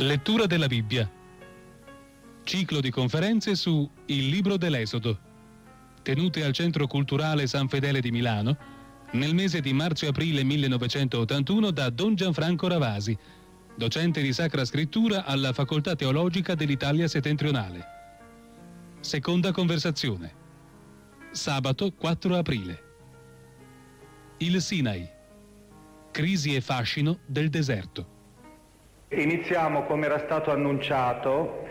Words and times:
Lettura 0.00 0.46
della 0.46 0.68
Bibbia. 0.68 1.10
Ciclo 2.44 2.78
di 2.78 2.88
conferenze 2.88 3.56
su 3.56 3.90
Il 4.06 4.28
libro 4.28 4.56
dell'Esodo, 4.56 5.18
tenute 6.02 6.44
al 6.44 6.52
Centro 6.52 6.86
Culturale 6.86 7.48
San 7.48 7.66
Fedele 7.66 8.00
di 8.00 8.12
Milano 8.12 8.56
nel 9.12 9.34
mese 9.34 9.60
di 9.60 9.72
marzo-aprile 9.72 10.44
1981 10.44 11.72
da 11.72 11.90
Don 11.90 12.14
Gianfranco 12.14 12.68
Ravasi, 12.68 13.18
docente 13.74 14.22
di 14.22 14.32
Sacra 14.32 14.64
Scrittura 14.64 15.24
alla 15.24 15.52
Facoltà 15.52 15.96
Teologica 15.96 16.54
dell'Italia 16.54 17.08
Settentrionale. 17.08 17.84
Seconda 19.00 19.50
conversazione. 19.50 20.32
Sabato 21.32 21.90
4 21.90 22.36
aprile. 22.36 22.82
Il 24.36 24.62
Sinai. 24.62 25.08
Crisi 26.12 26.54
e 26.54 26.60
fascino 26.60 27.18
del 27.26 27.48
deserto. 27.48 28.17
Iniziamo, 29.10 29.84
come 29.84 30.04
era 30.04 30.18
stato 30.18 30.50
annunciato, 30.50 31.66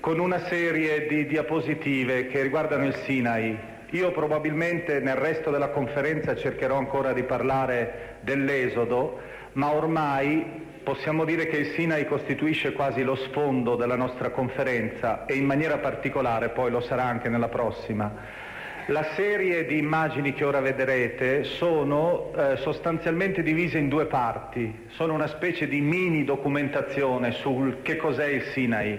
con 0.00 0.18
una 0.18 0.38
serie 0.46 1.06
di 1.08 1.26
diapositive 1.26 2.28
che 2.28 2.40
riguardano 2.40 2.86
il 2.86 2.94
Sinai. 3.04 3.54
Io 3.90 4.10
probabilmente 4.12 4.98
nel 5.00 5.16
resto 5.16 5.50
della 5.50 5.68
conferenza 5.68 6.34
cercherò 6.34 6.78
ancora 6.78 7.12
di 7.12 7.22
parlare 7.24 8.16
dell'Esodo, 8.22 9.20
ma 9.52 9.74
ormai 9.74 10.68
possiamo 10.82 11.26
dire 11.26 11.48
che 11.48 11.58
il 11.58 11.66
Sinai 11.72 12.06
costituisce 12.06 12.72
quasi 12.72 13.02
lo 13.02 13.14
sfondo 13.14 13.76
della 13.76 13.96
nostra 13.96 14.30
conferenza 14.30 15.26
e 15.26 15.34
in 15.34 15.44
maniera 15.44 15.76
particolare 15.76 16.48
poi 16.48 16.70
lo 16.70 16.80
sarà 16.80 17.04
anche 17.04 17.28
nella 17.28 17.48
prossima. 17.48 18.48
La 18.90 19.04
serie 19.14 19.66
di 19.66 19.78
immagini 19.78 20.32
che 20.32 20.44
ora 20.44 20.58
vedrete 20.58 21.44
sono 21.44 22.32
eh, 22.34 22.56
sostanzialmente 22.56 23.40
divise 23.40 23.78
in 23.78 23.88
due 23.88 24.06
parti, 24.06 24.86
sono 24.88 25.14
una 25.14 25.28
specie 25.28 25.68
di 25.68 25.80
mini 25.80 26.24
documentazione 26.24 27.30
sul 27.30 27.82
che 27.82 27.94
cos'è 27.94 28.26
il 28.26 28.42
Sinai. 28.46 28.98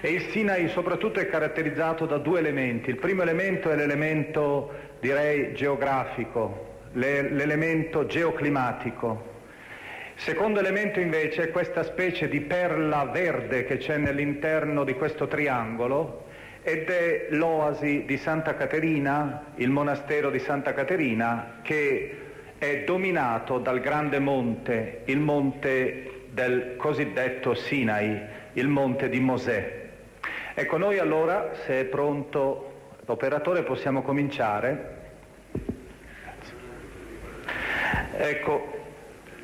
E 0.00 0.10
il 0.10 0.20
Sinai 0.30 0.68
soprattutto 0.68 1.20
è 1.20 1.28
caratterizzato 1.28 2.06
da 2.06 2.18
due 2.18 2.40
elementi. 2.40 2.90
Il 2.90 2.96
primo 2.96 3.22
elemento 3.22 3.70
è 3.70 3.76
l'elemento, 3.76 4.72
direi, 4.98 5.54
geografico, 5.54 6.78
le, 6.94 7.30
l'elemento 7.30 8.06
geoclimatico. 8.06 9.32
Secondo 10.16 10.58
elemento 10.58 10.98
invece 10.98 11.44
è 11.44 11.50
questa 11.52 11.84
specie 11.84 12.28
di 12.28 12.40
perla 12.40 13.04
verde 13.04 13.64
che 13.64 13.76
c'è 13.76 13.96
nell'interno 13.96 14.82
di 14.82 14.94
questo 14.94 15.28
triangolo, 15.28 16.24
ed 16.66 16.88
è 16.88 17.26
l'oasi 17.28 18.04
di 18.06 18.16
Santa 18.16 18.54
Caterina, 18.54 19.52
il 19.56 19.68
monastero 19.68 20.30
di 20.30 20.38
Santa 20.38 20.72
Caterina, 20.72 21.58
che 21.60 22.16
è 22.56 22.84
dominato 22.86 23.58
dal 23.58 23.80
grande 23.80 24.18
monte, 24.18 25.02
il 25.04 25.18
monte 25.18 26.22
del 26.30 26.76
cosiddetto 26.78 27.52
Sinai, 27.52 28.18
il 28.54 28.66
monte 28.66 29.10
di 29.10 29.20
Mosè. 29.20 29.82
Ecco, 30.54 30.78
noi 30.78 30.98
allora, 30.98 31.50
se 31.66 31.80
è 31.80 31.84
pronto 31.84 32.92
l'operatore, 33.04 33.62
possiamo 33.62 34.00
cominciare. 34.00 35.02
Ecco, 38.16 38.73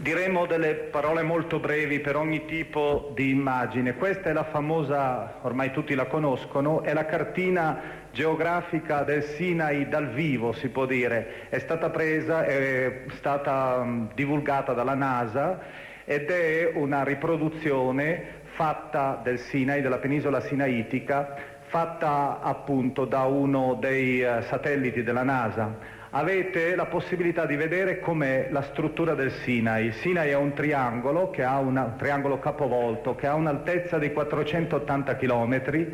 diremo 0.01 0.47
delle 0.47 0.75
parole 0.75 1.23
molto 1.23 1.59
brevi 1.59 2.01
per 2.01 2.17
ogni 2.17 2.47
tipo 2.47 3.13
di 3.15 3.29
immagine. 3.29 3.97
Questa 3.97 4.31
è 4.31 4.33
la 4.33 4.45
famosa, 4.45 5.41
ormai 5.43 5.73
tutti 5.73 5.95
la 5.95 6.07
conoscono, 6.07 6.83
è 6.83 6.95
la 6.95 7.05
cartina 7.05 7.99
geografica 8.11 9.03
del 9.03 9.23
Sinai 9.23 9.89
dal 9.89 10.09
vivo, 10.09 10.53
si 10.53 10.71
può 10.71 10.87
dire. 10.87 11.49
È 11.51 11.59
stata 11.59 11.91
presa, 11.91 12.45
è 12.45 13.03
stata 13.11 13.81
um, 13.83 14.11
divulgata 14.15 14.73
dalla 14.73 14.95
NASA 14.95 15.61
ed 16.07 16.31
è 16.31 16.73
una 16.75 17.05
riproduzione 17.05 18.39
fatta 18.55 19.21
del 19.23 19.39
Sinai, 19.39 19.83
della 19.83 19.99
penisola 19.99 20.41
sinaitica, 20.41 21.37
fatta 21.67 22.41
appunto 22.41 23.05
da 23.05 23.25
uno 23.25 23.77
dei 23.79 24.23
uh, 24.23 24.41
satelliti 24.45 25.03
della 25.03 25.23
NASA 25.23 25.99
avete 26.11 26.75
la 26.75 26.87
possibilità 26.87 27.47
di 27.47 27.55
vedere 27.57 28.01
com'è 28.01 28.49
la 28.51 28.63
struttura 28.63 29.15
del 29.15 29.31
Sinai. 29.31 29.87
Il 29.87 29.95
Sinai 29.95 30.31
è 30.31 30.37
un 30.37 30.53
triangolo, 30.55 31.33
una, 31.37 31.85
un 31.85 31.95
triangolo 31.97 32.39
capovolto 32.39 33.15
che 33.15 33.27
ha 33.27 33.35
un'altezza 33.35 33.99
di 33.99 34.13
480 34.13 35.17
km 35.17 35.87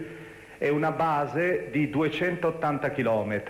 e 0.58 0.68
una 0.70 0.92
base 0.92 1.68
di 1.70 1.90
280 1.90 2.90
km. 2.92 3.42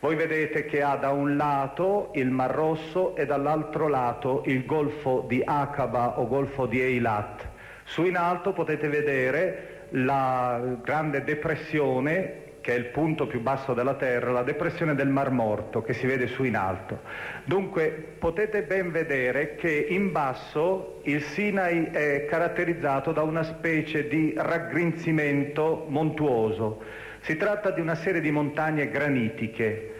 Voi 0.00 0.14
vedete 0.14 0.66
che 0.66 0.82
ha 0.82 0.96
da 0.96 1.10
un 1.10 1.36
lato 1.36 2.10
il 2.14 2.30
Mar 2.30 2.50
Rosso 2.50 3.16
e 3.16 3.24
dall'altro 3.24 3.88
lato 3.88 4.42
il 4.46 4.66
Golfo 4.66 5.24
di 5.26 5.42
Aqaba 5.44 6.18
o 6.18 6.26
Golfo 6.26 6.66
di 6.66 6.80
Eilat. 6.80 7.48
Su 7.84 8.04
in 8.04 8.16
alto 8.16 8.52
potete 8.52 8.88
vedere 8.88 9.84
la 9.90 10.60
grande 10.82 11.22
depressione 11.22 12.45
che 12.66 12.74
è 12.74 12.78
il 12.78 12.86
punto 12.86 13.28
più 13.28 13.42
basso 13.42 13.74
della 13.74 13.94
Terra, 13.94 14.32
la 14.32 14.42
depressione 14.42 14.96
del 14.96 15.06
Mar 15.06 15.30
Morto 15.30 15.82
che 15.82 15.92
si 15.92 16.04
vede 16.04 16.26
su 16.26 16.42
in 16.42 16.56
alto. 16.56 16.98
Dunque 17.44 18.16
potete 18.18 18.64
ben 18.64 18.90
vedere 18.90 19.54
che 19.54 19.86
in 19.88 20.10
basso 20.10 20.98
il 21.04 21.22
Sinai 21.22 21.90
è 21.92 22.26
caratterizzato 22.28 23.12
da 23.12 23.22
una 23.22 23.44
specie 23.44 24.08
di 24.08 24.34
raggrinzimento 24.36 25.86
montuoso. 25.90 26.82
Si 27.20 27.36
tratta 27.36 27.70
di 27.70 27.80
una 27.80 27.94
serie 27.94 28.20
di 28.20 28.32
montagne 28.32 28.90
granitiche 28.90 29.94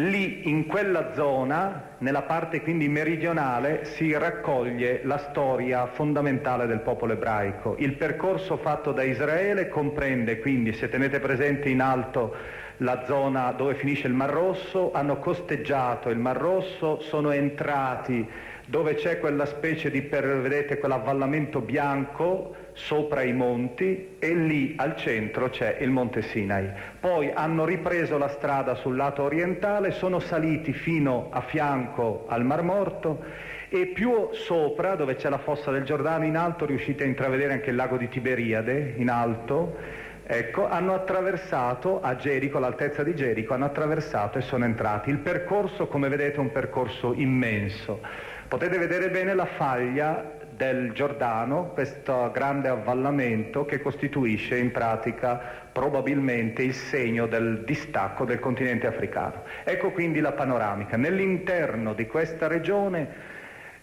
Lì, 0.00 0.48
in 0.48 0.66
quella 0.66 1.12
zona, 1.14 1.96
nella 1.98 2.22
parte 2.22 2.60
quindi 2.60 2.86
meridionale, 2.86 3.84
si 3.84 4.16
raccoglie 4.16 5.00
la 5.02 5.18
storia 5.18 5.86
fondamentale 5.86 6.68
del 6.68 6.82
popolo 6.82 7.14
ebraico. 7.14 7.74
Il 7.78 7.94
percorso 7.94 8.58
fatto 8.58 8.92
da 8.92 9.02
Israele 9.02 9.66
comprende 9.66 10.38
quindi, 10.38 10.72
se 10.72 10.88
tenete 10.88 11.18
presente 11.18 11.68
in 11.68 11.80
alto 11.80 12.32
la 12.76 13.06
zona 13.06 13.50
dove 13.50 13.74
finisce 13.74 14.06
il 14.06 14.12
Mar 14.12 14.30
Rosso, 14.30 14.92
hanno 14.92 15.18
costeggiato 15.18 16.10
il 16.10 16.18
Mar 16.18 16.36
Rosso, 16.36 17.00
sono 17.00 17.32
entrati 17.32 18.24
dove 18.66 18.94
c'è 18.94 19.18
quella 19.18 19.46
specie 19.46 19.90
di, 19.90 20.02
per, 20.02 20.40
vedete, 20.40 20.78
quell'avvallamento 20.78 21.60
bianco 21.60 22.54
sopra 22.78 23.22
i 23.22 23.32
monti 23.32 24.16
e 24.20 24.34
lì 24.34 24.74
al 24.76 24.94
centro 24.96 25.50
c'è 25.50 25.78
il 25.80 25.90
Monte 25.90 26.22
Sinai. 26.22 26.70
Poi 27.00 27.30
hanno 27.34 27.64
ripreso 27.64 28.18
la 28.18 28.28
strada 28.28 28.76
sul 28.76 28.94
lato 28.94 29.24
orientale, 29.24 29.90
sono 29.90 30.20
saliti 30.20 30.72
fino 30.72 31.28
a 31.30 31.40
fianco 31.40 32.26
al 32.28 32.44
Mar 32.44 32.62
Morto 32.62 33.24
e 33.68 33.86
più 33.86 34.28
sopra, 34.30 34.94
dove 34.94 35.16
c'è 35.16 35.28
la 35.28 35.38
fossa 35.38 35.72
del 35.72 35.82
Giordano, 35.82 36.24
in 36.24 36.36
alto 36.36 36.66
riuscite 36.66 37.02
a 37.02 37.06
intravedere 37.06 37.52
anche 37.52 37.70
il 37.70 37.76
lago 37.76 37.96
di 37.96 38.08
Tiberiade, 38.08 38.94
in 38.96 39.10
alto, 39.10 39.76
ecco, 40.24 40.68
hanno 40.68 40.94
attraversato 40.94 42.00
a 42.00 42.14
Gerico, 42.14 42.58
all'altezza 42.58 43.02
di 43.02 43.14
Gerico, 43.16 43.54
hanno 43.54 43.66
attraversato 43.66 44.38
e 44.38 44.42
sono 44.42 44.64
entrati. 44.64 45.10
Il 45.10 45.18
percorso, 45.18 45.88
come 45.88 46.08
vedete, 46.08 46.36
è 46.36 46.40
un 46.40 46.52
percorso 46.52 47.12
immenso. 47.12 48.00
Potete 48.46 48.78
vedere 48.78 49.10
bene 49.10 49.34
la 49.34 49.44
faglia 49.44 50.37
del 50.58 50.90
Giordano, 50.92 51.70
questo 51.72 52.32
grande 52.32 52.66
avvallamento 52.66 53.64
che 53.64 53.80
costituisce 53.80 54.58
in 54.58 54.72
pratica 54.72 55.40
probabilmente 55.70 56.62
il 56.62 56.74
segno 56.74 57.26
del 57.26 57.62
distacco 57.64 58.24
del 58.24 58.40
continente 58.40 58.88
africano. 58.88 59.44
Ecco 59.62 59.92
quindi 59.92 60.18
la 60.18 60.32
panoramica. 60.32 60.96
Nell'interno 60.96 61.94
di 61.94 62.06
questa 62.08 62.48
regione 62.48 63.36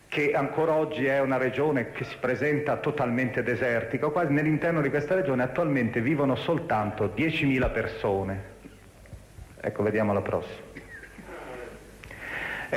che 0.10 0.34
ancora 0.34 0.74
oggi 0.74 1.06
è 1.06 1.22
una 1.22 1.38
regione 1.38 1.92
che 1.92 2.04
si 2.04 2.18
presenta 2.20 2.76
totalmente 2.78 3.42
desertica, 3.42 4.10
quasi 4.10 4.34
nell'interno 4.34 4.82
di 4.82 4.90
questa 4.90 5.16
regione 5.16 5.44
attualmente 5.44 6.02
vivono 6.02 6.36
soltanto 6.36 7.14
10.000 7.16 7.72
persone. 7.72 8.44
Ecco, 9.62 9.82
vediamo 9.82 10.12
la 10.12 10.22
prossima. 10.22 10.65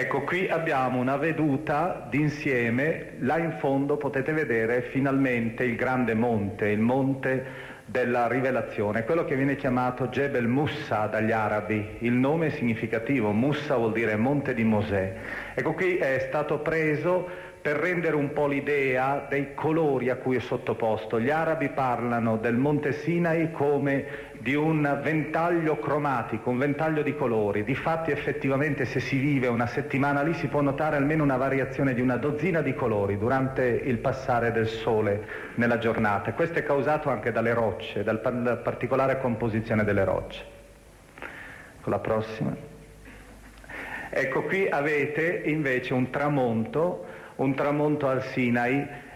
Ecco, 0.00 0.20
qui 0.20 0.48
abbiamo 0.48 1.00
una 1.00 1.16
veduta 1.16 2.06
d'insieme, 2.08 3.14
là 3.18 3.36
in 3.38 3.56
fondo 3.58 3.96
potete 3.96 4.30
vedere 4.30 4.82
finalmente 4.92 5.64
il 5.64 5.74
grande 5.74 6.14
monte, 6.14 6.68
il 6.68 6.78
monte 6.78 7.44
della 7.84 8.28
rivelazione, 8.28 9.02
quello 9.02 9.24
che 9.24 9.34
viene 9.34 9.56
chiamato 9.56 10.06
Jebel 10.06 10.46
Musa 10.46 11.06
dagli 11.06 11.32
arabi, 11.32 11.96
il 11.98 12.12
nome 12.12 12.46
è 12.46 12.50
significativo, 12.50 13.32
Musa 13.32 13.74
vuol 13.74 13.92
dire 13.92 14.14
monte 14.14 14.54
di 14.54 14.62
Mosè. 14.62 15.14
Ecco 15.56 15.74
qui 15.74 15.96
è 15.96 16.26
stato 16.28 16.60
preso 16.60 17.26
per 17.60 17.76
rendere 17.76 18.14
un 18.14 18.32
po' 18.32 18.46
l'idea 18.46 19.26
dei 19.28 19.52
colori 19.54 20.10
a 20.10 20.16
cui 20.16 20.36
è 20.36 20.40
sottoposto. 20.40 21.20
Gli 21.20 21.30
arabi 21.30 21.70
parlano 21.70 22.36
del 22.36 22.54
monte 22.54 22.92
Sinai 22.92 23.50
come 23.50 24.06
di 24.40 24.54
un 24.54 25.00
ventaglio 25.02 25.78
cromatico, 25.78 26.50
un 26.50 26.58
ventaglio 26.58 27.02
di 27.02 27.14
colori. 27.14 27.64
Difatti 27.64 28.10
effettivamente 28.10 28.84
se 28.84 29.00
si 29.00 29.18
vive 29.18 29.48
una 29.48 29.66
settimana 29.66 30.22
lì 30.22 30.34
si 30.34 30.46
può 30.46 30.60
notare 30.60 30.96
almeno 30.96 31.24
una 31.24 31.36
variazione 31.36 31.94
di 31.94 32.00
una 32.00 32.16
dozzina 32.16 32.62
di 32.62 32.74
colori 32.74 33.18
durante 33.18 33.64
il 33.64 33.98
passare 33.98 34.52
del 34.52 34.68
sole 34.68 35.26
nella 35.56 35.78
giornata. 35.78 36.32
Questo 36.32 36.60
è 36.60 36.62
causato 36.62 37.10
anche 37.10 37.32
dalle 37.32 37.52
rocce, 37.52 38.04
dalla 38.04 38.56
particolare 38.56 39.18
composizione 39.18 39.84
delle 39.84 40.04
rocce. 40.04 40.44
Con 41.80 41.92
la 41.92 41.98
prossima. 41.98 42.54
Ecco 44.10 44.42
qui 44.44 44.68
avete 44.68 45.42
invece 45.44 45.92
un 45.94 46.10
tramonto, 46.10 47.04
un 47.36 47.54
tramonto 47.54 48.08
al 48.08 48.22
Sinai 48.22 49.06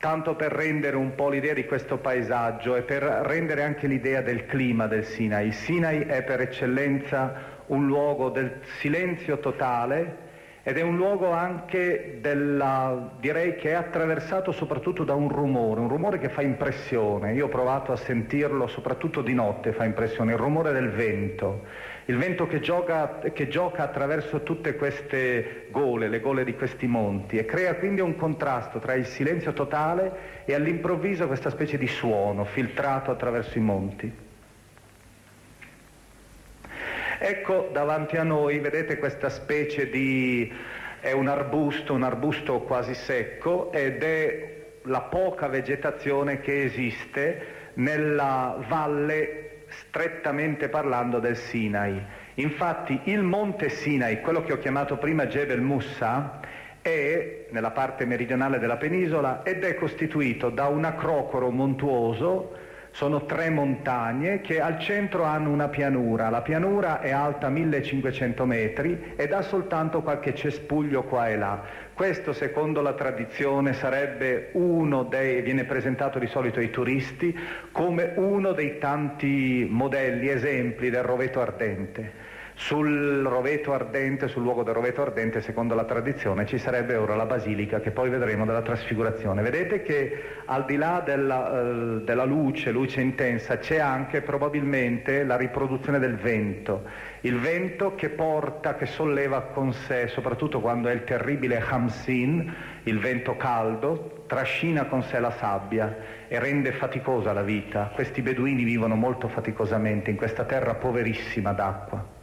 tanto 0.00 0.34
per 0.34 0.50
rendere 0.50 0.96
un 0.96 1.14
po' 1.14 1.28
l'idea 1.28 1.52
di 1.52 1.66
questo 1.66 1.98
paesaggio 1.98 2.74
e 2.74 2.82
per 2.82 3.02
rendere 3.02 3.62
anche 3.62 3.86
l'idea 3.86 4.22
del 4.22 4.46
clima 4.46 4.86
del 4.86 5.04
Sinai. 5.04 5.48
Il 5.48 5.52
Sinai 5.52 6.00
è 6.00 6.22
per 6.22 6.40
eccellenza 6.40 7.58
un 7.66 7.86
luogo 7.86 8.30
del 8.30 8.60
silenzio 8.78 9.38
totale 9.38 10.28
ed 10.62 10.78
è 10.78 10.82
un 10.82 10.96
luogo 10.96 11.30
anche 11.30 12.16
della, 12.20 13.12
direi 13.20 13.56
che 13.56 13.70
è 13.70 13.74
attraversato 13.74 14.52
soprattutto 14.52 15.04
da 15.04 15.14
un 15.14 15.28
rumore, 15.28 15.80
un 15.80 15.88
rumore 15.88 16.18
che 16.18 16.30
fa 16.30 16.40
impressione. 16.40 17.34
Io 17.34 17.46
ho 17.46 17.50
provato 17.50 17.92
a 17.92 17.96
sentirlo 17.96 18.68
soprattutto 18.68 19.20
di 19.20 19.34
notte, 19.34 19.72
fa 19.72 19.84
impressione, 19.84 20.32
il 20.32 20.38
rumore 20.38 20.72
del 20.72 20.88
vento 20.88 21.64
il 22.10 22.18
vento 22.18 22.48
che 22.48 22.58
gioca, 22.58 23.20
che 23.32 23.46
gioca, 23.46 23.84
attraverso 23.84 24.42
tutte 24.42 24.74
queste 24.74 25.68
gole, 25.70 26.08
le 26.08 26.18
gole 26.18 26.42
di 26.42 26.54
questi 26.54 26.88
monti 26.88 27.38
e 27.38 27.44
crea 27.44 27.76
quindi 27.76 28.00
un 28.00 28.16
contrasto 28.16 28.80
tra 28.80 28.94
il 28.94 29.06
silenzio 29.06 29.52
totale 29.52 30.42
e 30.44 30.54
all'improvviso 30.54 31.28
questa 31.28 31.50
specie 31.50 31.78
di 31.78 31.86
suono 31.86 32.44
filtrato 32.44 33.12
attraverso 33.12 33.58
i 33.58 33.60
monti. 33.60 34.12
Ecco 37.22 37.68
davanti 37.72 38.16
a 38.16 38.24
noi, 38.24 38.58
vedete 38.58 38.98
questa 38.98 39.28
specie 39.28 39.88
di... 39.88 40.52
è 40.98 41.12
un 41.12 41.28
arbusto, 41.28 41.94
un 41.94 42.02
arbusto 42.02 42.60
quasi 42.62 42.94
secco 42.94 43.70
ed 43.70 44.02
è 44.02 44.56
la 44.84 45.02
poca 45.02 45.46
vegetazione 45.46 46.40
che 46.40 46.64
esiste 46.64 47.58
nella 47.74 48.56
valle 48.66 49.49
strettamente 49.90 50.68
parlando 50.68 51.18
del 51.18 51.36
Sinai. 51.36 52.00
Infatti 52.34 53.00
il 53.04 53.22
monte 53.22 53.68
Sinai, 53.68 54.20
quello 54.20 54.42
che 54.44 54.52
ho 54.52 54.58
chiamato 54.58 54.96
prima 54.96 55.26
Jebel 55.26 55.60
Musa, 55.60 56.38
è 56.80 57.46
nella 57.50 57.72
parte 57.72 58.06
meridionale 58.06 58.58
della 58.60 58.76
penisola 58.76 59.42
ed 59.42 59.64
è 59.64 59.74
costituito 59.74 60.48
da 60.48 60.68
un 60.68 60.84
acrocoro 60.84 61.50
montuoso 61.50 62.56
sono 62.92 63.24
tre 63.24 63.50
montagne 63.50 64.40
che 64.40 64.60
al 64.60 64.78
centro 64.80 65.24
hanno 65.24 65.50
una 65.50 65.68
pianura. 65.68 66.28
La 66.28 66.42
pianura 66.42 67.00
è 67.00 67.10
alta 67.10 67.48
1500 67.48 68.44
metri 68.44 69.14
ed 69.16 69.32
ha 69.32 69.42
soltanto 69.42 70.02
qualche 70.02 70.34
cespuglio 70.34 71.04
qua 71.04 71.28
e 71.28 71.36
là. 71.36 71.62
Questo, 71.94 72.32
secondo 72.32 72.80
la 72.80 72.94
tradizione, 72.94 73.74
sarebbe 73.74 74.50
uno 74.52 75.04
dei, 75.04 75.42
viene 75.42 75.64
presentato 75.64 76.18
di 76.18 76.26
solito 76.26 76.58
ai 76.58 76.70
turisti 76.70 77.38
come 77.72 78.12
uno 78.16 78.52
dei 78.52 78.78
tanti 78.78 79.66
modelli, 79.68 80.28
esempi 80.28 80.90
del 80.90 81.02
roveto 81.02 81.40
ardente. 81.40 82.29
Sul 82.62 83.22
roveto 83.22 83.72
ardente, 83.72 84.28
sul 84.28 84.42
luogo 84.42 84.62
del 84.62 84.74
roveto 84.74 85.00
ardente, 85.00 85.40
secondo 85.40 85.74
la 85.74 85.86
tradizione, 85.86 86.44
ci 86.44 86.58
sarebbe 86.58 86.94
ora 86.94 87.16
la 87.16 87.24
basilica 87.24 87.80
che 87.80 87.90
poi 87.90 88.10
vedremo 88.10 88.44
della 88.44 88.60
trasfigurazione. 88.60 89.40
Vedete 89.40 89.80
che 89.80 90.22
al 90.44 90.66
di 90.66 90.76
là 90.76 91.02
della, 91.02 91.48
uh, 91.48 92.04
della 92.04 92.24
luce, 92.24 92.70
luce 92.70 93.00
intensa, 93.00 93.56
c'è 93.56 93.78
anche 93.78 94.20
probabilmente 94.20 95.24
la 95.24 95.38
riproduzione 95.38 95.98
del 95.98 96.16
vento. 96.16 96.84
Il 97.22 97.40
vento 97.40 97.94
che 97.94 98.10
porta, 98.10 98.76
che 98.76 98.84
solleva 98.84 99.40
con 99.40 99.72
sé, 99.72 100.08
soprattutto 100.08 100.60
quando 100.60 100.90
è 100.90 100.92
il 100.92 101.04
terribile 101.04 101.64
Hamsin, 101.66 102.54
il 102.82 102.98
vento 103.00 103.36
caldo, 103.36 104.24
trascina 104.26 104.84
con 104.84 105.02
sé 105.02 105.18
la 105.18 105.32
sabbia 105.32 105.96
e 106.28 106.38
rende 106.38 106.72
faticosa 106.72 107.32
la 107.32 107.42
vita. 107.42 107.90
Questi 107.94 108.20
beduini 108.20 108.64
vivono 108.64 108.96
molto 108.96 109.28
faticosamente 109.28 110.10
in 110.10 110.16
questa 110.16 110.44
terra 110.44 110.74
poverissima 110.74 111.54
d'acqua. 111.54 112.19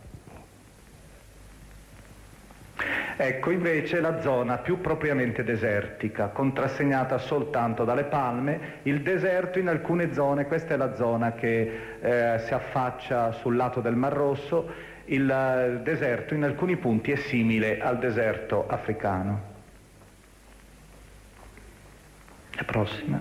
Ecco 3.20 3.50
invece 3.50 4.00
la 4.00 4.22
zona 4.22 4.60
più 4.60 4.80
propriamente 4.80 5.44
desertica, 5.44 6.28
contrassegnata 6.28 7.18
soltanto 7.18 7.84
dalle 7.84 8.04
palme, 8.04 8.82
il 8.84 9.02
deserto 9.02 9.58
in 9.58 9.70
alcune 9.70 10.14
zone, 10.14 10.46
questa 10.46 10.76
è 10.76 10.78
la 10.78 10.94
zona 10.94 11.32
che 11.34 11.98
eh, 12.00 12.40
si 12.46 12.54
affaccia 12.54 13.32
sul 13.32 13.56
lato 13.56 13.82
del 13.82 13.96
Mar 13.96 14.14
Rosso, 14.14 14.72
il 15.06 15.28
eh, 15.28 15.80
deserto 15.82 16.36
in 16.36 16.44
alcuni 16.44 16.78
punti 16.78 17.12
è 17.12 17.16
simile 17.16 17.80
al 17.80 17.98
deserto 17.98 18.68
africano. 18.68 19.42
La 22.52 22.64
prossima. 22.66 23.20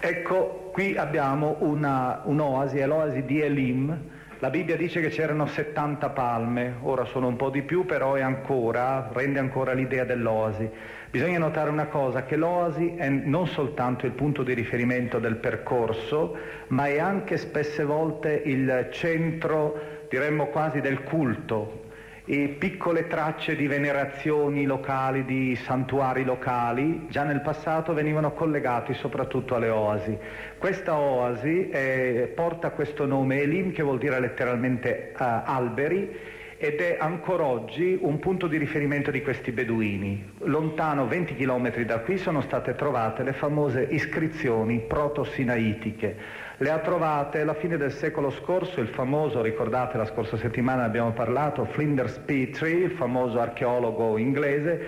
Ecco, 0.00 0.70
qui 0.72 0.96
abbiamo 0.96 1.56
una, 1.58 2.22
un'oasi, 2.24 2.78
è 2.78 2.86
l'oasi 2.86 3.24
di 3.26 3.42
Elim, 3.42 4.10
la 4.42 4.50
Bibbia 4.50 4.76
dice 4.76 5.00
che 5.00 5.10
c'erano 5.10 5.46
70 5.46 6.08
palme, 6.08 6.74
ora 6.80 7.04
sono 7.04 7.28
un 7.28 7.36
po' 7.36 7.48
di 7.48 7.62
più, 7.62 7.86
però 7.86 8.14
è 8.14 8.22
ancora, 8.22 9.08
rende 9.12 9.38
ancora 9.38 9.72
l'idea 9.72 10.02
dell'oasi. 10.02 10.68
Bisogna 11.08 11.38
notare 11.38 11.70
una 11.70 11.86
cosa, 11.86 12.24
che 12.24 12.34
l'oasi 12.34 12.96
è 12.96 13.08
non 13.08 13.46
soltanto 13.46 14.04
il 14.04 14.10
punto 14.10 14.42
di 14.42 14.52
riferimento 14.52 15.20
del 15.20 15.36
percorso, 15.36 16.36
ma 16.68 16.88
è 16.88 16.98
anche 16.98 17.36
spesse 17.36 17.84
volte 17.84 18.42
il 18.44 18.88
centro, 18.90 20.06
diremmo 20.08 20.46
quasi, 20.46 20.80
del 20.80 21.04
culto, 21.04 21.90
e 22.24 22.54
piccole 22.58 23.06
tracce 23.06 23.56
di 23.56 23.66
venerazioni 23.66 24.64
locali, 24.64 25.24
di 25.24 25.54
santuari 25.54 26.24
locali, 26.24 27.06
già 27.10 27.24
nel 27.24 27.42
passato 27.42 27.94
venivano 27.94 28.32
collegati 28.32 28.94
soprattutto 28.94 29.54
alle 29.54 29.68
oasi. 29.68 30.18
Questa 30.62 30.96
oasi 30.96 31.70
eh, 31.70 32.30
porta 32.36 32.70
questo 32.70 33.04
nome 33.04 33.40
Elim 33.40 33.72
che 33.72 33.82
vuol 33.82 33.98
dire 33.98 34.20
letteralmente 34.20 35.10
uh, 35.12 35.16
alberi 35.18 36.08
ed 36.56 36.78
è 36.80 36.98
ancora 37.00 37.46
oggi 37.46 37.98
un 38.00 38.20
punto 38.20 38.46
di 38.46 38.58
riferimento 38.58 39.10
di 39.10 39.22
questi 39.22 39.50
beduini. 39.50 40.34
Lontano 40.42 41.08
20 41.08 41.34
km 41.34 41.82
da 41.82 41.98
qui 41.98 42.16
sono 42.16 42.40
state 42.42 42.76
trovate 42.76 43.24
le 43.24 43.32
famose 43.32 43.88
iscrizioni 43.90 44.78
proto-sinaitiche 44.78 46.16
le 46.62 46.70
ha 46.70 46.78
trovate 46.78 47.40
alla 47.40 47.54
fine 47.54 47.76
del 47.76 47.90
secolo 47.90 48.30
scorso 48.30 48.80
il 48.80 48.86
famoso, 48.86 49.42
ricordate 49.42 49.96
la 49.96 50.04
scorsa 50.04 50.36
settimana 50.36 50.84
abbiamo 50.84 51.10
parlato, 51.10 51.64
Flinders 51.64 52.18
Petrie, 52.18 52.84
il 52.84 52.92
famoso 52.92 53.40
archeologo 53.40 54.16
inglese, 54.16 54.80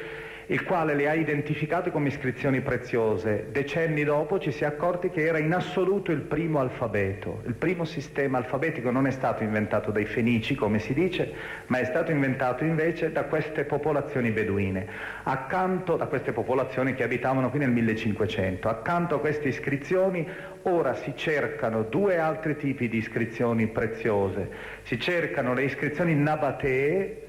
il 0.46 0.64
quale 0.64 0.94
le 0.94 1.08
ha 1.08 1.14
identificate 1.14 1.90
come 1.90 2.08
iscrizioni 2.08 2.60
preziose. 2.60 3.46
Decenni 3.50 4.04
dopo 4.04 4.38
ci 4.38 4.50
si 4.50 4.64
è 4.64 4.66
accorti 4.66 5.10
che 5.10 5.24
era 5.24 5.38
in 5.38 5.52
assoluto 5.52 6.12
il 6.12 6.20
primo 6.20 6.60
alfabeto. 6.60 7.42
Il 7.46 7.54
primo 7.54 7.84
sistema 7.84 8.38
alfabetico 8.38 8.90
non 8.90 9.06
è 9.06 9.10
stato 9.10 9.42
inventato 9.42 9.90
dai 9.90 10.04
fenici, 10.04 10.54
come 10.54 10.78
si 10.78 10.92
dice, 10.92 11.32
ma 11.68 11.78
è 11.78 11.84
stato 11.84 12.10
inventato 12.10 12.64
invece 12.64 13.10
da 13.12 13.24
queste 13.24 13.64
popolazioni 13.64 14.30
beduine, 14.30 14.86
accanto 15.22 15.96
a 15.98 16.06
queste 16.06 16.32
popolazioni 16.32 16.94
che 16.94 17.04
abitavano 17.04 17.50
qui 17.50 17.60
nel 17.60 17.70
1500. 17.70 18.68
Accanto 18.68 19.14
a 19.16 19.20
queste 19.20 19.48
iscrizioni 19.48 20.26
ora 20.62 20.94
si 20.94 21.12
cercano 21.16 21.82
due 21.82 22.18
altri 22.18 22.56
tipi 22.56 22.88
di 22.88 22.98
iscrizioni 22.98 23.66
preziose. 23.68 24.50
Si 24.82 24.98
cercano 24.98 25.54
le 25.54 25.64
iscrizioni 25.64 26.14
nabatee, 26.14 27.23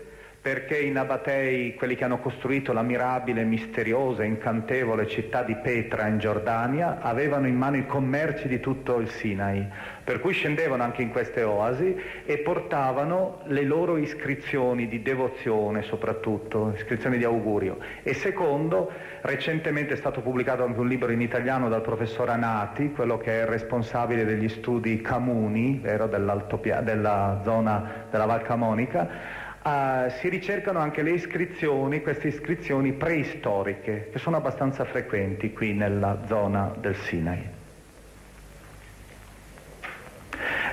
perché 0.46 0.78
i 0.78 0.92
Nabatei, 0.92 1.74
quelli 1.74 1.96
che 1.96 2.04
hanno 2.04 2.20
costruito 2.20 2.72
la 2.72 2.84
mirabile, 2.84 3.44
misteriosa, 3.44 4.24
incantevole 4.24 5.08
città 5.08 5.42
di 5.42 5.56
Petra 5.56 6.06
in 6.06 6.20
Giordania, 6.20 7.02
avevano 7.02 7.48
in 7.48 7.56
mano 7.56 7.78
i 7.78 7.88
commerci 7.88 8.48
di 8.48 8.60
tutto 8.60 9.00
il 9.00 9.10
Sinai, 9.10 9.66
per 10.04 10.20
cui 10.20 10.34
scendevano 10.34 10.84
anche 10.84 11.02
in 11.02 11.10
queste 11.10 11.42
oasi 11.42 12.00
e 12.28 12.38
portavano 12.38 13.40
le 13.46 13.64
loro 13.64 13.98
iscrizioni 13.98 14.88
di 14.88 15.02
devozione 15.02 15.82
soprattutto, 15.82 16.74
iscrizioni 16.76 17.18
di 17.18 17.24
augurio. 17.24 17.80
E 18.04 18.14
secondo, 18.14 18.92
recentemente 19.22 19.96
è 19.96 19.98
stato 19.98 20.22
pubblicato 20.22 20.64
anche 20.64 20.80
un 20.80 20.88
libro 20.88 21.12
in 21.12 21.22
italiano 21.22 21.70
dal 21.70 21.82
professor 21.82 22.30
Anati, 22.30 22.92
quello 22.92 23.18
che 23.18 23.42
è 23.42 23.46
responsabile 23.46 24.26
degli 24.26 24.50
studi 24.50 25.02
Camuni, 25.02 25.80
vero, 25.82 26.06
della 26.06 27.42
zona 27.44 28.06
della 28.12 28.26
Val 28.26 28.44
Camonica, 28.44 29.44
Uh, 29.66 30.12
si 30.20 30.30
ricercano 30.30 30.78
anche 30.78 31.02
le 31.02 31.10
iscrizioni, 31.10 32.04
queste 32.04 32.28
iscrizioni 32.28 32.94
preistoriche, 32.94 34.10
che 34.12 34.20
sono 34.20 34.38
abbastanza 34.38 34.86
frequenti 34.86 35.54
qui 35.54 35.74
nella 35.74 36.20
zona 36.28 36.72
del 36.78 36.96
Sinai. 36.96 37.50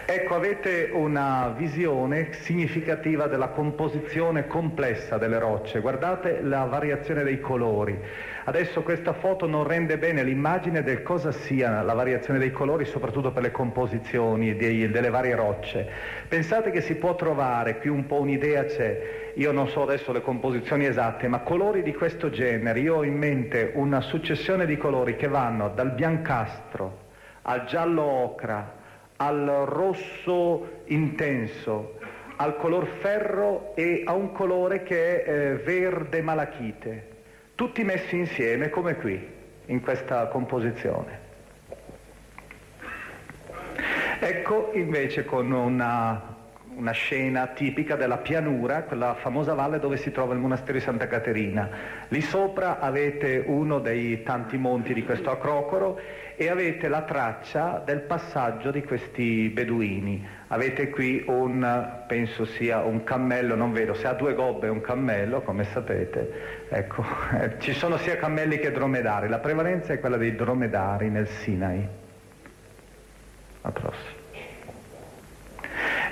Ecco, 0.05 0.35
avete 0.35 0.91
una 0.93 1.55
visione 1.57 2.35
significativa 2.35 3.29
della 3.29 3.49
composizione 3.49 4.47
complessa 4.47 5.17
delle 5.17 5.39
rocce. 5.39 5.81
Guardate 5.81 6.43
la 6.43 6.65
variazione 6.65 7.23
dei 7.23 7.41
colori. 7.41 7.99
Adesso 8.45 8.83
questa 8.83 9.13
foto 9.13 9.47
non 9.47 9.65
rende 9.65 9.99
bene 9.99 10.25
l'immagine 10.25 10.83
del 10.83 11.03
cosa 11.03 11.31
sia 11.31 11.81
la 11.83 11.95
variazione 11.95 12.41
dei 12.41 12.51
colori, 12.51 12.85
soprattutto 12.85 13.31
per 13.31 13.43
le 13.43 13.53
composizioni 13.53 14.57
dei, 14.57 14.91
delle 14.91 15.11
varie 15.11 15.37
rocce. 15.37 15.89
Pensate 16.27 16.73
che 16.73 16.81
si 16.81 16.97
può 16.97 17.15
trovare, 17.15 17.79
qui 17.79 17.89
un 17.89 18.05
po' 18.07 18.21
un'idea 18.21 18.65
c'è, 18.65 19.33
io 19.35 19.53
non 19.53 19.69
so 19.69 19.83
adesso 19.83 20.11
le 20.11 20.23
composizioni 20.23 20.87
esatte, 20.87 21.29
ma 21.29 21.39
colori 21.41 21.83
di 21.83 21.95
questo 21.95 22.31
genere, 22.31 22.81
io 22.81 22.97
ho 22.97 23.05
in 23.05 23.17
mente 23.17 23.71
una 23.75 24.01
successione 24.01 24.67
di 24.67 24.77
colori 24.77 25.15
che 25.15 25.29
vanno 25.29 25.69
dal 25.69 25.93
biancastro 25.93 27.11
al 27.43 27.65
giallo 27.65 28.03
ocra, 28.03 28.75
al 29.17 29.65
rosso 29.67 30.83
intenso, 30.87 31.99
al 32.37 32.57
color 32.57 32.87
ferro 33.01 33.73
e 33.77 34.03
a 34.05 34.13
un 34.15 34.33
colore 34.33 34.83
che 34.83 35.23
è 35.23 35.31
eh, 35.31 35.55
verde 35.57 36.23
malachite 36.23 37.11
tutti 37.63 37.85
messi 37.85 38.17
insieme 38.17 38.71
come 38.71 38.97
qui, 38.97 39.25
in 39.67 39.81
questa 39.83 40.27
composizione. 40.27 41.21
Ecco 44.19 44.73
invece 44.75 45.25
con 45.25 45.53
una, 45.53 46.39
una, 46.75 46.91
scena 46.91 47.47
tipica 47.47 47.95
della 47.95 48.17
pianura, 48.17 48.83
quella 48.83 49.15
famosa 49.15 49.55
valle 49.55 49.79
dove 49.79 49.97
si 49.97 50.11
trova 50.11 50.35
il 50.35 50.41
monastero 50.41 50.73
di 50.73 50.81
Santa 50.81 51.07
Caterina. 51.07 51.71
Lì 52.09 52.21
sopra 52.21 52.81
avete 52.81 53.45
uno 53.47 53.79
dei 53.79 54.25
tanti 54.25 54.57
monti 54.57 54.93
di 54.93 55.05
questo 55.05 55.31
acrocoro 55.31 56.01
e 56.37 56.49
avete 56.49 56.89
la 56.89 57.03
traccia 57.03 57.83
del 57.85 58.01
passaggio 58.01 58.71
di 58.71 58.83
questi 58.83 59.49
beduini. 59.49 60.27
Avete 60.49 60.91
qui 60.91 61.25
un, 61.27 62.05
penso 62.07 62.45
sia 62.45 62.81
un 62.83 63.05
cammello, 63.05 63.55
non 63.55 63.73
vedo, 63.73 63.95
se 63.95 64.07
ha 64.07 64.13
due 64.13 64.35
gobbe 64.35 64.67
è 64.67 64.71
un 64.71 64.81
cammello, 64.81 65.43
come 65.43 65.65
sapete, 65.65 66.67
ecco, 66.69 67.05
eh, 67.41 67.59
ci 67.59 67.73
sono 67.73 67.97
sia 67.97 68.17
cammelli 68.17 68.59
che 68.59 68.71
dromedari, 68.71 69.29
la 69.29 69.39
prevalenza 69.39 69.93
è 69.93 70.01
quella 70.01 70.17
dei 70.17 70.35
dromedari 70.35 71.09
nel 71.09 71.29
Sinai. 71.29 71.89
La 73.63 73.71
prossima. 73.71 74.21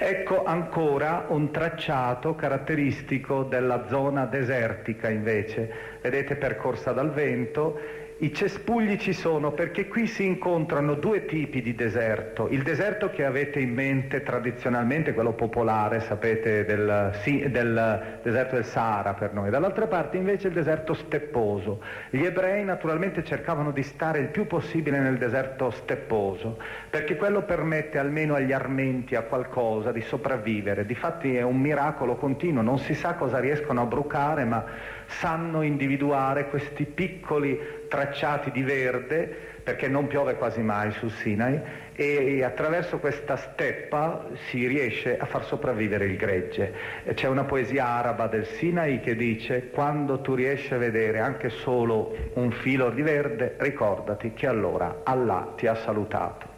Ecco 0.03 0.45
ancora 0.45 1.27
un 1.29 1.51
tracciato 1.51 2.35
caratteristico 2.35 3.43
della 3.43 3.87
zona 3.89 4.25
desertica 4.25 5.11
invece, 5.11 5.99
vedete 6.01 6.37
percorsa 6.37 6.93
dal 6.93 7.13
vento 7.13 7.79
i 8.23 8.35
cespugli 8.35 8.99
ci 8.99 9.15
sono 9.15 9.53
perché 9.53 9.89
qui 9.89 10.07
si 10.07 10.27
incontrano 10.27 10.93
due 10.95 11.25
tipi 11.25 11.63
di 11.63 11.75
deserto. 11.75 12.49
Il 12.49 12.63
deserto 12.63 13.09
che 13.09 13.25
avete 13.25 13.61
in 13.61 13.73
mente 13.73 14.23
tradizionalmente, 14.23 15.15
quello 15.15 15.33
popolare, 15.33 16.01
sapete, 16.01 16.67
del, 16.67 17.13
sì, 17.23 17.49
del 17.49 18.19
deserto 18.23 18.57
del 18.57 18.67
Sahara 18.67 19.15
per 19.15 19.33
noi. 19.33 19.49
Dall'altra 19.49 19.87
parte 19.87 20.19
invece 20.19 20.49
il 20.49 20.53
deserto 20.53 20.93
stepposo. 20.93 21.83
Gli 22.11 22.23
ebrei 22.23 22.63
naturalmente 22.63 23.25
cercavano 23.25 23.71
di 23.71 23.83
stare 23.83 24.19
il 24.19 24.29
più 24.29 24.47
possibile 24.47 24.99
nel 24.99 25.17
deserto 25.17 25.71
stepposo, 25.71 26.59
perché 26.91 27.17
quello 27.17 27.43
permette 27.45 27.97
almeno 27.97 28.35
agli 28.35 28.53
armenti, 28.53 29.15
a 29.15 29.23
qualcosa, 29.23 29.93
di 29.93 30.03
sopravvivere. 30.03 30.85
Difatti 30.85 31.37
è 31.37 31.43
un 31.43 31.59
miracolo 31.59 32.17
continuo, 32.17 32.61
non 32.61 32.79
si 32.79 32.93
sa 32.93 33.15
cosa 33.15 33.39
riescono 33.39 33.81
a 33.81 33.87
brucare, 33.87 34.45
ma 34.45 34.63
sanno 35.07 35.63
individuare 35.63 36.49
questi 36.51 36.85
piccoli 36.85 37.80
tracciati 37.91 38.53
di 38.53 38.63
verde, 38.63 39.49
perché 39.63 39.89
non 39.89 40.07
piove 40.07 40.37
quasi 40.37 40.63
mai 40.63 40.93
sul 40.93 41.11
Sinai, 41.11 41.61
e 41.93 42.43
attraverso 42.43 42.99
questa 42.99 43.37
steppa 43.37 44.27
si 44.49 44.67
riesce 44.67 45.19
a 45.19 45.27
far 45.27 45.45
sopravvivere 45.45 46.07
il 46.07 46.17
gregge. 46.17 46.73
C'è 47.13 47.27
una 47.27 47.45
poesia 47.45 47.87
araba 47.87 48.29
del 48.29 48.47
Sinai 48.47 49.01
che 49.01 49.17
dice 49.17 49.69
quando 49.69 50.21
tu 50.21 50.35
riesci 50.35 50.73
a 50.73 50.79
vedere 50.79 51.19
anche 51.19 51.51
solo 51.51 52.17
un 52.35 52.53
filo 52.53 52.91
di 52.91 53.03
verde, 53.03 53.57
ricordati 53.59 54.33
che 54.33 54.47
allora 54.47 55.01
Allah 55.03 55.53
ti 55.57 55.67
ha 55.67 55.75
salutato. 55.75 56.50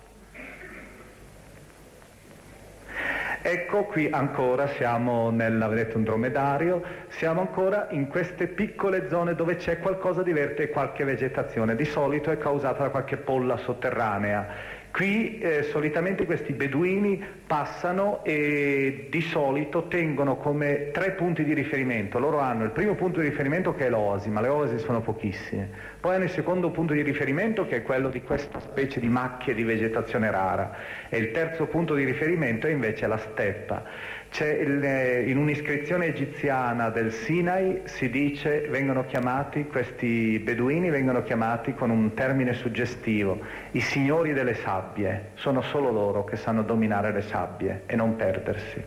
Ecco 3.44 3.86
qui 3.86 4.08
ancora 4.08 4.68
siamo 4.68 5.30
nel, 5.30 5.90
un 5.94 6.04
dromedario, 6.04 6.80
siamo 7.08 7.40
ancora 7.40 7.88
in 7.90 8.06
queste 8.06 8.46
piccole 8.46 9.08
zone 9.08 9.34
dove 9.34 9.56
c'è 9.56 9.80
qualcosa 9.80 10.22
di 10.22 10.32
verde 10.32 10.62
e 10.62 10.68
qualche 10.68 11.02
vegetazione, 11.02 11.74
di 11.74 11.84
solito 11.84 12.30
è 12.30 12.38
causata 12.38 12.84
da 12.84 12.90
qualche 12.90 13.16
polla 13.16 13.56
sotterranea 13.56 14.46
Qui 14.92 15.38
eh, 15.38 15.62
solitamente 15.70 16.26
questi 16.26 16.52
beduini 16.52 17.18
passano 17.46 18.22
e 18.24 19.06
di 19.08 19.22
solito 19.22 19.88
tengono 19.88 20.36
come 20.36 20.90
tre 20.90 21.12
punti 21.12 21.44
di 21.44 21.54
riferimento. 21.54 22.18
Loro 22.18 22.40
hanno 22.40 22.64
il 22.64 22.72
primo 22.72 22.94
punto 22.94 23.20
di 23.20 23.28
riferimento 23.28 23.74
che 23.74 23.86
è 23.86 23.88
l'oasi, 23.88 24.28
ma 24.28 24.42
le 24.42 24.48
oasi 24.48 24.78
sono 24.78 25.00
pochissime. 25.00 25.66
Poi 25.98 26.14
hanno 26.14 26.24
il 26.24 26.30
secondo 26.30 26.70
punto 26.70 26.92
di 26.92 27.00
riferimento 27.00 27.66
che 27.66 27.76
è 27.76 27.82
quello 27.82 28.10
di 28.10 28.20
questa 28.20 28.60
specie 28.60 29.00
di 29.00 29.08
macchie 29.08 29.54
di 29.54 29.62
vegetazione 29.62 30.30
rara. 30.30 30.76
E 31.08 31.16
il 31.16 31.30
terzo 31.30 31.64
punto 31.64 31.94
di 31.94 32.04
riferimento 32.04 32.66
è 32.66 32.70
invece 32.70 33.06
la 33.06 33.16
steppa. 33.16 33.84
Il, 34.38 34.82
eh, 34.82 35.28
in 35.28 35.36
un'iscrizione 35.36 36.06
egiziana 36.06 36.88
del 36.88 37.12
Sinai 37.12 37.82
si 37.84 38.08
dice, 38.08 38.66
vengono 38.70 39.04
chiamati, 39.04 39.66
questi 39.66 40.38
beduini 40.38 40.88
vengono 40.88 41.22
chiamati 41.22 41.74
con 41.74 41.90
un 41.90 42.14
termine 42.14 42.54
suggestivo, 42.54 43.38
i 43.72 43.80
signori 43.80 44.32
delle 44.32 44.54
sabbie, 44.54 45.32
sono 45.34 45.60
solo 45.60 45.90
loro 45.90 46.24
che 46.24 46.36
sanno 46.36 46.62
dominare 46.62 47.12
le 47.12 47.20
sabbie 47.20 47.82
e 47.84 47.94
non 47.94 48.16
perdersi. 48.16 48.82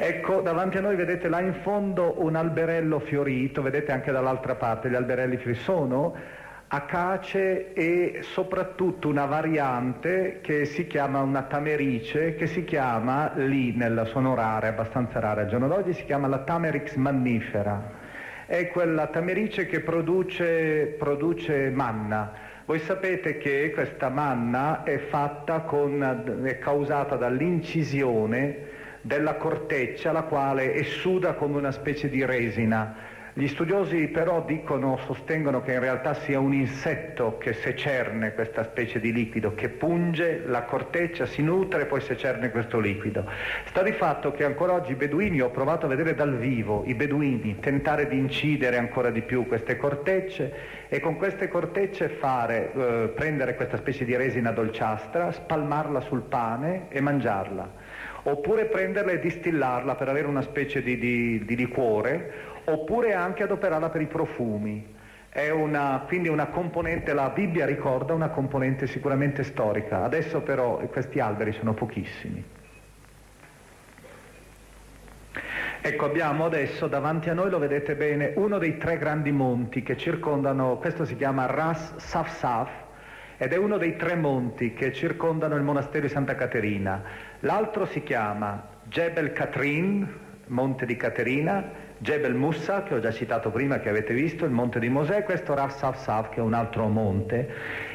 Ecco, 0.00 0.42
davanti 0.42 0.76
a 0.76 0.80
noi 0.82 0.96
vedete 0.96 1.28
là 1.28 1.40
in 1.40 1.54
fondo 1.62 2.22
un 2.22 2.36
alberello 2.36 2.98
fiorito, 2.98 3.62
vedete 3.62 3.90
anche 3.90 4.12
dall'altra 4.12 4.54
parte 4.54 4.90
gli 4.90 4.94
alberelli 4.94 5.38
fioriti 5.38 5.62
sono 5.62 6.14
acace 6.68 7.72
e 7.72 8.18
soprattutto 8.22 9.08
una 9.08 9.24
variante 9.24 10.40
che 10.42 10.66
si 10.66 10.86
chiama 10.86 11.20
una 11.20 11.42
tamerice, 11.44 12.34
che 12.34 12.46
si 12.46 12.64
chiama 12.64 13.32
lì 13.36 13.72
nella 13.74 14.04
sono 14.04 14.34
rare, 14.34 14.68
abbastanza 14.68 15.18
rare 15.18 15.42
al 15.42 15.48
giorno 15.48 15.66
d'oggi, 15.66 15.94
si 15.94 16.04
chiama 16.04 16.28
la 16.28 16.40
Tamerix 16.40 16.94
mannifera. 16.96 17.96
È 18.44 18.68
quella 18.68 19.06
tamerice 19.06 19.66
che 19.66 19.80
produce, 19.80 20.94
produce 20.98 21.70
manna. 21.70 22.32
Voi 22.66 22.78
sapete 22.80 23.38
che 23.38 23.70
questa 23.72 24.10
manna 24.10 24.82
è 24.82 25.00
con, 25.64 26.42
è 26.44 26.58
causata 26.58 27.16
dall'incisione 27.16 28.76
della 29.00 29.36
corteccia, 29.36 30.12
la 30.12 30.22
quale 30.22 30.74
essuda 30.74 31.32
come 31.32 31.56
una 31.56 31.72
specie 31.72 32.10
di 32.10 32.24
resina 32.24 33.16
Gli 33.38 33.46
studiosi 33.46 34.08
però 34.08 34.42
dicono, 34.44 34.98
sostengono 35.06 35.62
che 35.62 35.74
in 35.74 35.78
realtà 35.78 36.12
sia 36.14 36.40
un 36.40 36.52
insetto 36.52 37.38
che 37.38 37.52
secerne 37.52 38.34
questa 38.34 38.64
specie 38.64 38.98
di 38.98 39.12
liquido, 39.12 39.54
che 39.54 39.68
punge 39.68 40.42
la 40.44 40.64
corteccia, 40.64 41.24
si 41.24 41.40
nutre 41.40 41.82
e 41.82 41.86
poi 41.86 42.00
secerne 42.00 42.50
questo 42.50 42.80
liquido. 42.80 43.24
Sta 43.66 43.84
di 43.84 43.92
fatto 43.92 44.32
che 44.32 44.42
ancora 44.42 44.72
oggi 44.72 44.90
i 44.90 44.96
beduini, 44.96 45.40
ho 45.40 45.50
provato 45.50 45.86
a 45.86 45.88
vedere 45.88 46.16
dal 46.16 46.36
vivo 46.36 46.82
i 46.86 46.94
beduini 46.94 47.60
tentare 47.60 48.08
di 48.08 48.18
incidere 48.18 48.76
ancora 48.76 49.10
di 49.10 49.22
più 49.22 49.46
queste 49.46 49.76
cortecce 49.76 50.52
e 50.88 50.98
con 50.98 51.14
queste 51.14 51.46
cortecce 51.46 52.08
fare, 52.08 52.72
eh, 52.72 53.12
prendere 53.14 53.54
questa 53.54 53.76
specie 53.76 54.04
di 54.04 54.16
resina 54.16 54.50
dolciastra, 54.50 55.30
spalmarla 55.30 56.00
sul 56.00 56.22
pane 56.22 56.86
e 56.88 57.00
mangiarla. 57.00 57.86
Oppure 58.24 58.64
prenderla 58.64 59.12
e 59.12 59.20
distillarla 59.20 59.94
per 59.94 60.08
avere 60.08 60.26
una 60.26 60.42
specie 60.42 60.82
di, 60.82 60.98
di, 60.98 61.44
di 61.44 61.56
liquore 61.56 62.47
oppure 62.68 63.14
anche 63.14 63.42
adoperarla 63.42 63.88
per 63.90 64.00
i 64.00 64.06
profumi. 64.06 64.96
È 65.28 65.50
una, 65.50 66.04
quindi 66.06 66.28
una 66.28 66.46
componente, 66.46 67.12
la 67.12 67.30
Bibbia 67.30 67.66
ricorda 67.66 68.14
una 68.14 68.30
componente 68.30 68.86
sicuramente 68.86 69.42
storica, 69.42 70.02
adesso 70.02 70.40
però 70.40 70.78
questi 70.88 71.20
alberi 71.20 71.52
sono 71.52 71.74
pochissimi. 71.74 72.56
Ecco, 75.80 76.04
abbiamo 76.04 76.44
adesso 76.44 76.88
davanti 76.88 77.30
a 77.30 77.34
noi, 77.34 77.50
lo 77.50 77.58
vedete 77.58 77.94
bene, 77.94 78.32
uno 78.34 78.58
dei 78.58 78.78
tre 78.78 78.98
grandi 78.98 79.30
monti 79.30 79.82
che 79.82 79.96
circondano, 79.96 80.76
questo 80.78 81.04
si 81.04 81.14
chiama 81.16 81.46
Ras 81.46 81.96
Safsaf, 81.96 82.70
ed 83.36 83.52
è 83.52 83.56
uno 83.56 83.76
dei 83.76 83.96
tre 83.96 84.16
monti 84.16 84.74
che 84.74 84.92
circondano 84.92 85.54
il 85.54 85.62
monastero 85.62 86.06
di 86.06 86.12
Santa 86.12 86.34
Caterina. 86.34 87.02
L'altro 87.40 87.86
si 87.86 88.02
chiama 88.02 88.66
Jebel 88.82 89.32
Katrin, 89.32 90.06
monte 90.46 90.84
di 90.84 90.96
Caterina, 90.96 91.86
Jebel 91.98 92.34
Musa, 92.34 92.84
che 92.84 92.94
ho 92.94 93.00
già 93.00 93.10
citato 93.10 93.50
prima, 93.50 93.80
che 93.80 93.88
avete 93.88 94.14
visto, 94.14 94.44
il 94.44 94.52
monte 94.52 94.78
di 94.78 94.88
Mosè, 94.88 95.24
questo 95.24 95.54
Rav 95.54 95.70
Saf 95.70 95.98
Saf, 95.98 96.28
che 96.28 96.36
è 96.36 96.40
un 96.40 96.54
altro 96.54 96.86
monte. 96.86 97.48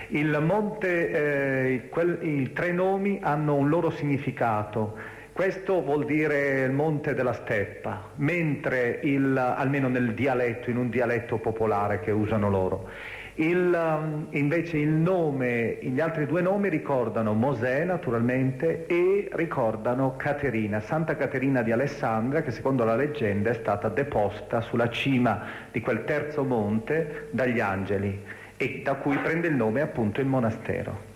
Il 0.09 0.37
monte, 0.41 1.09
eh, 1.09 1.89
quel, 1.89 2.19
I 2.21 2.51
tre 2.51 2.73
nomi 2.73 3.19
hanno 3.21 3.55
un 3.55 3.69
loro 3.69 3.89
significato. 3.89 4.97
Questo 5.31 5.81
vuol 5.81 6.05
dire 6.05 6.63
il 6.65 6.71
monte 6.71 7.13
della 7.13 7.33
steppa, 7.33 8.09
mentre 8.17 8.99
il, 9.03 9.35
almeno 9.37 9.87
nel 9.87 10.13
dialetto, 10.13 10.69
in 10.69 10.77
un 10.77 10.89
dialetto 10.89 11.37
popolare 11.37 12.01
che 12.01 12.11
usano 12.11 12.49
loro. 12.49 12.89
Il, 13.35 13.73
um, 13.73 14.27
invece 14.31 14.77
il 14.77 14.89
nome, 14.89 15.79
gli 15.81 15.99
altri 15.99 16.27
due 16.27 16.41
nomi 16.41 16.69
ricordano 16.69 17.33
Mosè 17.33 17.83
naturalmente 17.83 18.85
e 18.85 19.27
ricordano 19.31 20.15
Caterina, 20.15 20.79
Santa 20.79 21.15
Caterina 21.15 21.63
di 21.63 21.71
Alessandria 21.71 22.43
che 22.43 22.51
secondo 22.51 22.83
la 22.83 22.95
leggenda 22.95 23.49
è 23.49 23.53
stata 23.55 23.89
deposta 23.89 24.61
sulla 24.61 24.87
cima 24.89 25.45
di 25.71 25.81
quel 25.81 26.03
terzo 26.03 26.43
monte 26.43 27.29
dagli 27.31 27.59
angeli 27.59 28.23
e 28.55 28.81
da 28.83 28.93
cui 28.95 29.17
prende 29.17 29.47
il 29.47 29.55
nome 29.55 29.81
appunto 29.81 30.21
il 30.21 30.27
monastero. 30.27 31.11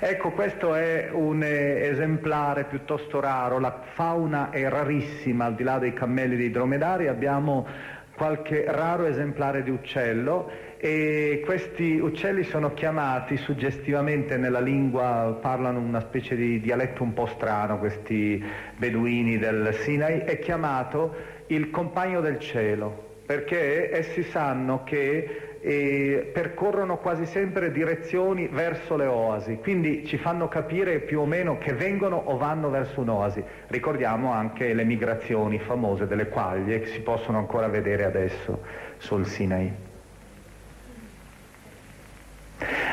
Ecco, 0.00 0.32
questo 0.32 0.74
è 0.74 1.08
un 1.12 1.42
esemplare 1.42 2.64
piuttosto 2.64 3.20
raro, 3.20 3.58
la 3.58 3.80
fauna 3.94 4.50
è 4.50 4.68
rarissima, 4.68 5.46
al 5.46 5.54
di 5.54 5.62
là 5.62 5.78
dei 5.78 5.94
cammelli 5.94 6.34
e 6.34 6.36
dei 6.36 6.50
dromedari, 6.50 7.06
abbiamo 7.06 7.66
qualche 8.14 8.64
raro 8.66 9.06
esemplare 9.06 9.62
di 9.62 9.70
uccello 9.70 10.50
e 10.76 11.42
questi 11.44 11.98
uccelli 11.98 12.44
sono 12.44 12.72
chiamati 12.74 13.36
suggestivamente 13.36 14.36
nella 14.36 14.60
lingua, 14.60 15.38
parlano 15.40 15.78
una 15.78 16.00
specie 16.00 16.36
di 16.36 16.60
dialetto 16.60 17.02
un 17.02 17.12
po' 17.14 17.26
strano, 17.26 17.78
questi 17.78 18.42
beduini 18.76 19.38
del 19.38 19.74
Sinai, 19.80 20.20
è 20.20 20.38
chiamato 20.38 21.14
il 21.46 21.70
compagno 21.70 22.20
del 22.20 22.38
cielo, 22.38 23.20
perché 23.24 23.90
essi 23.90 24.22
sanno 24.24 24.82
che 24.84 25.53
e 25.66 26.28
percorrono 26.30 26.98
quasi 26.98 27.24
sempre 27.24 27.72
direzioni 27.72 28.48
verso 28.48 28.96
le 28.96 29.06
oasi, 29.06 29.56
quindi 29.62 30.04
ci 30.04 30.18
fanno 30.18 30.46
capire 30.46 30.98
più 30.98 31.20
o 31.20 31.24
meno 31.24 31.56
che 31.56 31.72
vengono 31.72 32.16
o 32.16 32.36
vanno 32.36 32.68
verso 32.68 33.00
un'oasi. 33.00 33.42
Ricordiamo 33.68 34.30
anche 34.30 34.74
le 34.74 34.84
migrazioni 34.84 35.58
famose 35.58 36.06
delle 36.06 36.28
quaglie 36.28 36.80
che 36.80 36.88
si 36.88 37.00
possono 37.00 37.38
ancora 37.38 37.68
vedere 37.68 38.04
adesso 38.04 38.60
sul 38.98 39.24
Sinai. 39.24 39.72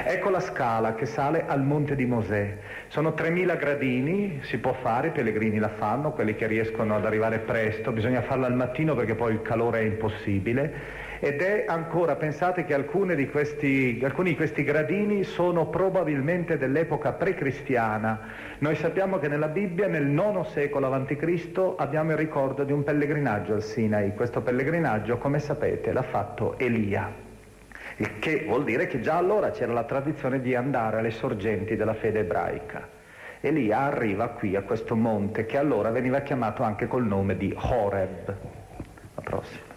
Ecco 0.05 0.29
la 0.29 0.39
scala 0.39 0.95
che 0.95 1.05
sale 1.05 1.45
al 1.45 1.61
monte 1.61 1.95
di 1.95 2.05
Mosè. 2.05 2.57
Sono 2.87 3.09
3.000 3.09 3.57
gradini, 3.57 4.39
si 4.43 4.57
può 4.59 4.71
fare, 4.71 5.09
i 5.09 5.11
pellegrini 5.11 5.59
la 5.59 5.69
fanno, 5.69 6.13
quelli 6.13 6.35
che 6.35 6.47
riescono 6.47 6.95
ad 6.95 7.05
arrivare 7.05 7.39
presto, 7.39 7.91
bisogna 7.91 8.21
farla 8.21 8.47
al 8.47 8.55
mattino 8.55 8.95
perché 8.95 9.15
poi 9.15 9.33
il 9.33 9.41
calore 9.41 9.81
è 9.81 9.83
impossibile 9.83 11.00
ed 11.23 11.39
è 11.39 11.65
ancora, 11.67 12.15
pensate 12.15 12.65
che 12.65 12.75
di 13.15 13.29
questi, 13.29 14.01
alcuni 14.03 14.29
di 14.29 14.35
questi 14.35 14.63
gradini 14.63 15.23
sono 15.23 15.67
probabilmente 15.67 16.57
dell'epoca 16.57 17.11
pre-cristiana. 17.11 18.21
Noi 18.57 18.73
sappiamo 18.73 19.19
che 19.19 19.27
nella 19.27 19.47
Bibbia 19.47 19.87
nel 19.87 20.09
IX 20.09 20.41
secolo 20.49 20.91
a.C. 20.91 21.73
abbiamo 21.77 22.09
il 22.09 22.17
ricordo 22.17 22.63
di 22.63 22.71
un 22.71 22.83
pellegrinaggio 22.83 23.53
al 23.53 23.61
Sinai. 23.61 24.15
Questo 24.15 24.41
pellegrinaggio, 24.41 25.19
come 25.19 25.37
sapete, 25.37 25.93
l'ha 25.93 26.01
fatto 26.01 26.57
Elia. 26.57 27.13
Il 27.97 28.17
che 28.17 28.45
vuol 28.47 28.63
dire 28.63 28.87
che 28.87 28.99
già 28.99 29.17
allora 29.17 29.51
c'era 29.51 29.73
la 29.73 29.83
tradizione 29.83 30.41
di 30.41 30.55
andare 30.55 30.97
alle 30.97 31.11
sorgenti 31.11 31.75
della 31.75 31.93
fede 31.93 32.21
ebraica. 32.21 32.89
Elia 33.41 33.81
arriva 33.81 34.29
qui 34.29 34.55
a 34.55 34.63
questo 34.63 34.95
monte 34.95 35.45
che 35.45 35.59
allora 35.59 35.91
veniva 35.91 36.21
chiamato 36.21 36.63
anche 36.63 36.87
col 36.87 37.05
nome 37.05 37.37
di 37.37 37.53
Horeb. 37.55 38.35
La 39.13 39.21
prossima. 39.21 39.70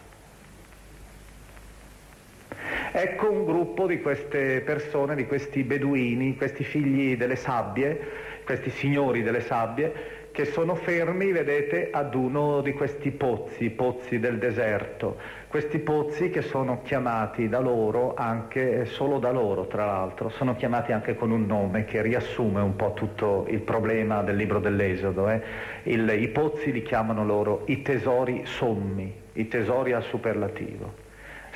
Ecco 2.96 3.28
un 3.28 3.44
gruppo 3.44 3.88
di 3.88 4.00
queste 4.00 4.61
persone, 4.61 5.16
di 5.16 5.26
questi 5.26 5.64
beduini, 5.64 6.37
questi 6.37 6.62
figli 6.62 7.16
delle 7.16 7.35
sabbie, 7.35 7.98
questi 8.44 8.70
signori 8.70 9.24
delle 9.24 9.40
sabbie, 9.40 10.28
che 10.30 10.44
sono 10.44 10.76
fermi, 10.76 11.33
vedete, 11.33 11.88
ad 11.90 12.14
uno 12.14 12.61
di 12.61 12.72
questi 12.72 13.11
pozzi, 13.11 13.70
pozzi 13.70 14.20
del 14.20 14.38
deserto. 14.38 15.16
Questi 15.48 15.80
pozzi 15.80 16.30
che 16.30 16.42
sono 16.42 16.83
chiamati 16.83 17.48
da 17.48 17.59
loro, 17.59 18.14
anche 18.14 18.85
solo 18.85 19.18
da 19.18 19.33
loro 19.33 19.66
tra 19.66 19.87
l'altro, 19.87 20.28
sono 20.28 20.54
chiamati 20.54 20.92
anche 20.92 21.16
con 21.16 21.33
un 21.33 21.46
nome 21.46 21.85
che 21.85 22.00
riassume 22.00 22.61
un 22.61 22.76
po' 22.76 22.92
tutto 22.92 23.46
il 23.48 23.62
problema 23.62 24.22
del 24.22 24.37
libro 24.37 24.61
dell'Esodo. 24.61 25.28
Eh? 25.28 25.42
Il, 25.83 26.09
I 26.09 26.28
pozzi 26.28 26.70
li 26.70 26.83
chiamano 26.83 27.24
loro 27.24 27.62
i 27.66 27.83
tesori 27.83 28.42
sommi, 28.44 29.12
i 29.33 29.48
tesori 29.48 29.92
al 29.92 30.04
superlativo. 30.04 31.04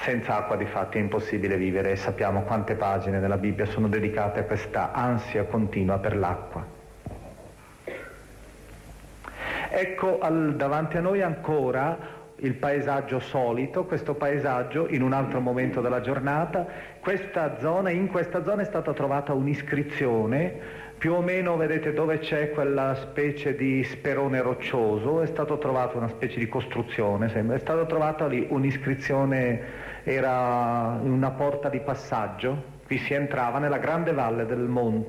Senza 0.01 0.37
acqua 0.37 0.57
di 0.57 0.65
fatti 0.65 0.99
è 0.99 1.01
impossibile 1.01 1.57
vivere. 1.57 1.93
E 1.93 1.97
sappiamo 1.97 2.43
quante 2.43 2.75
pagine 2.75 3.21
della 3.21 3.37
Bibbia 3.37 3.67
sono 3.67 3.89
dedicate 3.89 4.41
a 4.41 4.45
questa 4.45 4.93
ansia 4.93 5.45
continua 5.45 5.99
per 5.99 6.17
l'acqua. 6.17 6.77
Ecco 9.71 10.19
al, 10.19 10.57
davanti 10.57 10.97
a 10.97 11.01
noi 11.01 11.21
ancora 11.21 12.17
il 12.41 12.55
paesaggio 12.55 13.19
solito, 13.19 13.85
questo 13.85 14.15
paesaggio 14.15 14.87
in 14.89 15.03
un 15.03 15.13
altro 15.13 15.41
momento 15.41 15.81
della 15.81 16.01
giornata, 16.01 16.67
questa 17.01 17.59
zona, 17.59 17.91
in 17.91 18.09
questa 18.09 18.45
zona 18.45 18.63
è 18.63 18.65
stata 18.65 18.93
trovata 18.93 19.33
un'iscrizione. 19.35 20.87
Più 20.99 21.13
o 21.13 21.21
meno 21.21 21.57
vedete 21.57 21.93
dove 21.93 22.19
c'è 22.19 22.51
quella 22.51 22.95
specie 22.97 23.55
di 23.55 23.85
sperone 23.85 24.41
roccioso, 24.41 25.23
è 25.23 25.27
stata 25.27 25.57
trovata 25.57 25.97
una 25.97 26.09
specie 26.09 26.39
di 26.41 26.49
costruzione, 26.49 27.29
sembra, 27.29 27.57
è 27.57 27.61
stata 27.61 27.85
trovata 27.85 28.27
lì 28.27 28.47
un'iscrizione 28.49 29.87
era 30.11 30.99
una 31.03 31.33
porta 31.33 31.69
di 31.69 31.81
passaggio, 31.81 32.77
qui 32.87 32.97
si 32.97 33.13
entrava 33.13 33.59
nella 33.59 33.77
grande 33.77 34.15
valle 34.15 34.47
del, 34.47 34.61
mon, 34.61 35.05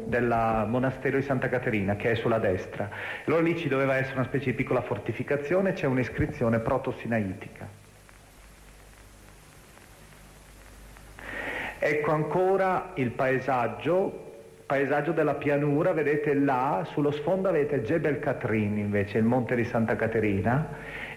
monastero 0.67 1.15
di 1.15 1.23
Santa 1.23 1.47
Caterina 1.47 1.95
che 1.95 2.11
è 2.11 2.15
sulla 2.15 2.37
destra. 2.37 2.89
Allora 3.25 3.41
lì 3.41 3.57
ci 3.57 3.69
doveva 3.69 3.95
essere 3.95 4.15
una 4.15 4.25
specie 4.25 4.51
di 4.51 4.57
piccola 4.57 4.81
fortificazione, 4.81 5.71
c'è 5.71 5.87
un'iscrizione 5.87 6.59
proto-sinaitica. 6.59 7.67
Ecco 11.79 12.11
ancora 12.11 12.91
il 12.95 13.11
paesaggio, 13.11 14.33
paesaggio 14.65 15.13
della 15.13 15.35
pianura, 15.35 15.93
vedete 15.93 16.33
là, 16.33 16.85
sullo 16.91 17.11
sfondo 17.11 17.47
avete 17.47 17.83
Jebel 17.83 18.19
Catrin 18.19 18.77
invece, 18.77 19.17
il 19.17 19.23
monte 19.23 19.55
di 19.55 19.63
Santa 19.63 19.95
Caterina, 19.95 20.67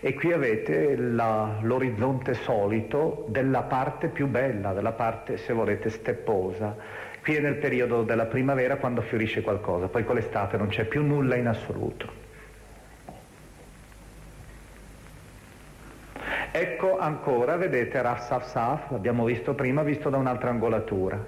e 0.05 0.15
qui 0.15 0.33
avete 0.33 0.97
la, 0.97 1.59
l'orizzonte 1.61 2.35
solito 2.35 3.25
della 3.29 3.63
parte 3.63 4.09
più 4.09 4.27
bella, 4.27 4.73
della 4.73 4.91
parte, 4.91 5.37
se 5.37 5.53
volete, 5.53 5.91
stepposa. 5.91 6.77
Qui 7.23 7.37
è 7.37 7.41
nel 7.41 7.55
periodo 7.55 8.03
della 8.03 8.27
primavera 8.27 8.79
quando 8.79 9.01
fiorisce 9.03 9.43
qualcosa, 9.43 9.87
poi 9.87 10.05
con 10.05 10.17
l'estate 10.17 10.57
non 10.57 10.67
c'è 10.67 10.87
più 10.87 11.05
nulla 11.05 11.37
in 11.37 11.47
assoluto. 11.47 12.21
Ecco 16.51 16.99
ancora, 16.99 17.57
vedete, 17.57 18.03
Rassaf 18.03 18.45
Saf, 18.45 18.91
abbiamo 18.91 19.25
visto 19.25 19.55
prima, 19.55 19.85
visto 19.85 20.11
da 20.11 20.17
un'altra 20.17 20.51
angolatura, 20.51 21.25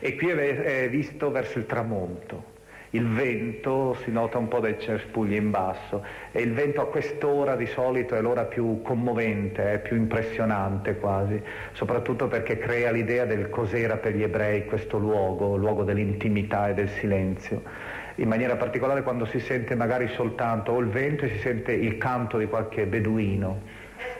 e 0.00 0.16
qui 0.16 0.30
è 0.30 0.88
visto 0.90 1.30
verso 1.30 1.58
il 1.58 1.66
tramonto. 1.66 2.54
Il 2.96 3.06
vento, 3.06 3.94
si 4.02 4.10
nota 4.10 4.38
un 4.38 4.48
po' 4.48 4.58
dai 4.58 4.78
cespugli 4.78 5.34
in 5.34 5.50
basso 5.50 6.02
e 6.32 6.40
il 6.40 6.54
vento 6.54 6.80
a 6.80 6.86
quest'ora 6.86 7.54
di 7.54 7.66
solito 7.66 8.14
è 8.14 8.22
l'ora 8.22 8.44
più 8.44 8.80
commovente, 8.80 9.74
è 9.74 9.78
più 9.80 9.96
impressionante 9.96 10.96
quasi, 10.96 11.40
soprattutto 11.72 12.26
perché 12.26 12.56
crea 12.56 12.90
l'idea 12.90 13.26
del 13.26 13.50
cos'era 13.50 13.98
per 13.98 14.16
gli 14.16 14.22
ebrei 14.22 14.64
questo 14.64 14.96
luogo, 14.96 15.56
luogo 15.56 15.84
dell'intimità 15.84 16.68
e 16.68 16.74
del 16.74 16.88
silenzio. 16.88 17.62
In 18.16 18.28
maniera 18.28 18.56
particolare 18.56 19.02
quando 19.02 19.26
si 19.26 19.40
sente 19.40 19.74
magari 19.74 20.08
soltanto 20.08 20.72
o 20.72 20.78
il 20.78 20.88
vento 20.88 21.26
e 21.26 21.28
si 21.28 21.38
sente 21.38 21.72
il 21.72 21.98
canto 21.98 22.38
di 22.38 22.46
qualche 22.46 22.86
beduino, 22.86 23.60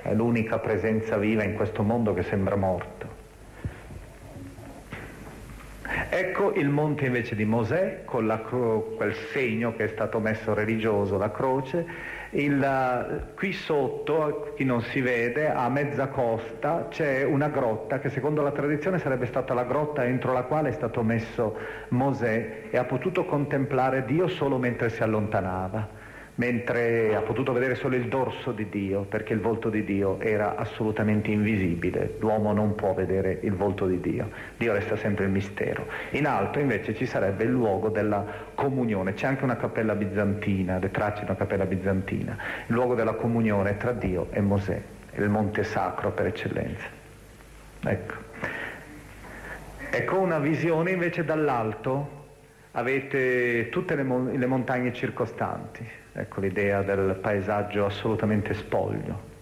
è 0.03 0.12
l'unica 0.12 0.59
presenza 0.59 1.17
viva 1.17 1.43
in 1.43 1.55
questo 1.55 1.83
mondo 1.83 2.12
che 2.12 2.23
sembra 2.23 2.57
morto. 2.57 3.15
Ecco 6.09 6.53
il 6.55 6.68
monte 6.68 7.07
invece 7.07 7.37
di 7.37 7.44
Mosè 7.44 8.03
con 8.05 8.27
cro- 8.46 8.94
quel 8.96 9.14
segno 9.14 9.75
che 9.77 9.85
è 9.85 9.88
stato 9.88 10.18
messo 10.18 10.53
religioso, 10.53 11.16
la 11.16 11.31
croce. 11.31 12.14
Il, 12.31 13.33
qui 13.37 13.53
sotto, 13.53 14.53
chi 14.57 14.64
non 14.64 14.83
si 14.83 15.01
vede, 15.01 15.49
a 15.49 15.68
mezza 15.68 16.09
costa 16.09 16.88
c'è 16.90 17.22
una 17.22 17.49
grotta 17.49 18.01
che 18.01 18.09
secondo 18.09 18.42
la 18.42 18.51
tradizione 18.51 18.99
sarebbe 18.99 19.27
stata 19.27 19.55
la 19.55 19.64
grotta 19.64 20.05
entro 20.05 20.33
la 20.33 20.42
quale 20.42 20.70
è 20.70 20.72
stato 20.72 21.03
messo 21.03 21.57
Mosè 21.90 22.64
e 22.70 22.77
ha 22.77 22.85
potuto 22.85 23.25
contemplare 23.25 24.05
Dio 24.05 24.27
solo 24.27 24.59
mentre 24.59 24.88
si 24.90 25.03
allontanava 25.03 25.96
mentre 26.37 27.14
ha 27.14 27.20
potuto 27.20 27.53
vedere 27.53 27.75
solo 27.75 27.96
il 27.96 28.09
dorso 28.09 28.53
di 28.53 28.68
Dio, 28.68 29.03
perché 29.03 29.33
il 29.33 29.40
volto 29.40 29.70
di 29.70 29.85
Dio 29.85 30.20
era 30.20 30.57
assolutamente 30.57 31.31
invisibile, 31.31 32.16
l'uomo 32.18 32.53
non 32.53 32.75
può 32.75 32.94
vedere 32.94 33.38
il 33.42 33.55
volto 33.55 33.87
di 33.87 34.01
Dio, 34.01 34.31
Dio 34.57 34.72
resta 34.72 34.96
sempre 34.96 35.25
il 35.25 35.31
mistero. 35.31 35.87
In 36.11 36.27
alto 36.27 36.59
invece 36.59 36.94
ci 36.94 37.07
sarebbe 37.07 37.44
il 37.44 37.51
luogo 37.51 37.88
della 37.88 38.25
comunione, 38.55 39.14
c'è 39.14 39.27
anche 39.27 39.44
una 39.44 39.57
cappella 39.57 39.94
bizantina, 39.94 40.79
le 40.79 40.90
tracce 40.90 41.20
di 41.20 41.27
una 41.27 41.37
cappella 41.37 41.64
bizantina, 41.64 42.37
il 42.66 42.75
luogo 42.75 42.94
della 42.94 43.14
comunione 43.14 43.77
tra 43.77 43.92
Dio 43.92 44.29
e 44.31 44.40
Mosè, 44.40 44.83
il 45.14 45.29
monte 45.29 45.64
sacro 45.64 46.11
per 46.11 46.27
eccellenza. 46.27 46.87
Ecco. 47.81 48.14
Ecco 49.88 50.18
una 50.18 50.38
visione 50.38 50.90
invece 50.90 51.25
dall'alto, 51.25 52.25
avete 52.72 53.70
tutte 53.70 53.94
le, 53.94 54.03
mon- 54.03 54.31
le 54.33 54.46
montagne 54.46 54.92
circostanti, 54.92 55.88
ecco 56.16 56.40
l'idea 56.40 56.83
del 56.83 57.18
paesaggio 57.20 57.85
assolutamente 57.85 58.55
spoglio. 58.55 59.35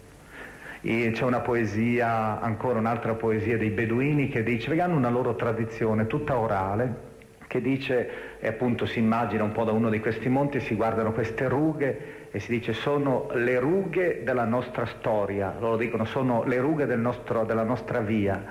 E 0.81 1.13
c'è 1.13 1.25
una 1.25 1.41
poesia, 1.41 2.41
ancora 2.41 2.79
un'altra 2.79 3.15
poesia 3.15 3.57
dei 3.57 3.71
beduini 3.71 4.29
che 4.29 4.43
dice, 4.43 4.69
perché 4.69 4.83
hanno 4.83 4.97
una 4.97 5.09
loro 5.09 5.35
tradizione 5.35 6.07
tutta 6.07 6.37
orale, 6.37 7.13
che 7.47 7.61
dice, 7.61 8.39
e 8.41 8.49
appunto 8.49 8.85
si 8.85 8.99
immagina 8.99 9.45
un 9.45 9.53
po' 9.53 9.65
da 9.65 9.73
uno 9.73 9.89
di 9.89 10.01
questi 10.01 10.29
monti, 10.29 10.61
si 10.61 10.75
guardano 10.75 11.13
queste 11.13 11.49
rughe 11.49 12.29
e 12.31 12.41
si 12.41 12.51
dice 12.51 12.73
sono 12.73 13.29
le 13.33 13.59
rughe 13.61 14.23
della 14.25 14.45
nostra 14.45 14.85
storia, 14.87 15.55
loro 15.59 15.77
dicono 15.77 16.05
sono 16.05 16.43
le 16.45 16.59
rughe 16.59 16.85
del 16.85 16.99
nostro, 16.99 17.45
della 17.45 17.63
nostra 17.63 18.01
via, 18.01 18.43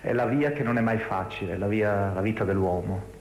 è 0.00 0.12
la 0.12 0.26
via 0.26 0.52
che 0.52 0.62
non 0.62 0.78
è 0.78 0.80
mai 0.80 0.98
facile, 0.98 1.58
la, 1.58 1.66
via, 1.66 2.12
la 2.14 2.20
vita 2.20 2.44
dell'uomo. 2.44 3.13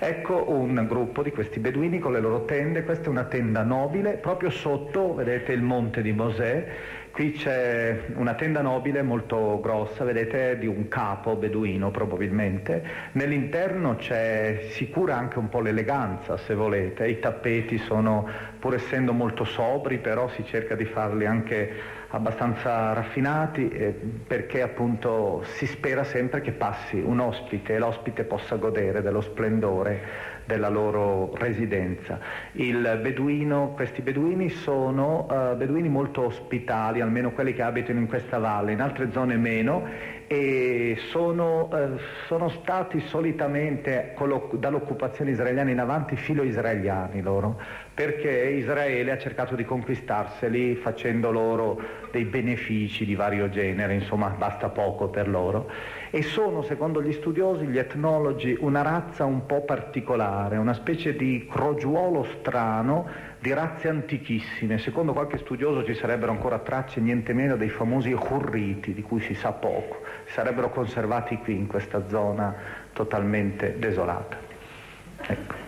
Ecco 0.00 0.48
un 0.52 0.86
gruppo 0.86 1.24
di 1.24 1.32
questi 1.32 1.58
beduini 1.58 1.98
con 1.98 2.12
le 2.12 2.20
loro 2.20 2.44
tende, 2.44 2.84
questa 2.84 3.06
è 3.06 3.08
una 3.08 3.24
tenda 3.24 3.64
nobile, 3.64 4.12
proprio 4.12 4.48
sotto 4.48 5.12
vedete 5.12 5.52
il 5.52 5.60
monte 5.60 6.02
di 6.02 6.12
Mosè, 6.12 6.66
qui 7.10 7.32
c'è 7.32 8.02
una 8.14 8.34
tenda 8.34 8.62
nobile 8.62 9.02
molto 9.02 9.58
grossa, 9.60 10.04
vedete 10.04 10.56
di 10.56 10.68
un 10.68 10.86
capo 10.86 11.34
beduino 11.34 11.90
probabilmente, 11.90 12.84
nell'interno 13.12 13.96
c'è, 13.96 14.68
si 14.70 14.88
cura 14.88 15.16
anche 15.16 15.40
un 15.40 15.48
po' 15.48 15.58
l'eleganza 15.58 16.36
se 16.36 16.54
volete, 16.54 17.08
i 17.08 17.18
tappeti 17.18 17.76
sono, 17.78 18.28
pur 18.60 18.74
essendo 18.74 19.12
molto 19.12 19.42
sobri, 19.42 19.98
però 19.98 20.28
si 20.28 20.44
cerca 20.44 20.76
di 20.76 20.84
farli 20.84 21.26
anche 21.26 21.96
abbastanza 22.10 22.92
raffinati 22.94 23.68
eh, 23.68 23.94
perché 24.26 24.62
appunto 24.62 25.42
si 25.44 25.66
spera 25.66 26.04
sempre 26.04 26.40
che 26.40 26.52
passi 26.52 26.98
un 26.98 27.20
ospite 27.20 27.74
e 27.74 27.78
l'ospite 27.78 28.24
possa 28.24 28.56
godere 28.56 29.02
dello 29.02 29.20
splendore 29.20 30.36
della 30.48 30.70
loro 30.70 31.34
residenza. 31.36 32.18
Beduino, 32.52 33.74
questi 33.74 34.00
beduini 34.00 34.48
sono 34.48 35.26
uh, 35.28 35.54
beduini 35.54 35.90
molto 35.90 36.24
ospitali, 36.24 37.02
almeno 37.02 37.32
quelli 37.32 37.52
che 37.52 37.60
abitano 37.60 37.98
in 37.98 38.06
questa 38.06 38.38
valle, 38.38 38.72
in 38.72 38.80
altre 38.80 39.12
zone 39.12 39.36
meno, 39.36 39.86
e 40.28 40.98
sono, 41.10 41.70
uh, 41.72 41.98
sono 42.26 42.50
stati 42.50 43.00
solitamente 43.00 44.14
dall'occupazione 44.52 45.30
israeliana 45.30 45.70
in 45.70 45.80
avanti 45.80 46.16
filo 46.16 46.42
israeliani 46.42 47.22
loro, 47.22 47.58
perché 47.94 48.30
Israele 48.30 49.10
ha 49.10 49.18
cercato 49.18 49.56
di 49.56 49.64
conquistarseli 49.64 50.76
facendo 50.76 51.30
loro 51.30 51.80
dei 52.12 52.26
benefici 52.26 53.06
di 53.06 53.14
vario 53.14 53.48
genere, 53.48 53.94
insomma 53.94 54.28
basta 54.28 54.68
poco 54.68 55.08
per 55.08 55.28
loro 55.28 55.70
e 56.10 56.22
sono, 56.22 56.62
secondo 56.62 57.02
gli 57.02 57.12
studiosi, 57.12 57.66
gli 57.66 57.78
etnologi, 57.78 58.56
una 58.60 58.82
razza 58.82 59.24
un 59.24 59.44
po' 59.44 59.62
particolare, 59.62 60.56
una 60.56 60.72
specie 60.72 61.14
di 61.14 61.46
crogiuolo 61.50 62.24
strano 62.40 63.06
di 63.40 63.52
razze 63.52 63.88
antichissime. 63.88 64.78
Secondo 64.78 65.12
qualche 65.12 65.38
studioso 65.38 65.84
ci 65.84 65.94
sarebbero 65.94 66.32
ancora 66.32 66.58
tracce 66.58 67.00
niente 67.00 67.32
meno 67.32 67.56
dei 67.56 67.68
famosi 67.68 68.12
Hurriti, 68.12 68.94
di 68.94 69.02
cui 69.02 69.20
si 69.20 69.34
sa 69.34 69.52
poco, 69.52 70.00
sarebbero 70.32 70.70
conservati 70.70 71.38
qui 71.38 71.54
in 71.54 71.66
questa 71.66 72.08
zona 72.08 72.54
totalmente 72.92 73.78
desolata. 73.78 74.36
Ecco. 75.26 75.66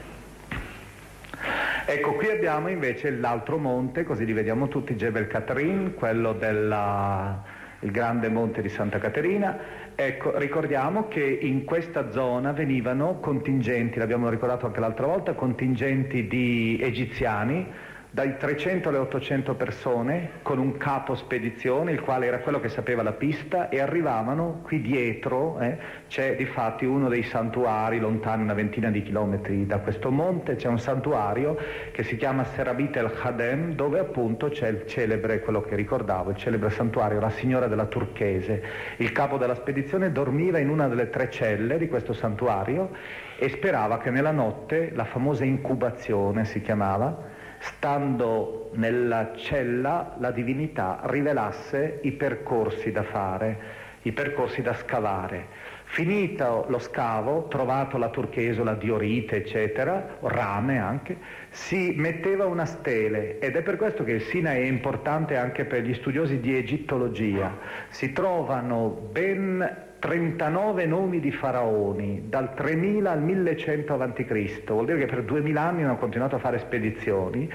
Ecco, 1.87 2.15
qui 2.15 2.29
abbiamo 2.29 2.69
invece 2.69 3.11
l'altro 3.11 3.59
monte, 3.59 4.05
così 4.05 4.25
li 4.25 4.33
vediamo 4.33 4.69
tutti, 4.69 4.95
Jebel 4.95 5.27
Catrin, 5.27 5.95
quello 5.95 6.33
del 6.35 7.39
grande 7.81 8.29
monte 8.29 8.63
di 8.63 8.69
Santa 8.69 8.99
Caterina, 8.99 9.59
Ecco, 10.01 10.39
ricordiamo 10.39 11.09
che 11.09 11.23
in 11.23 11.65
questa 11.65 12.11
zona 12.11 12.53
venivano 12.53 13.19
contingenti, 13.21 13.99
l'abbiamo 13.99 14.31
ricordato 14.31 14.65
anche 14.65 14.81
l'altra 14.81 15.05
volta, 15.05 15.35
contingenti 15.35 16.27
di 16.27 16.79
egiziani 16.81 17.71
dai 18.13 18.37
300 18.37 18.89
alle 18.89 18.99
800 18.99 19.55
persone 19.55 20.31
con 20.43 20.59
un 20.59 20.77
capo 20.77 21.15
spedizione, 21.15 21.93
il 21.93 22.01
quale 22.01 22.27
era 22.27 22.41
quello 22.41 22.59
che 22.59 22.69
sapeva 22.69 23.05
la 23.05 23.13
pista 23.13 23.69
e 23.69 23.79
arrivavano 23.79 24.61
qui 24.63 24.81
dietro, 24.81 25.61
eh, 25.61 25.79
c'è 26.09 26.35
di 26.35 26.45
fatti 26.45 26.85
uno 26.85 27.09
dei 27.09 27.23
santuari 27.23 28.01
lontani 28.01 28.43
una 28.43 28.55
ventina 28.55 28.91
di 28.91 29.03
chilometri 29.03 29.65
da 29.65 29.79
questo 29.79 30.11
monte, 30.11 30.57
c'è 30.57 30.67
un 30.67 30.81
santuario 30.81 31.57
che 31.93 32.03
si 32.03 32.17
chiama 32.17 32.43
Serabit 32.43 32.97
el 32.97 33.13
Khadem 33.13 33.75
dove 33.75 34.01
appunto 34.01 34.49
c'è 34.49 34.67
il 34.67 34.87
celebre, 34.87 35.41
quello 35.41 35.61
che 35.61 35.77
ricordavo, 35.77 36.31
il 36.31 36.37
celebre 36.37 36.71
santuario, 36.71 37.21
la 37.21 37.31
signora 37.31 37.69
della 37.69 37.87
Turchese. 37.87 38.63
Il 38.97 39.13
capo 39.13 39.37
della 39.37 39.55
spedizione 39.55 40.11
dormiva 40.11 40.59
in 40.59 40.69
una 40.69 40.89
delle 40.89 41.11
tre 41.11 41.31
celle 41.31 41.79
di 41.79 41.89
questo 41.89 42.13
santuario 42.13 42.91
e 43.39 43.49
sperava 43.49 43.99
che 43.99 44.11
nella 44.11 44.33
notte 44.33 44.91
la 44.95 45.05
famosa 45.05 45.45
incubazione 45.45 46.45
si 46.45 46.61
chiamava, 46.61 47.39
stando 47.61 48.71
nella 48.75 49.33
cella 49.37 50.17
la 50.19 50.31
divinità 50.31 51.01
rivelasse 51.05 52.01
i 52.03 52.13
percorsi 52.13 52.91
da 52.91 53.03
fare, 53.03 53.59
i 54.03 54.13
percorsi 54.13 54.63
da 54.63 54.75
scavare. 54.75 55.69
Finito 55.85 56.67
lo 56.69 56.79
scavo, 56.79 57.49
trovato 57.49 57.99
la 57.99 58.11
turchese, 58.11 58.63
la 58.63 58.75
diorite, 58.75 59.37
eccetera, 59.37 60.19
rame 60.21 60.79
anche, 60.79 61.19
si 61.51 61.95
metteva 61.97 62.47
una 62.47 62.65
stele 62.65 63.41
ed 63.41 63.57
è 63.57 63.63
per 63.63 63.77
questo 63.77 64.05
che 64.05 64.13
il 64.13 64.23
Sinai 64.23 64.63
è 64.63 64.67
importante 64.67 65.37
anche 65.37 65.65
per 65.65 65.83
gli 65.83 65.95
studiosi 65.95 66.39
di 66.39 66.57
egittologia. 66.57 67.59
Si 67.89 68.13
trovano 68.13 68.89
ben 69.11 69.89
39 70.01 70.87
nomi 70.87 71.21
di 71.21 71.31
faraoni 71.31 72.25
dal 72.29 72.55
3000 72.55 73.11
al 73.11 73.23
1100 73.23 73.95
a.C., 73.95 74.65
vuol 74.67 74.87
dire 74.87 74.99
che 74.99 75.07
per 75.07 75.23
2000 75.23 75.61
anni 75.61 75.85
hanno 75.85 75.99
continuato 75.99 76.37
a 76.37 76.39
fare 76.39 76.59
spedizioni 76.59 77.49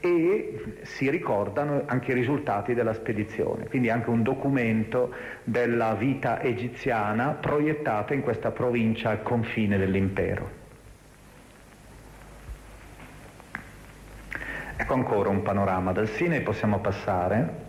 e 0.00 0.76
si 0.82 1.10
ricordano 1.10 1.82
anche 1.86 2.12
i 2.12 2.14
risultati 2.14 2.72
della 2.72 2.92
spedizione, 2.92 3.66
quindi 3.66 3.90
anche 3.90 4.10
un 4.10 4.22
documento 4.22 5.12
della 5.42 5.94
vita 5.94 6.40
egiziana 6.40 7.32
proiettata 7.32 8.14
in 8.14 8.22
questa 8.22 8.52
provincia 8.52 9.10
al 9.10 9.22
confine 9.22 9.76
dell'impero. 9.76 10.66
Ecco 14.76 14.94
ancora 14.94 15.28
un 15.28 15.42
panorama 15.42 15.90
del 15.92 16.06
Sinai, 16.06 16.42
possiamo 16.42 16.78
passare. 16.78 17.67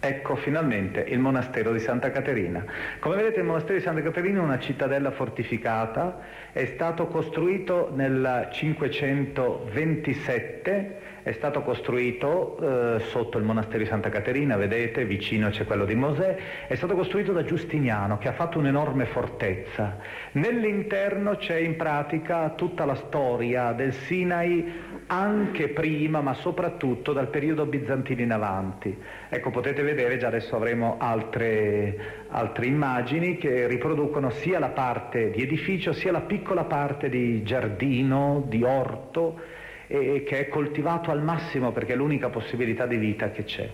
Ecco 0.00 0.36
finalmente 0.36 1.00
il 1.00 1.18
monastero 1.18 1.72
di 1.72 1.80
Santa 1.80 2.12
Caterina. 2.12 2.64
Come 3.00 3.16
vedete 3.16 3.40
il 3.40 3.46
monastero 3.46 3.74
di 3.74 3.80
Santa 3.80 4.00
Caterina 4.00 4.38
è 4.38 4.42
una 4.44 4.60
cittadella 4.60 5.10
fortificata, 5.10 6.20
è 6.52 6.66
stato 6.66 7.08
costruito 7.08 7.90
nel 7.92 8.46
527, 8.52 11.00
è 11.28 11.32
stato 11.32 11.60
costruito 11.62 12.56
eh, 12.96 13.00
sotto 13.00 13.36
il 13.36 13.44
monastero 13.44 13.78
di 13.78 13.84
Santa 13.84 14.08
Caterina, 14.08 14.56
vedete, 14.56 15.04
vicino 15.04 15.50
c'è 15.50 15.66
quello 15.66 15.84
di 15.84 15.94
Mosè, 15.94 16.36
è 16.66 16.74
stato 16.74 16.94
costruito 16.94 17.32
da 17.32 17.44
Giustiniano 17.44 18.16
che 18.16 18.28
ha 18.28 18.32
fatto 18.32 18.58
un'enorme 18.58 19.04
fortezza. 19.04 19.98
Nell'interno 20.32 21.36
c'è 21.36 21.56
in 21.56 21.76
pratica 21.76 22.50
tutta 22.56 22.86
la 22.86 22.94
storia 22.94 23.72
del 23.72 23.92
Sinai 23.92 24.86
anche 25.08 25.68
prima, 25.68 26.22
ma 26.22 26.32
soprattutto 26.32 27.12
dal 27.12 27.28
periodo 27.28 27.66
bizantino 27.66 28.22
in 28.22 28.32
avanti. 28.32 28.96
Ecco, 29.28 29.50
potete 29.50 29.82
vedere, 29.82 30.16
già 30.16 30.28
adesso 30.28 30.56
avremo 30.56 30.96
altre, 30.98 32.24
altre 32.28 32.66
immagini 32.66 33.36
che 33.36 33.66
riproducono 33.66 34.30
sia 34.30 34.58
la 34.58 34.70
parte 34.70 35.30
di 35.30 35.42
edificio 35.42 35.92
sia 35.92 36.10
la 36.10 36.22
piccola 36.22 36.64
parte 36.64 37.10
di 37.10 37.42
giardino, 37.42 38.44
di 38.46 38.62
orto, 38.62 39.56
e 39.88 40.22
che 40.24 40.40
è 40.40 40.48
coltivato 40.48 41.10
al 41.10 41.22
massimo 41.22 41.72
perché 41.72 41.94
è 41.94 41.96
l'unica 41.96 42.28
possibilità 42.28 42.86
di 42.86 42.96
vita 42.96 43.30
che 43.30 43.44
c'è. 43.44 43.68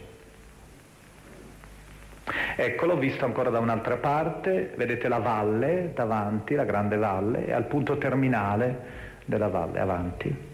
Ecco, 2.56 2.86
l'ho 2.86 2.96
visto 2.96 3.24
ancora 3.24 3.50
da 3.50 3.58
un'altra 3.58 3.96
parte, 3.96 4.72
vedete 4.76 5.08
la 5.08 5.18
valle 5.18 5.90
davanti, 5.92 6.54
la 6.54 6.64
grande 6.64 6.96
valle, 6.96 7.46
e 7.46 7.52
al 7.52 7.66
punto 7.66 7.98
terminale 7.98 9.02
della 9.24 9.48
valle 9.48 9.80
avanti. 9.80 10.52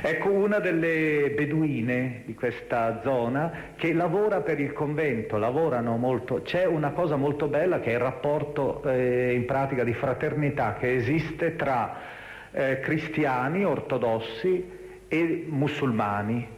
Ecco 0.00 0.30
una 0.30 0.60
delle 0.60 1.32
beduine 1.36 2.22
di 2.24 2.34
questa 2.34 3.00
zona 3.02 3.72
che 3.76 3.92
lavora 3.92 4.40
per 4.40 4.60
il 4.60 4.72
convento, 4.72 5.36
lavorano 5.36 5.96
molto. 5.96 6.40
C'è 6.42 6.64
una 6.64 6.92
cosa 6.92 7.16
molto 7.16 7.48
bella 7.48 7.80
che 7.80 7.90
è 7.90 7.94
il 7.94 8.00
rapporto 8.00 8.82
eh, 8.84 9.34
in 9.34 9.44
pratica 9.44 9.84
di 9.84 9.92
fraternità 9.92 10.76
che 10.78 10.94
esiste 10.94 11.56
tra 11.56 12.16
eh, 12.52 12.80
cristiani 12.80 13.64
ortodossi 13.64 14.70
e 15.08 15.46
musulmani. 15.48 16.56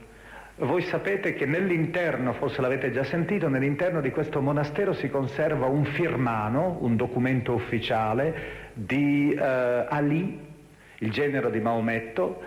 Voi 0.57 0.83
sapete 0.83 1.33
che 1.33 1.47
nell'interno, 1.47 2.35
forse 2.35 2.61
l'avete 2.61 2.93
già 2.93 3.03
sentito, 3.05 3.49
nell'interno 3.49 4.03
di 4.03 4.11
questo 4.11 4.43
monastero 4.43 4.93
si 4.93 5.09
conserva 5.09 5.67
un 5.67 5.85
firmano, 5.85 6.77
un 6.81 6.97
documento 6.97 7.55
ufficiale 7.55 8.69
di 8.75 9.33
eh, 9.33 9.41
Ali, 9.41 10.39
il 10.99 11.11
genero 11.11 11.49
di 11.49 11.61
Maometto, 11.61 12.43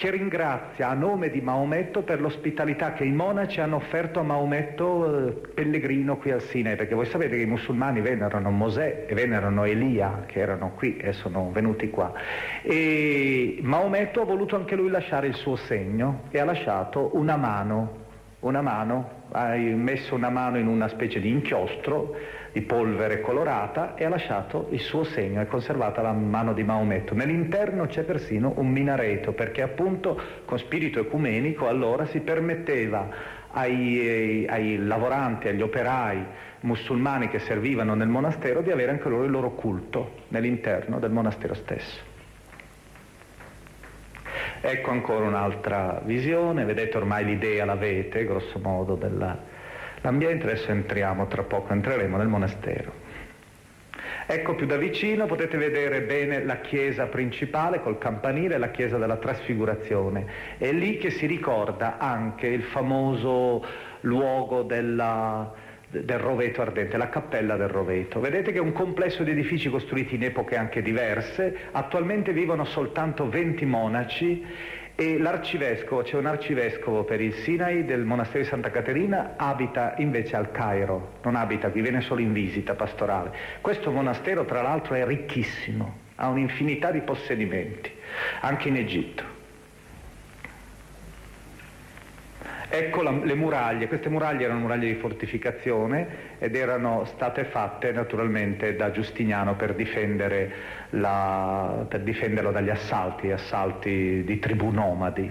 che 0.00 0.10
ringrazia 0.10 0.88
a 0.88 0.94
nome 0.94 1.28
di 1.28 1.42
Maometto 1.42 2.00
per 2.00 2.22
l'ospitalità 2.22 2.94
che 2.94 3.04
i 3.04 3.12
monaci 3.12 3.60
hanno 3.60 3.76
offerto 3.76 4.20
a 4.20 4.22
Maometto 4.22 5.26
eh, 5.28 5.32
pellegrino 5.52 6.16
qui 6.16 6.30
al 6.30 6.40
Sinai, 6.40 6.74
perché 6.74 6.94
voi 6.94 7.04
sapete 7.04 7.36
che 7.36 7.42
i 7.42 7.46
musulmani 7.46 8.00
venerano 8.00 8.48
Mosè 8.48 9.04
e 9.06 9.12
venerano 9.12 9.64
Elia, 9.64 10.24
che 10.24 10.40
erano 10.40 10.72
qui 10.74 10.96
e 10.96 11.12
sono 11.12 11.50
venuti 11.52 11.90
qua. 11.90 12.14
E 12.62 13.58
Maometto 13.60 14.22
ha 14.22 14.24
voluto 14.24 14.56
anche 14.56 14.74
lui 14.74 14.88
lasciare 14.88 15.26
il 15.26 15.34
suo 15.34 15.56
segno 15.56 16.22
e 16.30 16.38
ha 16.38 16.46
lasciato 16.46 17.10
una 17.12 17.36
mano, 17.36 17.96
una 18.40 18.62
mano, 18.62 19.26
ha 19.32 19.54
messo 19.54 20.14
una 20.14 20.30
mano 20.30 20.56
in 20.56 20.66
una 20.66 20.88
specie 20.88 21.20
di 21.20 21.28
inchiostro 21.28 22.16
di 22.52 22.62
polvere 22.62 23.20
colorata 23.20 23.94
e 23.94 24.04
ha 24.04 24.08
lasciato 24.08 24.68
il 24.70 24.80
suo 24.80 25.04
segno, 25.04 25.40
è 25.40 25.46
conservata 25.46 26.02
la 26.02 26.12
mano 26.12 26.52
di 26.52 26.64
Maometto. 26.64 27.14
Nell'interno 27.14 27.86
c'è 27.86 28.02
persino 28.02 28.54
un 28.56 28.68
minareto 28.68 29.32
perché 29.32 29.62
appunto 29.62 30.20
con 30.44 30.58
spirito 30.58 31.00
ecumenico 31.00 31.68
allora 31.68 32.06
si 32.06 32.20
permetteva 32.20 33.08
ai, 33.52 34.46
ai 34.48 34.78
lavoranti, 34.78 35.48
agli 35.48 35.62
operai 35.62 36.24
musulmani 36.60 37.28
che 37.28 37.38
servivano 37.38 37.94
nel 37.94 38.08
monastero 38.08 38.60
di 38.60 38.70
avere 38.70 38.90
anche 38.90 39.08
loro 39.08 39.24
il 39.24 39.30
loro 39.30 39.52
culto 39.52 40.14
nell'interno 40.28 40.98
del 40.98 41.10
monastero 41.10 41.54
stesso. 41.54 42.08
Ecco 44.62 44.90
ancora 44.90 45.24
un'altra 45.24 46.02
visione, 46.04 46.64
vedete 46.64 46.96
ormai 46.98 47.24
l'idea 47.24 47.64
l'avete, 47.64 48.24
grosso 48.24 48.58
modo, 48.58 48.94
della, 48.94 49.38
l'ambiente, 50.02 50.44
adesso 50.44 50.70
entriamo, 50.70 51.26
tra 51.26 51.42
poco 51.42 51.72
entreremo 51.72 52.16
nel 52.16 52.28
monastero. 52.28 53.08
Ecco 54.26 54.54
più 54.54 54.64
da 54.64 54.76
vicino 54.76 55.26
potete 55.26 55.56
vedere 55.56 56.02
bene 56.02 56.44
la 56.44 56.60
chiesa 56.60 57.06
principale 57.06 57.80
col 57.80 57.98
campanile, 57.98 58.58
la 58.58 58.70
chiesa 58.70 58.96
della 58.96 59.16
trasfigurazione. 59.16 60.24
È 60.56 60.70
lì 60.70 60.98
che 60.98 61.10
si 61.10 61.26
ricorda 61.26 61.98
anche 61.98 62.46
il 62.46 62.62
famoso 62.62 63.64
luogo 64.02 64.62
della, 64.62 65.52
del 65.88 66.18
roveto 66.18 66.62
ardente, 66.62 66.96
la 66.96 67.08
cappella 67.08 67.56
del 67.56 67.68
roveto. 67.68 68.20
Vedete 68.20 68.52
che 68.52 68.58
è 68.58 68.60
un 68.60 68.72
complesso 68.72 69.24
di 69.24 69.32
edifici 69.32 69.68
costruiti 69.68 70.14
in 70.14 70.22
epoche 70.22 70.56
anche 70.56 70.80
diverse, 70.80 71.56
attualmente 71.72 72.32
vivono 72.32 72.64
soltanto 72.64 73.28
20 73.28 73.64
monaci 73.66 74.46
e 75.00 75.16
l'arcivescovo, 75.16 76.02
c'è 76.02 76.18
un 76.18 76.26
arcivescovo 76.26 77.04
per 77.04 77.22
il 77.22 77.32
Sinai 77.32 77.86
del 77.86 78.04
monastero 78.04 78.42
di 78.42 78.50
Santa 78.50 78.70
Caterina, 78.70 79.32
abita 79.38 79.94
invece 79.96 80.36
al 80.36 80.50
Cairo, 80.50 81.12
non 81.22 81.36
abita 81.36 81.70
qui, 81.70 81.80
viene 81.80 82.02
solo 82.02 82.20
in 82.20 82.34
visita 82.34 82.74
pastorale. 82.74 83.34
Questo 83.62 83.90
monastero 83.90 84.44
tra 84.44 84.60
l'altro 84.60 84.96
è 84.96 85.06
ricchissimo, 85.06 86.00
ha 86.16 86.28
un'infinità 86.28 86.90
di 86.90 87.00
possedimenti, 87.00 87.90
anche 88.42 88.68
in 88.68 88.76
Egitto. 88.76 89.39
Ecco 92.72 93.02
la, 93.02 93.10
le 93.10 93.34
muraglie, 93.34 93.88
queste 93.88 94.08
muraglie 94.08 94.44
erano 94.44 94.60
muraglie 94.60 94.92
di 94.92 95.00
fortificazione 95.00 96.38
ed 96.38 96.54
erano 96.54 97.04
state 97.04 97.46
fatte 97.46 97.90
naturalmente 97.90 98.76
da 98.76 98.92
Giustiniano 98.92 99.56
per, 99.56 99.74
la, 100.90 101.84
per 101.88 102.00
difenderlo 102.02 102.52
dagli 102.52 102.70
assalti, 102.70 103.32
assalti 103.32 104.22
di 104.22 104.38
tribù 104.38 104.70
nomadi. 104.70 105.28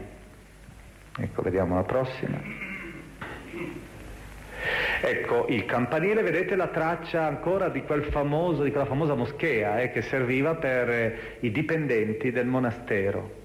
Ecco, 1.18 1.42
vediamo 1.42 1.76
la 1.76 1.84
prossima. 1.84 2.42
Ecco, 5.02 5.46
il 5.48 5.64
campanile, 5.64 6.22
vedete 6.22 6.58
la 6.58 6.68
traccia 6.68 7.26
ancora 7.26 7.70
di, 7.70 7.84
quel 7.84 8.04
famoso, 8.04 8.64
di 8.64 8.72
quella 8.72 8.86
famosa 8.86 9.14
moschea 9.14 9.80
eh, 9.80 9.92
che 9.92 10.02
serviva 10.02 10.56
per 10.56 10.90
eh, 10.90 11.20
i 11.40 11.52
dipendenti 11.52 12.32
del 12.32 12.48
monastero. 12.48 13.38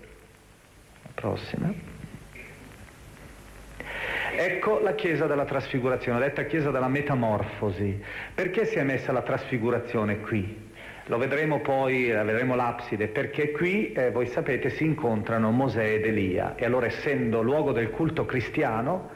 La 1.03 1.11
prossima. 1.15 1.94
Ecco 4.37 4.81
la 4.81 4.97
chiesa 4.97 5.27
della 5.27 5.45
trasfigurazione, 5.45 6.19
detta 6.19 6.45
chiesa 6.45 6.73
della 6.73 6.89
metamorfosi. 6.89 8.03
Perché 8.35 8.65
si 8.65 8.79
è 8.79 8.83
messa 8.83 9.13
la 9.13 9.23
trasfigurazione 9.23 10.21
qui? 10.21 10.73
Lo 11.07 11.19
vedremo 11.19 11.61
poi, 11.61 12.07
vedremo 12.07 12.57
l'abside, 12.57 13.07
perché 13.07 13.53
qui, 13.53 13.93
eh, 13.93 14.11
voi 14.11 14.27
sapete, 14.27 14.71
si 14.71 14.85
incontrano 14.85 15.53
Mosè 15.53 15.85
ed 15.85 16.07
Elia 16.07 16.57
e 16.57 16.65
allora 16.65 16.87
essendo 16.87 17.43
luogo 17.43 17.71
del 17.71 17.91
culto 17.91 18.25
cristiano, 18.25 19.11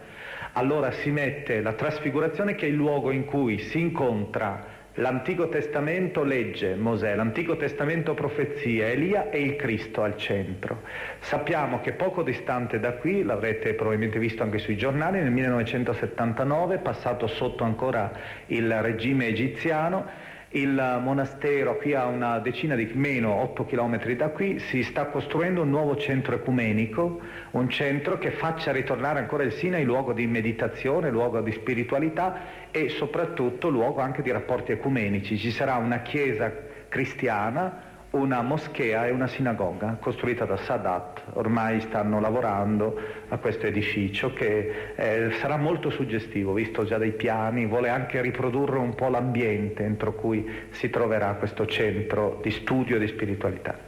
allora 0.52 0.92
si 0.92 1.10
mette 1.10 1.62
la 1.62 1.72
trasfigurazione 1.72 2.54
che 2.54 2.66
è 2.66 2.68
il 2.68 2.76
luogo 2.76 3.10
in 3.10 3.24
cui 3.24 3.58
si 3.58 3.80
incontra 3.80 4.77
L'Antico 4.98 5.48
Testamento 5.48 6.24
legge 6.24 6.74
Mosè, 6.74 7.14
l'Antico 7.14 7.56
Testamento 7.56 8.14
profezia, 8.14 8.88
Elia 8.88 9.30
e 9.30 9.40
il 9.40 9.54
Cristo 9.54 10.02
al 10.02 10.16
centro. 10.16 10.82
Sappiamo 11.20 11.80
che 11.80 11.92
poco 11.92 12.24
distante 12.24 12.80
da 12.80 12.94
qui, 12.94 13.22
l'avrete 13.22 13.74
probabilmente 13.74 14.18
visto 14.18 14.42
anche 14.42 14.58
sui 14.58 14.76
giornali, 14.76 15.20
nel 15.20 15.30
1979, 15.30 16.78
passato 16.78 17.28
sotto 17.28 17.62
ancora 17.62 18.10
il 18.46 18.82
regime 18.82 19.28
egiziano, 19.28 20.04
il 20.52 21.00
monastero 21.02 21.76
qui 21.76 21.92
a 21.92 22.06
una 22.06 22.38
decina 22.38 22.74
di 22.74 22.90
meno 22.94 23.34
8 23.34 23.66
km 23.66 24.12
da 24.14 24.28
qui 24.28 24.58
si 24.58 24.82
sta 24.82 25.06
costruendo 25.06 25.60
un 25.60 25.68
nuovo 25.68 25.96
centro 25.96 26.34
ecumenico, 26.34 27.20
un 27.50 27.68
centro 27.68 28.16
che 28.16 28.30
faccia 28.30 28.72
ritornare 28.72 29.18
ancora 29.18 29.42
il 29.42 29.52
Sinai 29.52 29.84
luogo 29.84 30.14
di 30.14 30.26
meditazione, 30.26 31.10
luogo 31.10 31.40
di 31.42 31.52
spiritualità 31.52 32.70
e 32.70 32.88
soprattutto 32.88 33.68
luogo 33.68 34.00
anche 34.00 34.22
di 34.22 34.30
rapporti 34.30 34.72
ecumenici. 34.72 35.36
Ci 35.36 35.50
sarà 35.50 35.76
una 35.76 36.00
chiesa 36.00 36.50
cristiana, 36.88 37.87
una 38.10 38.40
moschea 38.40 39.06
e 39.06 39.10
una 39.10 39.26
sinagoga 39.26 39.98
costruita 40.00 40.44
da 40.44 40.56
Sadat. 40.56 41.22
Ormai 41.34 41.80
stanno 41.80 42.20
lavorando 42.20 42.98
a 43.28 43.36
questo 43.36 43.66
edificio 43.66 44.32
che 44.32 44.92
eh, 44.96 45.30
sarà 45.40 45.56
molto 45.56 45.90
suggestivo, 45.90 46.52
visto 46.54 46.84
già 46.84 46.96
dai 46.96 47.12
piani, 47.12 47.66
vuole 47.66 47.90
anche 47.90 48.20
riprodurre 48.22 48.78
un 48.78 48.94
po' 48.94 49.08
l'ambiente 49.08 49.84
entro 49.84 50.14
cui 50.14 50.48
si 50.70 50.88
troverà 50.88 51.34
questo 51.34 51.66
centro 51.66 52.40
di 52.42 52.50
studio 52.50 52.98
di 52.98 53.06
spiritualità. 53.06 53.78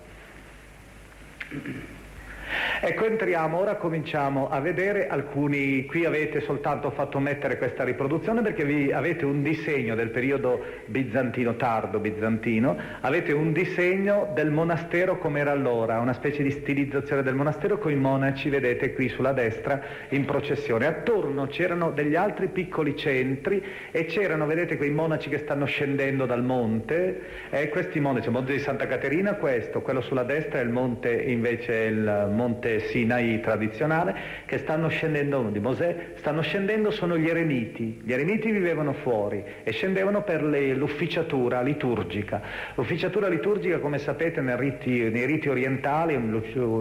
Ecco, 2.80 3.06
entriamo, 3.06 3.58
ora 3.58 3.76
cominciamo 3.76 4.48
a 4.48 4.60
vedere. 4.60 5.08
Alcuni, 5.08 5.84
qui 5.86 6.04
avete 6.04 6.40
soltanto 6.40 6.90
fatto 6.90 7.18
mettere 7.18 7.58
questa 7.58 7.84
riproduzione 7.84 8.42
perché 8.42 8.64
vi 8.64 8.92
avete 8.92 9.24
un 9.24 9.42
disegno 9.42 9.94
del 9.94 10.10
periodo 10.10 10.62
bizantino, 10.86 11.56
tardo 11.56 11.98
bizantino, 11.98 12.76
avete 13.00 13.32
un 13.32 13.52
disegno 13.52 14.30
del 14.34 14.50
monastero 14.50 15.18
come 15.18 15.40
era 15.40 15.52
allora, 15.52 15.98
una 16.00 16.12
specie 16.12 16.42
di 16.42 16.50
stilizzazione 16.50 17.22
del 17.22 17.34
monastero 17.34 17.78
con 17.78 17.92
i 17.92 17.96
monaci, 17.96 18.48
vedete 18.48 18.92
qui 18.92 19.08
sulla 19.08 19.32
destra, 19.32 19.80
in 20.10 20.24
processione. 20.24 20.86
Attorno 20.86 21.46
c'erano 21.46 21.90
degli 21.90 22.16
altri 22.16 22.48
piccoli 22.48 22.96
centri 22.96 23.62
e 23.90 24.04
c'erano, 24.06 24.46
vedete, 24.46 24.76
quei 24.76 24.90
monaci 24.90 25.28
che 25.28 25.38
stanno 25.38 25.66
scendendo 25.66 26.26
dal 26.26 26.44
monte, 26.44 27.48
e 27.50 27.68
questi 27.68 28.00
monaci, 28.00 28.26
il 28.26 28.32
monte 28.32 28.52
di 28.52 28.58
Santa 28.58 28.86
Caterina 28.86 29.34
questo, 29.34 29.82
quello 29.82 30.00
sulla 30.00 30.24
destra 30.24 30.60
è 30.60 30.62
il 30.62 30.70
monte 30.70 31.12
invece 31.12 31.74
il 31.74 32.32
monte 32.40 32.80
Sinai 32.88 33.40
tradizionale, 33.40 34.16
che 34.46 34.58
stanno 34.58 34.88
scendendo, 34.88 35.42
di 35.50 35.60
Mosè, 35.60 36.12
stanno 36.14 36.40
scendendo 36.40 36.90
sono 36.90 37.18
gli 37.18 37.28
eremiti. 37.28 38.00
Gli 38.02 38.12
eremiti 38.12 38.50
vivevano 38.50 38.94
fuori 38.94 39.44
e 39.62 39.70
scendevano 39.72 40.22
per 40.22 40.42
le, 40.42 40.74
l'ufficiatura 40.74 41.60
liturgica. 41.60 42.40
L'ufficiatura 42.74 43.28
liturgica, 43.28 43.78
come 43.78 43.98
sapete, 43.98 44.40
nei 44.40 44.56
riti, 44.56 45.10
nei 45.10 45.26
riti 45.26 45.48
orientali 45.48 46.18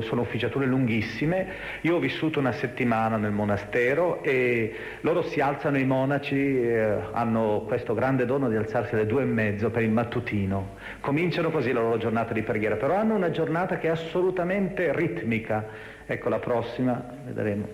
sono 0.02 0.22
ufficiature 0.22 0.66
lunghissime. 0.66 1.48
Io 1.82 1.96
ho 1.96 2.00
vissuto 2.00 2.40
una 2.40 2.54
settimana 2.54 3.18
nel 3.18 3.32
monastero 3.32 4.24
e 4.24 4.74
loro 5.02 5.24
si 5.24 5.42
alzano, 5.42 5.78
i 5.78 5.86
monaci 5.86 6.36
eh, 6.62 6.96
hanno 7.12 7.66
questo 7.68 7.94
grande 7.94 8.26
dono 8.26 8.48
di 8.48 8.56
alzarsi 8.56 8.94
alle 8.96 9.06
due 9.06 9.24
e 9.24 9.26
mezzo 9.26 9.70
per 9.70 9.84
il 9.84 9.92
mattutino. 9.92 10.78
Cominciano 11.02 11.50
così 11.52 11.74
la 11.74 11.82
loro 11.82 11.98
giornata 11.98 12.34
di 12.34 12.44
preghiera, 12.44 12.76
però 12.76 12.96
hanno 12.96 13.16
una 13.16 13.30
giornata 13.30 13.78
che 13.78 13.88
è 13.88 13.92
assolutamente 13.92 14.94
ritmica. 14.96 15.49
Ecco 16.06 16.30
la 16.30 16.40
prossima, 16.40 17.04
vedremo. 17.26 17.68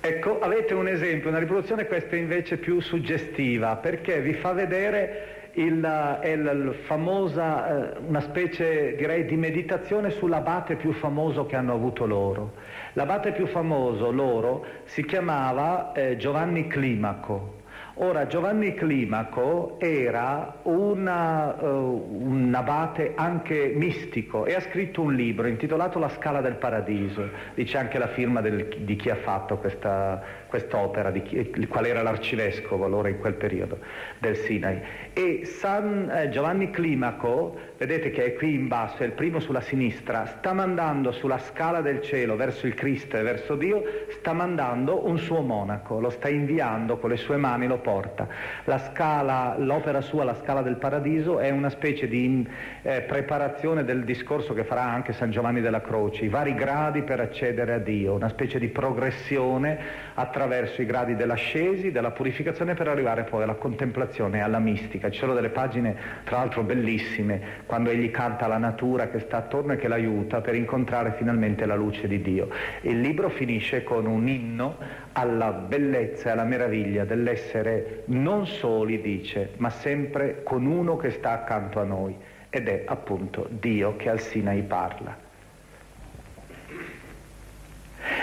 Ecco, 0.00 0.40
avete 0.40 0.74
un 0.74 0.88
esempio, 0.88 1.28
una 1.28 1.38
riproduzione 1.38 1.86
questa 1.86 2.16
invece 2.16 2.56
più 2.56 2.80
suggestiva, 2.80 3.76
perché 3.76 4.20
vi 4.20 4.34
fa 4.34 4.52
vedere 4.52 5.50
il, 5.54 6.20
il 6.24 6.74
famosa, 6.86 7.94
eh, 7.94 7.98
una 7.98 8.20
specie 8.20 8.96
direi 8.96 9.26
di 9.26 9.36
meditazione 9.36 10.10
sull'abate 10.10 10.76
più 10.76 10.92
famoso 10.92 11.46
che 11.46 11.56
hanno 11.56 11.74
avuto 11.74 12.06
loro. 12.06 12.54
L'abate 12.94 13.32
più 13.32 13.46
famoso 13.46 14.10
loro 14.10 14.64
si 14.84 15.04
chiamava 15.04 15.92
eh, 15.92 16.16
Giovanni 16.16 16.66
Climaco. 16.66 17.60
Ora, 17.96 18.26
Giovanni 18.26 18.72
Climaco 18.72 19.76
era 19.78 20.60
una, 20.62 21.54
uh, 21.60 22.08
un 22.10 22.50
abate 22.54 23.12
anche 23.14 23.70
mistico 23.74 24.46
e 24.46 24.54
ha 24.54 24.60
scritto 24.60 25.02
un 25.02 25.14
libro 25.14 25.46
intitolato 25.46 25.98
La 25.98 26.08
Scala 26.08 26.40
del 26.40 26.54
Paradiso, 26.54 27.28
dice 27.54 27.76
anche 27.76 27.98
la 27.98 28.08
firma 28.08 28.40
del, 28.40 28.66
di 28.78 28.96
chi 28.96 29.10
ha 29.10 29.16
fatto 29.16 29.58
questa, 29.58 30.22
quest'opera, 30.46 31.10
di 31.10 31.22
chi, 31.22 31.66
qual 31.66 31.84
era 31.84 32.00
l'arcivescovo 32.02 32.86
allora 32.86 33.10
in 33.10 33.18
quel 33.18 33.34
periodo 33.34 33.78
del 34.18 34.36
Sinai. 34.36 34.80
E 35.12 35.44
San 35.44 36.10
eh, 36.10 36.30
Giovanni 36.30 36.70
Climaco, 36.70 37.58
vedete 37.76 38.10
che 38.10 38.24
è 38.24 38.34
qui 38.34 38.54
in 38.54 38.68
basso, 38.68 39.02
è 39.02 39.06
il 39.06 39.12
primo 39.12 39.38
sulla 39.38 39.60
sinistra, 39.60 40.24
sta 40.24 40.54
mandando 40.54 41.12
sulla 41.12 41.38
scala 41.38 41.82
del 41.82 42.00
cielo 42.00 42.36
verso 42.36 42.66
il 42.66 42.72
Cristo 42.72 43.18
e 43.18 43.22
verso 43.22 43.54
Dio, 43.54 43.82
sta 44.08 44.32
mandando 44.32 45.06
un 45.06 45.18
suo 45.18 45.42
monaco, 45.42 46.00
lo 46.00 46.08
sta 46.08 46.30
inviando 46.30 46.96
con 46.96 47.10
le 47.10 47.16
sue 47.18 47.36
mani, 47.36 47.66
lo 47.66 47.80
porta. 47.82 48.26
La 48.64 48.78
scala, 48.78 49.56
l'opera 49.58 50.00
sua, 50.00 50.24
la 50.24 50.34
scala 50.36 50.62
del 50.62 50.76
paradiso, 50.76 51.38
è 51.38 51.50
una 51.50 51.68
specie 51.68 52.08
di 52.08 52.48
eh, 52.82 53.02
preparazione 53.02 53.84
del 53.84 54.04
discorso 54.04 54.54
che 54.54 54.64
farà 54.64 54.84
anche 54.84 55.12
San 55.12 55.30
Giovanni 55.30 55.60
della 55.60 55.82
Croce, 55.82 56.24
i 56.24 56.28
vari 56.28 56.54
gradi 56.54 57.02
per 57.02 57.20
accedere 57.20 57.74
a 57.74 57.78
Dio, 57.78 58.14
una 58.14 58.30
specie 58.30 58.58
di 58.58 58.68
progressione 58.68 59.78
attraverso 60.14 60.80
i 60.80 60.86
gradi 60.86 61.14
dell'ascesi, 61.14 61.90
della 61.92 62.12
purificazione 62.12 62.74
per 62.74 62.88
arrivare 62.88 63.24
poi 63.24 63.42
alla 63.42 63.54
contemplazione 63.54 64.38
e 64.38 64.40
alla 64.40 64.58
mistica. 64.58 65.10
Ci 65.10 65.18
sono 65.18 65.34
delle 65.34 65.50
pagine 65.50 65.94
tra 66.24 66.38
l'altro 66.38 66.62
bellissime 66.62 67.40
quando 67.66 67.90
egli 67.90 68.10
canta 68.10 68.46
la 68.46 68.58
natura 68.58 69.08
che 69.08 69.18
sta 69.20 69.38
attorno 69.38 69.72
e 69.72 69.76
che 69.76 69.88
l'aiuta 69.88 70.40
per 70.40 70.54
incontrare 70.54 71.14
finalmente 71.18 71.66
la 71.66 71.74
luce 71.74 72.06
di 72.06 72.22
Dio. 72.22 72.48
Il 72.82 73.00
libro 73.00 73.28
finisce 73.28 73.82
con 73.82 74.06
un 74.06 74.28
inno 74.28 74.76
alla 75.12 75.52
bellezza 75.52 76.28
e 76.28 76.32
alla 76.32 76.44
meraviglia 76.44 77.04
dell'essere 77.04 77.71
non 78.06 78.46
soli, 78.46 79.00
dice, 79.00 79.50
ma 79.56 79.70
sempre 79.70 80.42
con 80.42 80.66
uno 80.66 80.96
che 80.96 81.10
sta 81.10 81.32
accanto 81.32 81.80
a 81.80 81.84
noi 81.84 82.16
ed 82.50 82.68
è 82.68 82.84
appunto 82.86 83.46
Dio 83.50 83.96
che 83.96 84.08
al 84.08 84.20
Sinai 84.20 84.62
parla. 84.62 85.30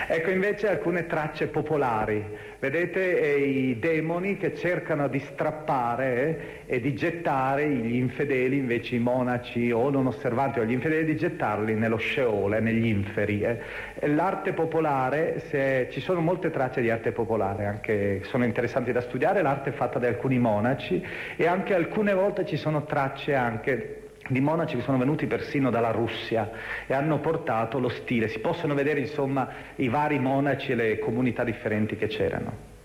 Ecco 0.07 0.31
invece 0.31 0.67
alcune 0.67 1.05
tracce 1.05 1.47
popolari, 1.47 2.23
vedete 2.59 3.19
eh, 3.19 3.37
i 3.39 3.79
demoni 3.79 4.37
che 4.37 4.55
cercano 4.55 5.07
di 5.07 5.19
strappare 5.19 6.63
eh, 6.65 6.75
e 6.75 6.81
di 6.81 6.93
gettare 6.95 7.69
gli 7.69 7.95
infedeli, 7.95 8.57
invece 8.57 8.95
i 8.95 8.99
monaci 8.99 9.71
o 9.71 9.89
non 9.89 10.07
osservanti 10.07 10.59
o 10.59 10.65
gli 10.65 10.71
infedeli, 10.71 11.05
di 11.05 11.15
gettarli 11.15 11.75
nello 11.75 11.97
sceole, 11.97 12.59
negli 12.59 12.85
inferi. 12.85 13.41
Eh. 13.41 13.59
L'arte 14.07 14.53
popolare, 14.53 15.43
se, 15.47 15.87
ci 15.91 16.01
sono 16.01 16.21
molte 16.21 16.49
tracce 16.49 16.81
di 16.81 16.89
arte 16.89 17.11
popolare, 17.11 17.65
anche 17.65 18.21
sono 18.23 18.45
interessanti 18.45 18.91
da 18.91 19.01
studiare, 19.01 19.41
l'arte 19.41 19.71
fatta 19.71 19.99
da 19.99 20.07
alcuni 20.07 20.39
monaci 20.39 21.03
e 21.35 21.45
anche 21.45 21.73
alcune 21.73 22.13
volte 22.13 22.45
ci 22.45 22.57
sono 22.57 22.83
tracce 22.83 23.35
anche 23.35 24.08
di 24.29 24.39
monaci 24.39 24.75
che 24.75 24.83
sono 24.83 24.97
venuti 24.97 25.25
persino 25.25 25.69
dalla 25.69 25.91
Russia 25.91 26.49
e 26.85 26.93
hanno 26.93 27.19
portato 27.19 27.79
lo 27.79 27.89
stile. 27.89 28.27
Si 28.27 28.39
possono 28.39 28.73
vedere 28.73 28.99
insomma 28.99 29.49
i 29.75 29.89
vari 29.89 30.19
monaci 30.19 30.71
e 30.71 30.75
le 30.75 30.99
comunità 30.99 31.43
differenti 31.43 31.95
che 31.95 32.07
c'erano. 32.07 32.77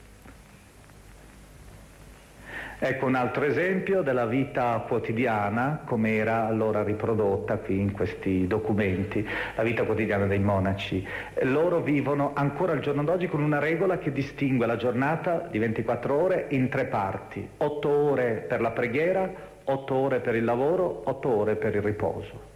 Ecco 2.76 3.06
un 3.06 3.14
altro 3.14 3.44
esempio 3.44 4.02
della 4.02 4.26
vita 4.26 4.84
quotidiana, 4.86 5.82
come 5.86 6.16
era 6.16 6.44
allora 6.44 6.82
riprodotta 6.82 7.56
qui 7.58 7.78
in 7.78 7.92
questi 7.92 8.46
documenti, 8.46 9.26
la 9.54 9.62
vita 9.62 9.84
quotidiana 9.84 10.26
dei 10.26 10.40
monaci. 10.40 11.06
Loro 11.44 11.80
vivono 11.80 12.32
ancora 12.34 12.72
al 12.72 12.80
giorno 12.80 13.04
d'oggi 13.04 13.28
con 13.28 13.42
una 13.42 13.58
regola 13.58 13.96
che 13.96 14.12
distingue 14.12 14.66
la 14.66 14.76
giornata 14.76 15.46
di 15.50 15.58
24 15.58 16.14
ore 16.14 16.46
in 16.50 16.68
tre 16.68 16.86
parti, 16.86 17.48
8 17.56 17.88
ore 17.88 18.44
per 18.46 18.60
la 18.60 18.72
preghiera, 18.72 19.52
8 19.64 19.94
ore 19.94 20.20
per 20.20 20.34
il 20.34 20.44
lavoro, 20.44 21.02
8 21.04 21.28
ore 21.28 21.56
per 21.56 21.74
il 21.74 21.82
riposo. 21.82 22.52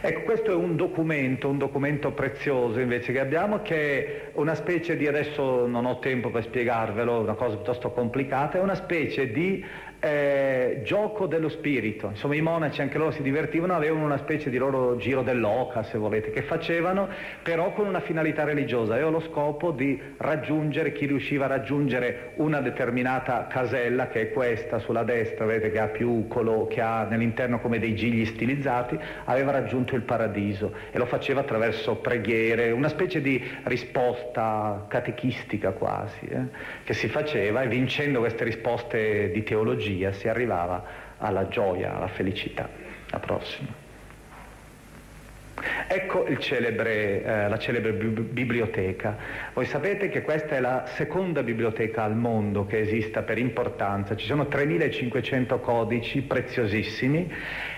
Ecco, 0.00 0.20
questo 0.22 0.52
è 0.52 0.54
un 0.54 0.76
documento, 0.76 1.48
un 1.48 1.58
documento 1.58 2.12
prezioso 2.12 2.78
invece 2.78 3.10
che 3.10 3.18
abbiamo, 3.18 3.62
che 3.62 4.04
è 4.04 4.30
una 4.34 4.54
specie 4.54 4.96
di, 4.96 5.08
adesso 5.08 5.66
non 5.66 5.86
ho 5.86 5.98
tempo 5.98 6.30
per 6.30 6.44
spiegarvelo, 6.44 7.18
una 7.18 7.34
cosa 7.34 7.56
piuttosto 7.56 7.90
complicata, 7.90 8.58
è 8.58 8.60
una 8.60 8.76
specie 8.76 9.32
di 9.32 9.64
eh, 10.00 10.80
gioco 10.84 11.26
dello 11.26 11.48
spirito. 11.48 12.08
Insomma 12.08 12.34
i 12.36 12.40
monaci 12.40 12.80
anche 12.80 12.98
loro 12.98 13.10
si 13.10 13.22
divertivano, 13.22 13.74
avevano 13.74 14.04
una 14.04 14.18
specie 14.18 14.50
di 14.50 14.56
loro 14.56 14.96
giro 14.96 15.22
dell'oca, 15.22 15.82
se 15.82 15.98
volete, 15.98 16.30
che 16.30 16.42
facevano 16.42 17.08
però 17.42 17.72
con 17.72 17.86
una 17.86 18.00
finalità 18.00 18.44
religiosa. 18.44 18.94
Aveva 18.94 19.10
lo 19.10 19.20
scopo 19.20 19.70
di 19.72 20.00
raggiungere, 20.18 20.92
chi 20.92 21.06
riusciva 21.06 21.46
a 21.46 21.48
raggiungere 21.48 22.32
una 22.36 22.60
determinata 22.60 23.46
casella, 23.48 24.08
che 24.08 24.22
è 24.22 24.32
questa 24.32 24.78
sulla 24.78 25.02
destra, 25.02 25.46
vedete 25.46 25.70
che 25.72 25.78
ha 25.78 25.88
più 25.88 26.26
colo, 26.28 26.66
che 26.68 26.80
ha 26.80 27.04
nell'interno 27.04 27.58
come 27.60 27.78
dei 27.78 27.94
gigli 27.94 28.24
stilizzati, 28.24 28.98
aveva 29.24 29.50
raggiunto 29.50 29.96
il 29.96 30.02
paradiso 30.02 30.72
e 30.90 30.98
lo 30.98 31.06
faceva 31.06 31.40
attraverso 31.40 31.96
preghiere, 31.96 32.70
una 32.70 32.88
specie 32.88 33.20
di 33.20 33.42
risposta 33.64 34.86
catechistica 34.88 35.72
quasi, 35.72 36.26
eh, 36.26 36.42
che 36.84 36.94
si 36.94 37.08
faceva 37.08 37.62
e 37.62 37.68
vincendo 37.68 38.20
queste 38.20 38.44
risposte 38.44 39.30
di 39.30 39.42
teologia 39.42 39.87
teologia 39.88 40.12
si 40.12 40.28
arrivava 40.28 40.84
alla 41.18 41.48
gioia, 41.48 41.96
alla 41.96 42.08
felicità. 42.08 42.68
La 43.10 43.18
prossima. 43.18 43.87
Ecco 45.86 46.26
celebre, 46.38 47.22
eh, 47.22 47.48
la 47.48 47.58
celebre 47.58 47.92
biblioteca. 47.92 49.16
Voi 49.54 49.64
sapete 49.64 50.08
che 50.08 50.22
questa 50.22 50.56
è 50.56 50.60
la 50.60 50.84
seconda 50.86 51.42
biblioteca 51.42 52.04
al 52.04 52.16
mondo 52.16 52.66
che 52.66 52.80
esista 52.80 53.22
per 53.22 53.38
importanza. 53.38 54.16
Ci 54.16 54.26
sono 54.26 54.46
3500 54.46 55.60
codici 55.60 56.22
preziosissimi. 56.22 57.32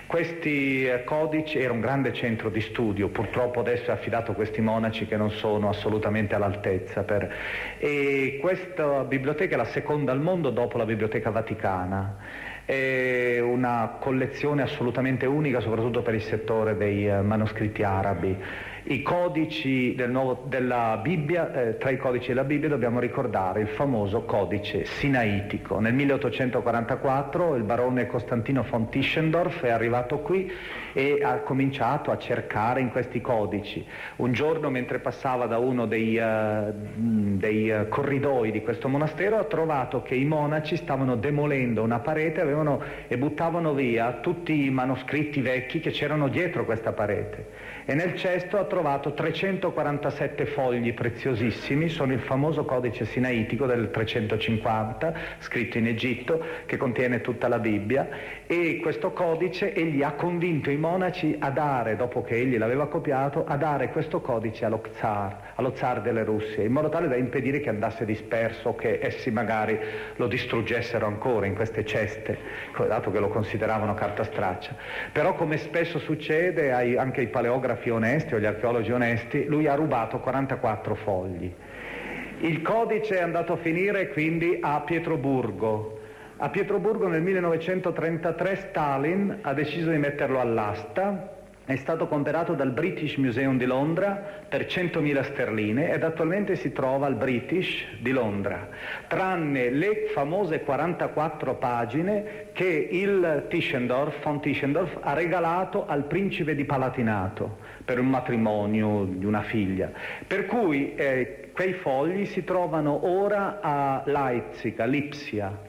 Questi 0.06 0.86
eh, 0.86 1.04
codici 1.04 1.58
era 1.58 1.72
un 1.72 1.80
grande 1.80 2.12
centro 2.12 2.50
di 2.50 2.60
studio, 2.60 3.08
purtroppo 3.08 3.60
adesso 3.60 3.90
è 3.90 3.94
affidato 3.94 4.32
a 4.32 4.34
questi 4.34 4.60
monaci 4.60 5.06
che 5.06 5.16
non 5.16 5.30
sono 5.30 5.68
assolutamente 5.68 6.34
all'altezza. 6.34 7.02
Per... 7.02 7.32
E 7.78 8.38
questa 8.40 9.04
biblioteca 9.04 9.54
è 9.54 9.56
la 9.56 9.64
seconda 9.66 10.10
al 10.10 10.20
mondo 10.20 10.50
dopo 10.50 10.78
la 10.78 10.84
Biblioteca 10.84 11.30
Vaticana 11.30 12.48
è 12.70 13.40
una 13.40 13.96
collezione 13.98 14.62
assolutamente 14.62 15.26
unica, 15.26 15.58
soprattutto 15.58 16.02
per 16.02 16.14
il 16.14 16.22
settore 16.22 16.76
dei 16.76 17.08
eh, 17.08 17.20
manoscritti 17.20 17.82
arabi. 17.82 18.36
I 18.84 19.02
codici 19.02 19.94
del 19.94 20.10
nuovo, 20.10 20.44
della 20.46 20.98
Bibbia, 21.02 21.52
eh, 21.52 21.76
tra 21.76 21.90
i 21.90 21.98
codici 21.98 22.28
della 22.28 22.44
Bibbia 22.44 22.68
dobbiamo 22.68 22.98
ricordare 22.98 23.60
il 23.60 23.68
famoso 23.68 24.22
codice 24.22 24.86
sinaitico. 24.86 25.78
Nel 25.80 25.92
1844 25.92 27.56
il 27.56 27.62
barone 27.64 28.06
Costantino 28.06 28.64
von 28.68 28.88
Tischendorf 28.88 29.64
è 29.64 29.68
arrivato 29.68 30.20
qui 30.20 30.50
e 30.94 31.20
ha 31.22 31.40
cominciato 31.40 32.10
a 32.10 32.16
cercare 32.16 32.80
in 32.80 32.90
questi 32.90 33.20
codici. 33.20 33.84
Un 34.16 34.32
giorno 34.32 34.70
mentre 34.70 34.98
passava 34.98 35.44
da 35.44 35.58
uno 35.58 35.86
dei, 35.86 36.16
uh, 36.16 36.72
dei 36.72 37.70
uh, 37.70 37.86
corridoi 37.86 38.50
di 38.50 38.62
questo 38.62 38.88
monastero 38.88 39.38
ha 39.38 39.44
trovato 39.44 40.00
che 40.00 40.14
i 40.14 40.24
monaci 40.24 40.76
stavano 40.76 41.16
demolendo 41.16 41.82
una 41.82 41.98
parete 41.98 42.40
avevano, 42.40 42.82
e 43.06 43.18
buttavano 43.18 43.74
via 43.74 44.20
tutti 44.20 44.64
i 44.64 44.70
manoscritti 44.70 45.42
vecchi 45.42 45.80
che 45.80 45.90
c'erano 45.90 46.28
dietro 46.28 46.64
questa 46.64 46.92
parete 46.92 47.69
e 47.90 47.94
nel 47.94 48.14
cesto 48.14 48.56
ha 48.56 48.66
trovato 48.66 49.14
347 49.14 50.46
fogli 50.46 50.94
preziosissimi, 50.94 51.88
sono 51.88 52.12
il 52.12 52.20
famoso 52.20 52.64
codice 52.64 53.04
sinaitico 53.04 53.66
del 53.66 53.90
350, 53.90 55.12
scritto 55.40 55.76
in 55.76 55.88
Egitto, 55.88 56.40
che 56.66 56.76
contiene 56.76 57.20
tutta 57.20 57.48
la 57.48 57.58
Bibbia, 57.58 58.08
e 58.46 58.78
questo 58.80 59.10
codice 59.10 59.74
egli 59.74 60.04
ha 60.04 60.12
convinto 60.12 60.70
i 60.70 60.76
monaci 60.76 61.34
a 61.40 61.50
dare, 61.50 61.96
dopo 61.96 62.22
che 62.22 62.36
egli 62.36 62.58
l'aveva 62.58 62.86
copiato, 62.86 63.44
a 63.44 63.56
dare 63.56 63.88
questo 63.88 64.20
codice 64.20 64.64
allo 64.64 64.80
zar, 64.92 65.49
allo 65.60 65.74
zar 65.76 66.00
delle 66.00 66.24
Russie, 66.24 66.64
in 66.64 66.72
modo 66.72 66.88
tale 66.88 67.06
da 67.06 67.16
impedire 67.16 67.60
che 67.60 67.68
andasse 67.68 68.04
disperso, 68.04 68.74
che 68.74 68.98
essi 69.00 69.30
magari 69.30 69.78
lo 70.16 70.26
distruggessero 70.26 71.06
ancora 71.06 71.46
in 71.46 71.54
queste 71.54 71.84
ceste, 71.84 72.38
dato 72.88 73.10
che 73.10 73.20
lo 73.20 73.28
consideravano 73.28 73.94
carta 73.94 74.24
straccia. 74.24 74.74
Però 75.12 75.34
come 75.34 75.58
spesso 75.58 75.98
succede 75.98 76.72
ai, 76.72 76.96
anche 76.96 77.20
ai 77.20 77.28
paleografi 77.28 77.90
onesti 77.90 78.34
o 78.34 78.38
agli 78.38 78.46
archeologi 78.46 78.90
onesti, 78.90 79.44
lui 79.44 79.66
ha 79.66 79.74
rubato 79.74 80.18
44 80.18 80.94
fogli. 80.96 81.52
Il 82.40 82.62
codice 82.62 83.18
è 83.18 83.22
andato 83.22 83.52
a 83.52 83.56
finire 83.56 84.08
quindi 84.08 84.58
a 84.60 84.80
Pietroburgo. 84.80 85.98
A 86.38 86.48
Pietroburgo 86.48 87.06
nel 87.06 87.20
1933 87.20 88.56
Stalin 88.56 89.38
ha 89.42 89.52
deciso 89.52 89.90
di 89.90 89.98
metterlo 89.98 90.40
all'asta 90.40 91.39
è 91.70 91.76
stato 91.76 92.08
comprato 92.08 92.54
dal 92.54 92.72
British 92.72 93.14
Museum 93.14 93.56
di 93.56 93.64
Londra 93.64 94.42
per 94.48 94.62
100.000 94.62 95.22
sterline 95.22 95.92
ed 95.92 96.02
attualmente 96.02 96.56
si 96.56 96.72
trova 96.72 97.06
al 97.06 97.14
British 97.14 97.86
di 98.00 98.10
Londra, 98.10 98.68
tranne 99.06 99.70
le 99.70 100.06
famose 100.12 100.62
44 100.62 101.54
pagine 101.54 102.48
che 102.52 102.88
il 102.90 103.46
Tischendorf, 103.48 104.20
von 104.20 104.40
Tischendorf 104.40 104.98
ha 105.00 105.12
regalato 105.12 105.86
al 105.86 106.06
principe 106.06 106.56
di 106.56 106.64
Palatinato 106.64 107.58
per 107.84 108.00
un 108.00 108.08
matrimonio 108.08 109.04
di 109.04 109.24
una 109.24 109.42
figlia. 109.42 109.92
Per 110.26 110.46
cui 110.46 110.96
eh, 110.96 111.50
quei 111.52 111.74
fogli 111.74 112.26
si 112.26 112.42
trovano 112.42 113.06
ora 113.06 113.60
a 113.60 114.02
Leipzig, 114.06 114.76
a 114.80 114.86
Lipsia, 114.86 115.68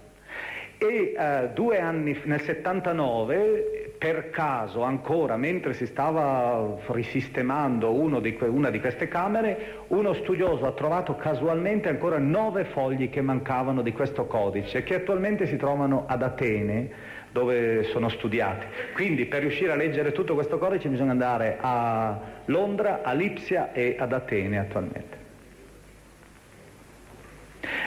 e 0.80 1.14
eh, 1.16 1.49
due 1.54 1.80
anni 1.80 2.20
nel 2.24 2.41
79 2.41 3.81
per 4.02 4.32
caso 4.32 4.82
ancora 4.82 5.38
mentre 5.38 5.76
si 5.76 5.86
stava 5.86 6.76
risistemando 6.88 8.20
di 8.20 8.34
que, 8.34 8.47
una 8.47 8.72
di 8.72 8.80
queste 8.80 9.08
camere 9.08 9.84
uno 9.89 10.14
studioso 10.14 10.66
ha 10.66 10.72
trovato 10.72 11.16
casualmente 11.16 11.88
ancora 11.88 12.18
nove 12.18 12.66
fogli 12.66 13.12
che 13.12 13.22
mancavano 13.22 13.84
di 13.84 13.91
questo 13.91 14.26
codice 14.26 14.82
che 14.82 14.95
attualmente 14.95 15.45
si 15.45 15.56
trovano 15.56 16.06
ad 16.08 16.24
Atene 16.24 16.89
dove 17.32 17.84
sono 17.84 18.10
studiati. 18.10 18.66
Quindi 18.95 19.28
per 19.28 19.41
riuscire 19.41 19.72
a 19.72 19.76
leggere 19.76 20.12
tutto 20.14 20.34
questo 20.34 20.58
codice 20.58 20.89
bisogna 20.89 21.12
andare 21.12 21.58
a 21.62 22.20
Londra, 22.45 23.04
a 23.04 23.14
Lipsia 23.14 23.72
e 23.72 23.97
ad 23.99 24.14
Atene 24.14 24.58
attualmente 24.58 25.20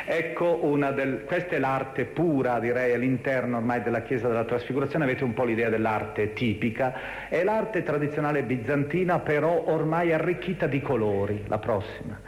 Ecco, 0.07 0.61
del, 0.95 1.25
questa 1.25 1.57
è 1.57 1.59
l'arte 1.59 2.05
pura, 2.05 2.59
direi, 2.59 2.93
all'interno 2.93 3.57
ormai 3.57 3.83
della 3.83 4.03
Chiesa 4.03 4.29
della 4.29 4.45
Trasfigurazione, 4.45 5.05
avete 5.05 5.25
un 5.25 5.33
po' 5.33 5.45
l'idea 5.45 5.71
dell'arte 5.71 6.35
tipica, 6.35 7.29
è 7.29 7.43
l'arte 7.43 7.83
tradizionale 7.83 8.43
bizantina, 8.43 9.21
però 9.21 9.65
ormai 9.67 10.13
arricchita 10.13 10.67
di 10.67 10.83
colori, 10.83 11.45
la 11.47 11.59
prossima, 11.59 12.21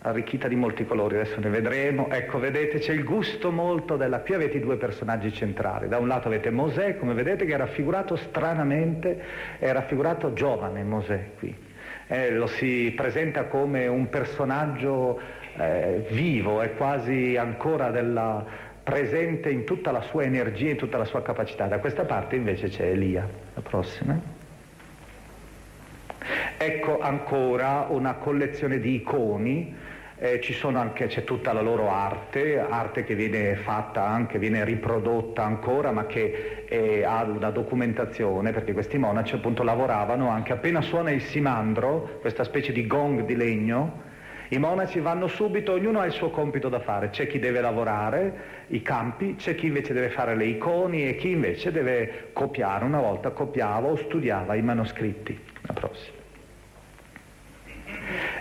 arricchita 0.00 0.48
di 0.48 0.56
molti 0.56 0.84
colori, 0.84 1.14
adesso 1.14 1.38
ne 1.38 1.50
vedremo, 1.50 2.10
ecco, 2.10 2.40
vedete, 2.40 2.80
c'è 2.80 2.92
il 2.92 3.04
gusto 3.04 3.52
molto 3.52 3.96
della... 3.96 4.18
Qui 4.18 4.34
avete 4.34 4.56
i 4.56 4.60
due 4.60 4.76
personaggi 4.76 5.32
centrali, 5.32 5.86
da 5.86 5.98
un 5.98 6.08
lato 6.08 6.26
avete 6.26 6.50
Mosè, 6.50 6.98
come 6.98 7.14
vedete, 7.14 7.44
che 7.44 7.54
è 7.54 7.56
raffigurato 7.56 8.16
stranamente, 8.16 9.22
è 9.60 9.70
raffigurato 9.70 10.32
giovane 10.32 10.82
Mosè 10.82 11.30
qui, 11.38 11.56
eh, 12.08 12.32
lo 12.32 12.48
si 12.48 12.92
presenta 12.96 13.44
come 13.44 13.86
un 13.86 14.08
personaggio 14.08 15.42
eh, 15.56 16.06
vivo, 16.10 16.60
è 16.60 16.74
quasi 16.74 17.36
ancora 17.36 17.90
della, 17.90 18.44
presente 18.84 19.48
in 19.48 19.64
tutta 19.64 19.90
la 19.90 20.02
sua 20.02 20.24
energia, 20.24 20.70
in 20.70 20.76
tutta 20.76 20.98
la 20.98 21.06
sua 21.06 21.22
capacità. 21.22 21.66
Da 21.66 21.78
questa 21.78 22.04
parte 22.04 22.36
invece 22.36 22.68
c'è 22.68 22.84
Elia, 22.84 23.26
la 23.54 23.60
prossima. 23.62 24.20
Ecco 26.56 27.00
ancora 27.00 27.86
una 27.88 28.14
collezione 28.14 28.78
di 28.78 28.94
iconi, 28.96 29.74
eh, 30.16 30.40
anche, 30.74 31.06
c'è 31.06 31.24
tutta 31.24 31.52
la 31.52 31.60
loro 31.60 31.90
arte, 31.90 32.58
arte 32.60 33.04
che 33.04 33.14
viene 33.14 33.56
fatta 33.56 34.06
anche, 34.06 34.38
viene 34.38 34.64
riprodotta 34.64 35.42
ancora, 35.42 35.90
ma 35.90 36.06
che 36.06 36.64
eh, 36.68 37.04
ha 37.04 37.22
una 37.24 37.50
documentazione, 37.50 38.52
perché 38.52 38.72
questi 38.72 38.98
monaci 38.98 39.34
appunto 39.34 39.62
lavoravano 39.62 40.28
anche 40.28 40.52
appena 40.52 40.82
suona 40.82 41.10
il 41.10 41.22
simandro, 41.22 42.18
questa 42.20 42.44
specie 42.44 42.72
di 42.72 42.86
gong 42.86 43.24
di 43.24 43.34
legno, 43.34 44.12
i 44.48 44.58
monaci 44.58 45.00
vanno 45.00 45.26
subito, 45.26 45.72
ognuno 45.72 46.00
ha 46.00 46.06
il 46.06 46.12
suo 46.12 46.30
compito 46.30 46.68
da 46.68 46.80
fare, 46.80 47.10
c'è 47.10 47.26
chi 47.26 47.38
deve 47.38 47.60
lavorare 47.60 48.64
i 48.68 48.82
campi, 48.82 49.36
c'è 49.36 49.54
chi 49.54 49.66
invece 49.66 49.92
deve 49.92 50.10
fare 50.10 50.36
le 50.36 50.46
iconi 50.46 51.08
e 51.08 51.16
chi 51.16 51.30
invece 51.30 51.72
deve 51.72 52.30
copiare, 52.32 52.84
una 52.84 53.00
volta 53.00 53.30
copiava 53.30 53.88
o 53.88 53.96
studiava 53.96 54.54
i 54.54 54.62
manoscritti. 54.62 55.38
La 55.62 55.72
prossima. 55.72 56.22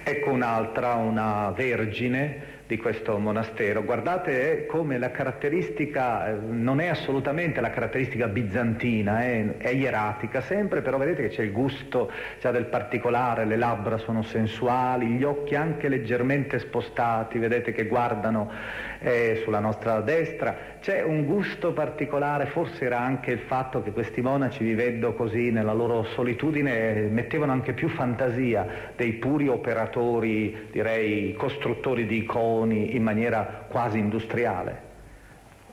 Ecco 0.03 0.31
un'altra, 0.31 0.95
una 0.95 1.51
vergine 1.55 2.52
di 2.74 2.78
questo 2.80 3.19
monastero. 3.19 3.84
Guardate 3.84 4.65
come 4.65 4.97
la 4.97 5.11
caratteristica 5.11 6.28
eh, 6.28 6.34
non 6.34 6.80
è 6.80 6.88
assolutamente 6.88 7.61
la 7.61 7.69
caratteristica 7.69 8.28
bizantina, 8.28 9.21
è, 9.21 9.57
è 9.57 9.69
ieratica 9.69 10.41
sempre, 10.41 10.82
però 10.82 10.97
vedete 10.97 11.21
che 11.21 11.28
c'è 11.30 11.43
il 11.43 11.51
gusto 11.51 12.11
già 12.39 12.49
del 12.49 12.65
particolare, 12.65 13.45
le 13.45 13.57
labbra 13.57 13.97
sono 13.97 14.24
sensuali, 14.24 15.05
gli 15.05 15.24
occhi 15.24 15.53
anche 15.53 15.88
leggermente 15.88 16.57
spostati, 16.57 17.38
vedete 17.38 17.71
che 17.74 17.86
guardano 17.86 18.49
eh, 19.03 19.41
sulla 19.43 19.59
nostra 19.59 19.99
destra. 20.01 20.55
C'è 20.79 21.03
un 21.03 21.25
gusto 21.25 21.73
particolare, 21.73 22.47
forse 22.47 22.85
era 22.85 22.99
anche 22.99 23.31
il 23.31 23.39
fatto 23.39 23.83
che 23.83 23.91
questi 23.91 24.21
monaci 24.21 24.63
vivendo 24.63 25.13
così 25.13 25.51
nella 25.51 25.73
loro 25.73 26.03
solitudine 26.03 27.07
mettevano 27.11 27.51
anche 27.51 27.73
più 27.73 27.89
fantasia 27.89 28.91
dei 28.95 29.13
puri 29.13 29.47
operatori, 29.47 30.69
direi 30.71 31.33
costruttori 31.35 32.05
di 32.07 32.17
iconi 32.17 32.95
in 32.95 33.03
maniera 33.03 33.65
quasi 33.67 33.99
industriale. 33.99 34.91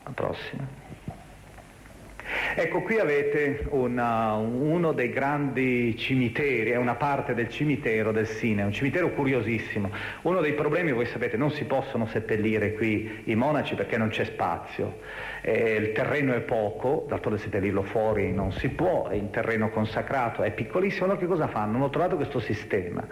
La 0.02 0.10
prossima. 0.12 0.79
Ecco, 2.54 2.82
qui 2.82 2.98
avete 2.98 3.66
una, 3.70 4.34
uno 4.34 4.92
dei 4.92 5.10
grandi 5.10 5.96
cimiteri, 5.96 6.70
è 6.70 6.76
una 6.76 6.94
parte 6.94 7.34
del 7.34 7.48
cimitero 7.48 8.12
del 8.12 8.26
Sine, 8.26 8.62
un 8.62 8.72
cimitero 8.72 9.10
curiosissimo. 9.10 9.90
Uno 10.22 10.40
dei 10.40 10.52
problemi, 10.54 10.92
voi 10.92 11.06
sapete, 11.06 11.36
non 11.36 11.50
si 11.50 11.64
possono 11.64 12.06
seppellire 12.06 12.72
qui 12.74 13.22
i 13.24 13.34
monaci 13.34 13.74
perché 13.74 13.96
non 13.96 14.08
c'è 14.08 14.24
spazio. 14.24 14.98
Eh, 15.42 15.76
il 15.76 15.92
terreno 15.92 16.34
è 16.34 16.40
poco, 16.40 17.06
dato 17.08 17.30
da 17.30 17.38
seppellirlo 17.38 17.82
fuori 17.82 18.32
non 18.32 18.52
si 18.52 18.68
può, 18.68 19.08
è 19.08 19.14
in 19.14 19.30
terreno 19.30 19.70
consacrato, 19.70 20.42
è 20.42 20.50
piccolissimo. 20.52 21.04
Allora 21.04 21.18
che 21.18 21.26
cosa 21.26 21.48
fanno? 21.48 21.76
Hanno 21.76 21.90
trovato 21.90 22.16
questo 22.16 22.40
sistema. 22.40 23.06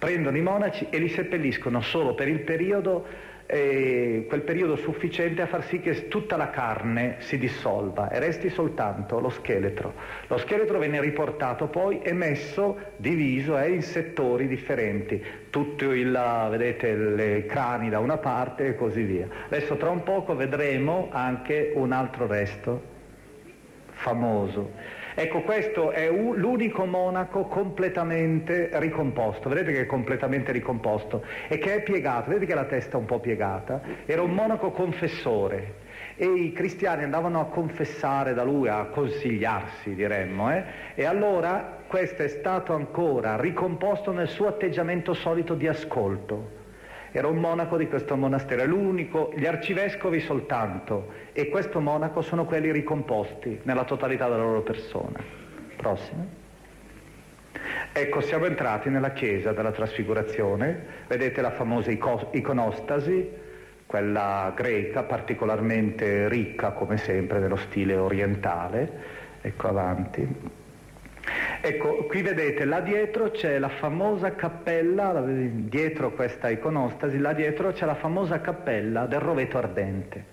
Prendono 0.00 0.36
i 0.38 0.40
monaci 0.40 0.86
e 0.88 0.98
li 0.98 1.10
seppelliscono 1.10 1.82
solo 1.82 2.14
per 2.14 2.26
il 2.26 2.40
periodo 2.40 3.06
eh, 3.52 4.26
quel 4.28 4.42
periodo 4.42 4.76
sufficiente 4.76 5.42
a 5.42 5.46
far 5.46 5.64
sì 5.64 5.80
che 5.80 6.06
tutta 6.06 6.36
la 6.36 6.50
carne 6.50 7.16
si 7.18 7.36
dissolva 7.36 8.08
e 8.08 8.20
resti 8.20 8.48
soltanto 8.48 9.18
lo 9.18 9.28
scheletro. 9.28 9.92
Lo 10.28 10.38
scheletro 10.38 10.78
viene 10.78 11.00
riportato 11.00 11.66
poi 11.66 12.00
e 12.00 12.12
messo, 12.12 12.78
diviso 12.96 13.58
eh, 13.58 13.72
in 13.72 13.82
settori 13.82 14.46
differenti, 14.46 15.22
vedete, 15.50 16.94
le 16.94 17.44
crani 17.46 17.90
da 17.90 17.98
una 17.98 18.18
parte 18.18 18.68
e 18.68 18.76
così 18.76 19.02
via. 19.02 19.28
Adesso 19.46 19.76
tra 19.76 19.90
un 19.90 20.04
poco 20.04 20.36
vedremo 20.36 21.08
anche 21.10 21.72
un 21.74 21.92
altro 21.92 22.26
resto 22.26 22.98
famoso 23.90 24.98
Ecco, 25.22 25.42
questo 25.42 25.90
è 25.90 26.10
l'unico 26.10 26.86
monaco 26.86 27.44
completamente 27.44 28.70
ricomposto, 28.78 29.50
vedete 29.50 29.72
che 29.72 29.80
è 29.82 29.86
completamente 29.86 30.50
ricomposto? 30.50 31.22
E 31.46 31.58
che 31.58 31.74
è 31.74 31.82
piegato, 31.82 32.30
vedete 32.30 32.46
che 32.46 32.54
la 32.54 32.64
testa 32.64 32.96
è 32.96 33.00
un 33.00 33.04
po' 33.04 33.20
piegata, 33.20 33.82
era 34.06 34.22
un 34.22 34.30
monaco 34.30 34.70
confessore. 34.70 35.74
E 36.16 36.24
i 36.24 36.52
cristiani 36.52 37.02
andavano 37.02 37.38
a 37.38 37.44
confessare 37.48 38.32
da 38.32 38.44
lui, 38.44 38.68
a 38.68 38.86
consigliarsi 38.86 39.94
diremmo, 39.94 40.50
eh? 40.54 40.64
e 40.94 41.04
allora 41.04 41.80
questo 41.86 42.22
è 42.22 42.28
stato 42.28 42.72
ancora 42.72 43.38
ricomposto 43.38 44.12
nel 44.12 44.28
suo 44.28 44.46
atteggiamento 44.46 45.12
solito 45.12 45.52
di 45.52 45.68
ascolto 45.68 46.59
era 47.12 47.26
un 47.26 47.38
monaco 47.38 47.76
di 47.76 47.88
questo 47.88 48.16
monastero, 48.16 48.62
è 48.62 48.66
l'unico, 48.66 49.32
gli 49.34 49.46
arcivescovi 49.46 50.20
soltanto 50.20 51.12
e 51.32 51.48
questo 51.48 51.80
monaco 51.80 52.22
sono 52.22 52.44
quelli 52.44 52.70
ricomposti 52.70 53.60
nella 53.64 53.84
totalità 53.84 54.28
della 54.28 54.42
loro 54.42 54.62
persona. 54.62 55.18
Prossimo. 55.76 56.38
Ecco, 57.92 58.20
siamo 58.20 58.46
entrati 58.46 58.88
nella 58.88 59.10
chiesa 59.10 59.52
della 59.52 59.72
trasfigurazione, 59.72 60.86
vedete 61.08 61.40
la 61.40 61.50
famosa 61.50 61.90
iconostasi, 61.90 63.28
quella 63.86 64.52
greca, 64.54 65.02
particolarmente 65.02 66.28
ricca 66.28 66.70
come 66.70 66.96
sempre 66.96 67.40
nello 67.40 67.56
stile 67.56 67.96
orientale, 67.96 68.90
ecco 69.40 69.66
avanti. 69.66 70.59
Ecco, 71.60 72.04
qui 72.06 72.22
vedete, 72.22 72.64
là 72.64 72.80
dietro 72.80 73.30
c'è 73.30 73.58
la 73.58 73.68
famosa 73.68 74.34
cappella, 74.34 75.22
dietro 75.26 76.12
questa 76.12 76.48
iconostasi, 76.48 77.18
là 77.18 77.32
dietro 77.32 77.72
c'è 77.72 77.84
la 77.84 77.94
famosa 77.94 78.40
cappella 78.40 79.06
del 79.06 79.20
roveto 79.20 79.58
ardente. 79.58 80.24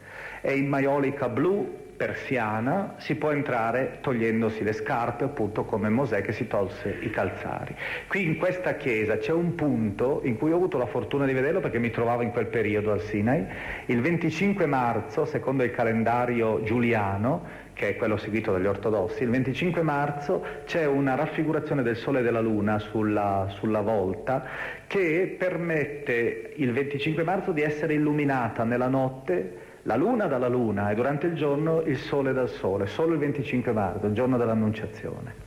È 0.42 0.52
in 0.52 0.68
maiolica 0.68 1.28
blu 1.28 1.86
persiana, 1.98 2.94
si 2.98 3.16
può 3.16 3.32
entrare 3.32 3.98
togliendosi 4.02 4.64
le 4.64 4.72
scarpe, 4.72 5.26
appunto 5.26 5.66
come 5.66 5.90
Mosè 5.90 6.22
che 6.22 6.32
si 6.32 6.48
tolse 6.48 6.96
i 7.02 7.10
calzari. 7.10 7.76
Qui 8.08 8.24
in 8.24 8.38
questa 8.38 8.76
chiesa 8.76 9.18
c'è 9.18 9.34
un 9.34 9.56
punto 9.56 10.22
in 10.24 10.38
cui 10.38 10.52
ho 10.52 10.56
avuto 10.56 10.78
la 10.78 10.86
fortuna 10.86 11.26
di 11.26 11.34
vederlo 11.34 11.60
perché 11.60 11.80
mi 11.80 11.90
trovavo 11.90 12.22
in 12.22 12.30
quel 12.30 12.46
periodo 12.46 12.92
al 12.92 13.02
Sinai. 13.02 13.44
Il 13.88 14.00
25 14.00 14.66
marzo, 14.68 15.26
secondo 15.26 15.64
il 15.64 15.72
calendario 15.72 16.62
giuliano, 16.64 17.66
che 17.78 17.90
è 17.90 17.96
quello 17.96 18.18
seguito 18.18 18.52
dagli 18.52 18.66
ortodossi, 18.66 19.22
il 19.22 19.30
25 19.30 19.84
marzo 19.84 20.44
c'è 20.66 20.88
una 20.88 21.14
raffigurazione 21.14 21.84
del 21.84 21.96
Sole 21.96 22.22
e 22.22 22.24
della 22.24 22.42
Luna 22.42 22.80
sulla, 22.80 23.46
sulla, 23.50 23.82
volta 23.82 24.44
che 24.88 25.36
permette 25.38 26.54
il 26.56 26.74
25 26.74 27.22
marzo 27.22 27.52
di 27.52 27.62
essere 27.62 27.94
illuminata 27.94 28.64
nella 28.64 28.88
notte 28.88 29.66
la 29.84 29.96
Luna 29.96 30.26
dalla 30.26 30.48
Luna 30.48 30.90
e 30.90 30.96
durante 30.96 31.28
il 31.28 31.36
giorno 31.36 31.82
il 31.82 31.98
Sole 31.98 32.34
dal 32.34 32.50
Sole, 32.50 32.88
solo 32.88 33.14
il 33.14 33.20
25 33.20 33.72
marzo, 33.72 34.08
il 34.08 34.14
giorno 34.14 34.38
dell'Annunciazione. 34.38 35.47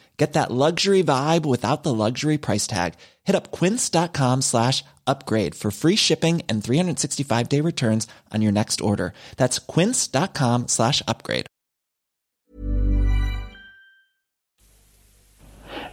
Get 0.21 0.33
that 0.33 0.51
luxury 0.51 1.01
vibe 1.01 1.47
without 1.47 1.81
the 1.81 1.95
luxury 1.95 2.37
price 2.37 2.67
tag. 2.67 2.93
Hit 3.23 3.35
up 3.35 3.49
quince.com 3.49 4.43
slash 4.43 4.83
upgrade 5.07 5.55
for 5.55 5.71
free 5.71 5.95
shipping 5.95 6.43
and 6.47 6.63
365 6.63 7.49
day 7.49 7.59
returns 7.59 8.05
on 8.31 8.43
your 8.43 8.51
next 8.51 8.81
order. 8.81 9.13
That's 9.37 9.57
quince.com 9.57 10.67
slash 10.67 11.01
upgrade. 11.07 11.47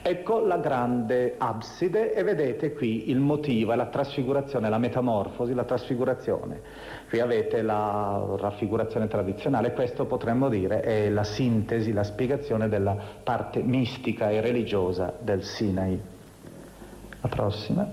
Ecco 0.03 0.47
la 0.47 0.59
grande 0.59 1.35
abside 1.39 2.15
e 2.15 2.23
vedete 2.23 2.73
qui 2.73 3.11
il 3.11 3.19
motivo, 3.19 3.75
la 3.75 3.87
trasfigurazione, 3.87 4.69
la 4.69 4.79
metamorfosi, 4.79 5.55
la 5.55 5.65
trasfigurazione. 5.65 6.61
Qui 7.09 7.21
avete 7.21 7.63
la 7.63 8.23
raffigurazione 8.37 9.09
tradizionale, 9.09 9.73
questo 9.73 10.05
potremmo 10.05 10.51
dire 10.51 10.83
è 10.83 11.09
la 11.09 11.25
sintesi, 11.25 11.93
la 11.95 12.05
spiegazione 12.05 12.69
della 12.69 12.95
parte 13.23 13.63
mistica 13.63 14.29
e 14.29 14.43
religiosa 14.43 15.15
del 15.19 15.43
Sinai. 15.43 15.99
La 17.23 17.29
prossima. 17.29 17.91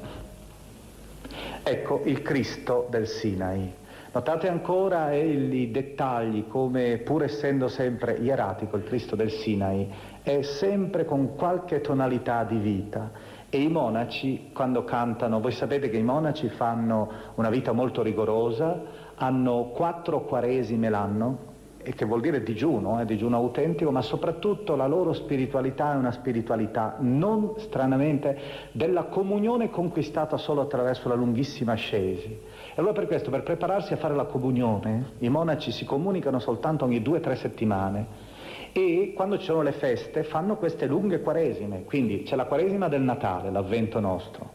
Ecco 1.63 2.01
il 2.03 2.21
Cristo 2.21 2.87
del 2.89 3.07
Sinai. 3.07 3.73
Notate 4.11 4.49
ancora 4.49 5.13
i 5.13 5.71
dettagli 5.71 6.47
come 6.47 6.97
pur 6.97 7.23
essendo 7.23 7.69
sempre 7.69 8.15
ieratico 8.15 8.75
il 8.75 8.83
Cristo 8.83 9.15
del 9.15 9.31
Sinai 9.31 9.91
è 10.23 10.41
sempre 10.41 11.05
con 11.05 11.35
qualche 11.35 11.79
tonalità 11.79 12.43
di 12.43 12.57
vita 12.57 13.11
e 13.49 13.61
i 13.61 13.69
monaci 13.69 14.49
quando 14.53 14.83
cantano, 14.83 15.39
voi 15.39 15.51
sapete 15.51 15.89
che 15.89 15.97
i 15.97 16.03
monaci 16.03 16.49
fanno 16.49 17.09
una 17.35 17.49
vita 17.49 17.71
molto 17.71 18.01
rigorosa, 18.01 18.81
hanno 19.15 19.71
quattro 19.73 20.21
quaresime 20.21 20.89
l'anno, 20.89 21.53
e 21.87 21.93
che 21.93 22.03
vuol 22.03 22.19
dire 22.19 22.41
digiuno, 22.41 22.99
eh, 22.99 23.05
digiuno 23.05 23.35
autentico, 23.35 23.91
ma 23.91 24.01
soprattutto 24.01 24.75
la 24.75 24.87
loro 24.87 25.13
spiritualità 25.13 25.93
è 25.93 25.95
una 25.95 26.11
spiritualità 26.11 26.95
non 26.99 27.53
stranamente 27.57 28.37
della 28.71 29.03
comunione 29.03 29.69
conquistata 29.69 30.35
solo 30.37 30.61
attraverso 30.61 31.07
la 31.09 31.13
lunghissima 31.13 31.73
ascesi. 31.73 32.27
E 32.27 32.73
allora 32.73 32.93
per 32.93 33.05
questo, 33.05 33.29
per 33.29 33.43
prepararsi 33.43 33.93
a 33.93 33.97
fare 33.97 34.15
la 34.15 34.25
comunione, 34.25 35.11
i 35.19 35.29
monaci 35.29 35.71
si 35.71 35.85
comunicano 35.85 36.39
soltanto 36.39 36.85
ogni 36.85 37.03
due 37.03 37.19
o 37.19 37.21
tre 37.21 37.35
settimane 37.35 38.33
e 38.71 39.13
quando 39.15 39.37
ci 39.37 39.45
sono 39.45 39.61
le 39.61 39.71
feste 39.71 40.23
fanno 40.23 40.57
queste 40.57 40.87
lunghe 40.87 41.21
quaresime, 41.21 41.83
quindi 41.83 42.23
c'è 42.23 42.35
la 42.35 42.45
quaresima 42.45 42.89
del 42.89 43.01
Natale, 43.01 43.51
l'avvento 43.51 43.99
nostro, 43.99 44.49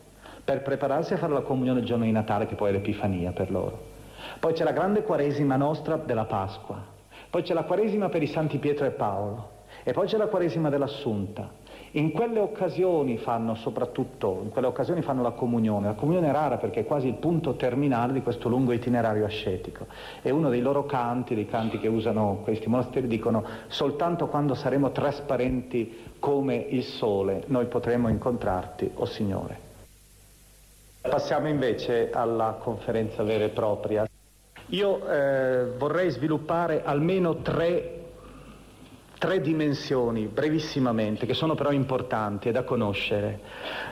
per 0.45 0.63
prepararsi 0.63 1.15
a 1.15 1.17
fare 1.17 1.33
la 1.33 1.43
comunione 1.43 1.79
il 1.79 1.87
giorno 1.87 2.05
di 2.05 2.11
Natale 2.11 2.47
che 2.47 2.57
poi 2.57 2.71
è 2.71 2.73
l'Epifania 2.73 3.31
per 3.31 3.53
loro. 3.53 3.90
Poi 4.41 4.55
c'è 4.55 4.65
la 4.65 4.73
grande 4.73 5.03
quaresima 5.03 5.57
nostra 5.57 5.97
della 5.97 6.25
Pasqua, 6.25 6.83
poi 7.29 7.43
c'è 7.43 7.53
la 7.53 7.65
Quaresima 7.65 8.09
per 8.09 8.23
i 8.23 8.27
Santi 8.27 8.57
Pietro 8.57 8.87
e 8.87 8.91
Paolo 8.91 9.59
e 9.85 9.93
poi 9.93 10.07
c'è 10.07 10.17
la 10.17 10.29
Quaresima 10.29 10.71
dell'Assunta. 10.71 11.59
In 11.95 12.13
quelle 12.13 12.39
occasioni 12.39 13.19
fanno 13.19 13.55
soprattutto, 13.55 14.41
in 14.43 14.51
quelle 14.51 14.69
occasioni 14.69 15.03
fanno 15.03 15.21
la 15.23 15.33
comunione. 15.33 15.89
La 15.89 15.93
comunione 15.93 16.29
è 16.29 16.33
rara 16.33 16.57
perché 16.57 16.81
è 16.81 16.87
quasi 16.87 17.09
il 17.09 17.15
punto 17.15 17.55
terminale 17.57 18.15
di 18.15 18.23
questo 18.23 18.49
lungo 18.49 18.73
itinerario 18.73 19.27
ascetico. 19.27 19.87
E 20.23 20.31
uno 20.31 20.49
dei 20.49 20.63
loro 20.63 20.87
canti, 20.87 21.35
dei 21.35 21.47
canti 21.47 21.79
che 21.79 21.89
usano 21.89 22.41
questi 22.43 22.69
monasteri, 22.69 23.09
dicono 23.09 23.45
soltanto 23.67 24.29
quando 24.29 24.55
saremo 24.55 24.91
trasparenti 24.91 26.15
come 26.19 26.55
il 26.57 26.85
sole 26.85 27.43
noi 27.49 27.67
potremo 27.67 28.09
incontrarti, 28.09 28.93
o 28.95 29.03
oh 29.03 29.07
Signore. 29.07 29.59
Passiamo 31.03 31.49
invece 31.49 32.11
alla 32.11 32.59
conferenza 32.61 33.23
vera 33.23 33.45
e 33.45 33.49
propria. 33.49 34.10
Io 34.71 35.05
eh, 35.05 35.73
vorrei 35.77 36.11
sviluppare 36.11 36.85
almeno 36.85 37.39
tre, 37.43 38.05
tre 39.19 39.41
dimensioni, 39.41 40.27
brevissimamente, 40.27 41.27
che 41.27 41.35
sono 41.35 41.57
però 41.57 41.73
importanti 41.73 42.49
e 42.49 42.53
da 42.53 42.63
conoscere. 42.63 43.41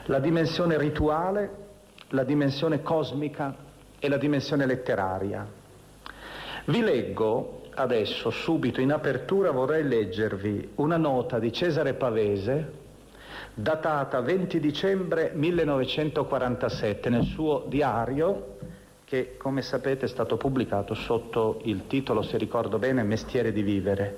La 0.05 0.19
dimensione 0.19 0.77
rituale, 0.77 1.67
la 2.09 2.23
dimensione 2.23 2.81
cosmica 2.81 3.53
e 3.99 4.07
la 4.07 4.17
dimensione 4.17 4.65
letteraria. 4.65 5.45
Vi 6.63 6.81
leggo 6.81 7.63
adesso, 7.73 8.29
subito 8.29 8.79
in 8.79 8.93
apertura, 8.93 9.51
vorrei 9.51 9.83
leggervi 9.83 10.71
una 10.75 10.97
nota 10.97 11.39
di 11.39 11.51
Cesare 11.51 11.93
Pavese, 11.95 12.71
datata 13.53 14.21
20 14.21 14.59
dicembre 14.61 15.31
1947 15.33 17.09
nel 17.09 17.23
suo 17.23 17.65
diario 17.67 18.55
che 19.09 19.37
come 19.37 19.63
sapete 19.63 20.05
è 20.05 20.07
stato 20.07 20.37
pubblicato 20.37 20.93
sotto 20.93 21.61
il 21.63 21.87
titolo, 21.87 22.21
se 22.21 22.37
ricordo 22.37 22.77
bene, 22.77 23.01
Mestiere 23.01 23.51
di 23.51 23.63
vivere. 23.63 24.17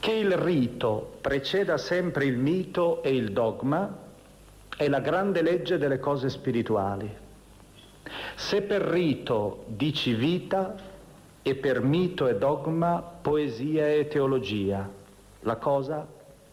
Che 0.00 0.10
il 0.10 0.32
rito 0.32 1.12
preceda 1.20 1.78
sempre 1.78 2.24
il 2.24 2.36
mito 2.36 3.00
e 3.04 3.14
il 3.14 3.30
dogma 3.30 3.98
è 4.76 4.88
la 4.88 4.98
grande 4.98 5.42
legge 5.42 5.78
delle 5.78 6.00
cose 6.00 6.28
spirituali. 6.28 7.08
Se 8.34 8.62
per 8.62 8.82
rito 8.82 9.62
dici 9.68 10.14
vita 10.14 10.74
e 11.40 11.54
per 11.54 11.80
mito 11.80 12.26
e 12.26 12.36
dogma 12.36 13.00
poesia 13.00 13.92
e 13.92 14.08
teologia, 14.08 14.90
la 15.42 15.56
cosa 15.56 16.04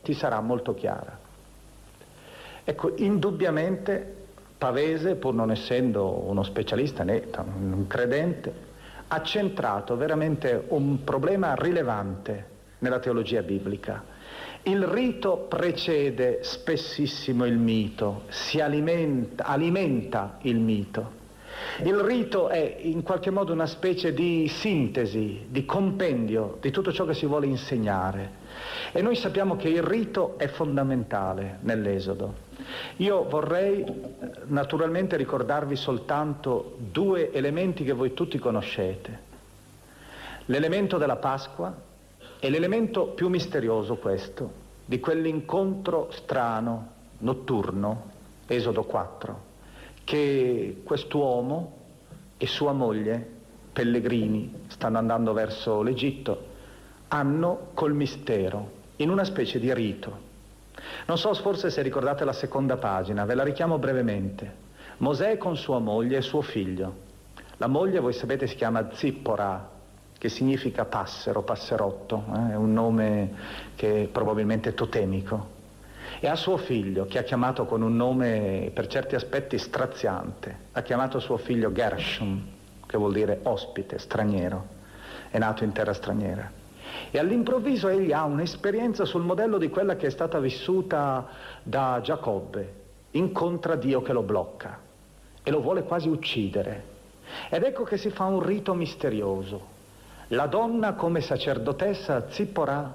ti 0.04 0.14
sarà 0.14 0.40
molto 0.42 0.76
chiara. 0.76 1.18
Ecco, 2.64 2.94
indubbiamente 2.98 4.25
Pavese, 4.58 5.16
pur 5.16 5.34
non 5.34 5.52
essendo 5.52 6.24
uno 6.28 6.44
specialista 6.44 7.04
né 7.04 7.24
un 7.46 7.86
credente, 7.88 8.54
ha 9.08 9.22
centrato 9.22 9.96
veramente 9.98 10.64
un 10.70 11.04
problema 11.04 11.54
rilevante 11.56 12.54
nella 12.80 13.00
teologia 13.00 13.42
biblica. 13.42 14.04
Il 14.64 14.84
rito 14.84 15.46
precede 15.48 16.40
spessissimo 16.42 17.46
il 17.46 17.58
mito, 17.58 18.24
si 18.30 18.60
alimenta, 18.60 19.44
alimenta 19.44 20.38
il 20.42 20.58
mito. 20.58 21.24
Il 21.84 21.96
rito 22.00 22.50
è 22.50 22.78
in 22.82 23.04
qualche 23.04 23.30
modo 23.30 23.54
una 23.54 23.68
specie 23.68 24.14
di 24.14 24.48
sintesi, 24.48 25.46
di 25.50 25.66
compendio 25.66 26.58
di 26.60 26.72
tutto 26.72 26.92
ciò 26.92 27.06
che 27.06 27.14
si 27.14 27.26
vuole 27.26 27.46
insegnare. 27.46 28.44
E 28.92 29.02
noi 29.02 29.16
sappiamo 29.16 29.56
che 29.56 29.70
il 29.70 29.84
rito 29.84 30.38
è 30.38 30.48
fondamentale 30.48 31.60
nell'Esodo. 31.62 32.45
Io 32.98 33.24
vorrei 33.28 33.84
eh, 33.84 34.32
naturalmente 34.46 35.18
ricordarvi 35.18 35.76
soltanto 35.76 36.76
due 36.78 37.32
elementi 37.32 37.84
che 37.84 37.94
voi 37.94 38.14
tutti 38.14 38.38
conoscete. 38.38 39.34
L'elemento 40.46 40.98
della 40.98 41.16
Pasqua 41.16 41.76
e 42.40 42.50
l'elemento 42.50 43.08
più 43.08 43.30
misterioso 43.30 43.96
questo, 43.96 44.64
di 44.86 45.00
quell'incontro 45.00 46.10
strano, 46.12 46.92
notturno, 47.20 48.12
Esodo 48.48 48.84
4, 48.84 49.44
che 50.04 50.82
quest'uomo 50.84 51.78
e 52.38 52.46
sua 52.46 52.74
moglie, 52.74 53.28
pellegrini, 53.74 54.66
stanno 54.68 55.00
andando 55.00 55.34
verso 55.34 55.82
l'Egitto, 55.82 56.54
hanno 57.08 57.70
col 57.74 57.96
mistero, 57.96 58.72
in 58.98 59.10
una 59.10 59.24
specie 59.24 59.60
di 59.60 59.74
rito. 59.74 60.25
Non 61.06 61.18
so 61.18 61.34
forse 61.34 61.70
se 61.70 61.82
ricordate 61.82 62.24
la 62.26 62.34
seconda 62.34 62.78
pagina, 62.78 63.26
ve 63.26 63.36
la 63.36 63.44
richiamo 63.44 63.78
brevemente. 63.78 64.64
Mosè 64.98 65.38
con 65.38 65.58
sua 65.58 65.80
moglie 65.80 66.18
e 66.18 66.22
suo 66.22 66.42
figlio. 66.42 67.04
La 67.58 67.68
moglie, 67.68 68.00
voi 68.00 68.14
sapete, 68.14 68.48
si 68.48 68.56
chiama 68.56 68.90
Zippora, 68.94 69.70
che 70.18 70.30
significa 70.30 70.86
passero, 70.86 71.42
passerotto, 71.44 72.24
eh? 72.34 72.52
è 72.52 72.56
un 72.56 72.74
nome 72.74 73.34
che 73.76 74.04
è 74.04 74.08
probabilmente 74.08 74.74
totemico. 74.74 75.54
E 76.20 76.28
ha 76.28 76.36
suo 76.36 76.58
figlio, 76.58 77.06
che 77.06 77.20
ha 77.20 77.24
chiamato 77.24 77.66
con 77.66 77.82
un 77.82 77.96
nome 77.96 78.72
per 78.74 78.88
certi 78.88 79.16
aspetti 79.16 79.58
straziante, 79.58 80.58
ha 80.72 80.82
chiamato 80.82 81.20
suo 81.20 81.38
figlio 81.38 81.72
Gershom, 81.72 82.44
che 82.86 82.98
vuol 82.98 83.14
dire 83.14 83.40
ospite, 83.44 83.98
straniero, 83.98 84.68
è 85.30 85.38
nato 85.38 85.64
in 85.64 85.72
terra 85.72 85.94
straniera. 85.94 86.64
E 87.12 87.20
all'improvviso 87.20 87.88
egli 87.88 88.12
ha 88.12 88.24
un'esperienza 88.26 89.06
sul 89.06 89.24
modello 89.24 89.58
di 89.58 89.70
quella 89.70 89.96
che 89.96 90.08
è 90.08 90.10
stata 90.10 90.40
vissuta 90.40 91.28
da 91.64 92.00
Giacobbe, 92.04 92.74
incontra 93.12 93.76
Dio 93.76 94.02
che 94.02 94.14
lo 94.14 94.24
blocca 94.24 94.80
e 95.44 95.52
lo 95.52 95.62
vuole 95.62 95.84
quasi 95.84 96.10
uccidere. 96.10 96.94
Ed 97.50 97.64
ecco 97.64 97.84
che 97.84 97.98
si 97.98 98.10
fa 98.10 98.26
un 98.26 98.42
rito 98.42 98.74
misterioso. 98.74 99.74
La 100.30 100.48
donna 100.48 100.94
come 100.94 101.22
sacerdotessa 101.22 102.30
Zippora 102.30 102.92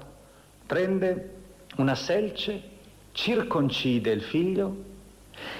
prende 0.65 1.33
una 1.77 1.95
selce, 1.95 2.61
circoncide 3.13 4.11
il 4.11 4.21
figlio 4.21 4.75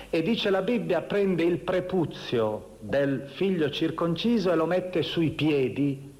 e 0.09 0.21
dice 0.21 0.49
la 0.49 0.61
Bibbia 0.61 1.01
prende 1.01 1.43
il 1.43 1.59
prepuzio 1.59 2.77
del 2.79 3.29
figlio 3.35 3.69
circonciso 3.69 4.51
e 4.51 4.55
lo 4.55 4.65
mette 4.65 5.01
sui 5.01 5.31
piedi 5.31 6.10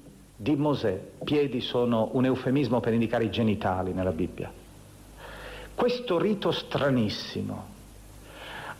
di 0.42 0.56
Mosè. 0.56 1.00
Piedi 1.22 1.60
sono 1.60 2.10
un 2.14 2.24
eufemismo 2.24 2.80
per 2.80 2.92
indicare 2.92 3.24
i 3.24 3.30
genitali 3.30 3.92
nella 3.92 4.10
Bibbia. 4.10 4.50
Questo 5.72 6.18
rito 6.18 6.50
stranissimo 6.50 7.70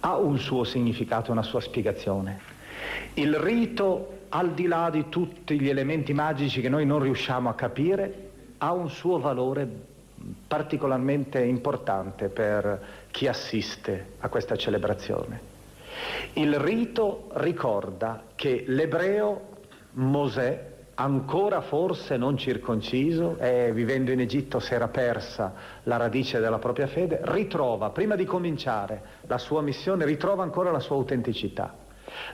ha 0.00 0.16
un 0.16 0.38
suo 0.38 0.64
significato, 0.64 1.30
una 1.30 1.44
sua 1.44 1.60
spiegazione. 1.60 2.40
Il 3.14 3.36
rito, 3.36 4.24
al 4.30 4.54
di 4.54 4.66
là 4.66 4.90
di 4.90 5.08
tutti 5.08 5.60
gli 5.60 5.68
elementi 5.68 6.12
magici 6.12 6.60
che 6.60 6.68
noi 6.68 6.84
non 6.84 6.98
riusciamo 6.98 7.48
a 7.48 7.54
capire, 7.54 8.30
ha 8.58 8.72
un 8.72 8.90
suo 8.90 9.20
valore 9.20 9.68
particolarmente 10.48 11.44
importante 11.44 12.28
per 12.28 13.06
chi 13.12 13.28
assiste 13.28 14.14
a 14.18 14.28
questa 14.28 14.56
celebrazione. 14.56 15.50
Il 16.32 16.58
rito 16.58 17.28
ricorda 17.34 18.24
che 18.34 18.64
l'ebreo 18.66 19.50
Mosè 19.92 20.70
ancora 20.94 21.62
forse 21.62 22.16
non 22.16 22.36
circonciso 22.36 23.36
e 23.38 23.72
vivendo 23.72 24.10
in 24.10 24.20
Egitto 24.20 24.58
si 24.58 24.74
era 24.74 24.88
persa 24.88 25.54
la 25.84 25.96
radice 25.96 26.38
della 26.38 26.58
propria 26.58 26.86
fede, 26.86 27.20
ritrova, 27.22 27.90
prima 27.90 28.14
di 28.14 28.24
cominciare 28.24 29.02
la 29.26 29.38
sua 29.38 29.62
missione, 29.62 30.04
ritrova 30.04 30.42
ancora 30.42 30.70
la 30.70 30.80
sua 30.80 30.96
autenticità. 30.96 31.74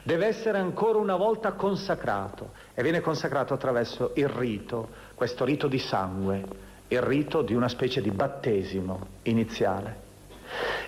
Deve 0.03 0.25
essere 0.25 0.57
ancora 0.57 0.97
una 0.97 1.15
volta 1.15 1.53
consacrato 1.53 2.51
e 2.73 2.83
viene 2.83 2.99
consacrato 2.99 3.53
attraverso 3.53 4.11
il 4.15 4.27
rito, 4.27 4.89
questo 5.15 5.45
rito 5.45 5.67
di 5.67 5.79
sangue, 5.79 6.43
il 6.89 7.01
rito 7.01 7.41
di 7.41 7.53
una 7.53 7.69
specie 7.69 8.01
di 8.01 8.11
battesimo 8.11 9.07
iniziale. 9.23 10.07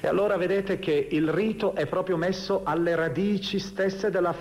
E 0.02 0.08
allora 0.08 0.36
vedete 0.36 0.80
che 0.80 1.08
il 1.12 1.30
rito 1.30 1.74
è 1.74 1.86
proprio 1.86 2.18
messo 2.18 2.62
alle 2.64 2.96
radici 2.96 3.60
stesse 3.60 4.10
della 4.10 4.34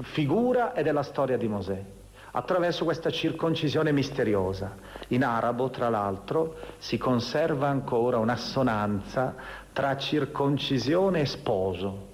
figura 0.00 0.72
e 0.72 0.82
della 0.82 1.02
storia 1.02 1.36
di 1.36 1.48
Mosè 1.48 1.96
attraverso 2.38 2.84
questa 2.84 3.10
circoncisione 3.10 3.90
misteriosa. 3.90 4.76
In 5.08 5.24
arabo, 5.24 5.70
tra 5.70 5.88
l'altro, 5.88 6.56
si 6.78 6.96
conserva 6.96 7.66
ancora 7.66 8.18
un'assonanza 8.18 9.34
tra 9.72 9.96
circoncisione 9.96 11.22
e 11.22 11.26
sposo. 11.26 12.06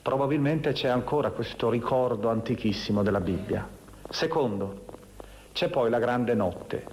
Probabilmente 0.00 0.72
c'è 0.72 0.88
ancora 0.88 1.30
questo 1.30 1.68
ricordo 1.68 2.30
antichissimo 2.30 3.02
della 3.02 3.20
Bibbia. 3.20 3.68
Secondo, 4.08 4.84
c'è 5.52 5.68
poi 5.68 5.90
la 5.90 5.98
grande 5.98 6.32
notte, 6.32 6.86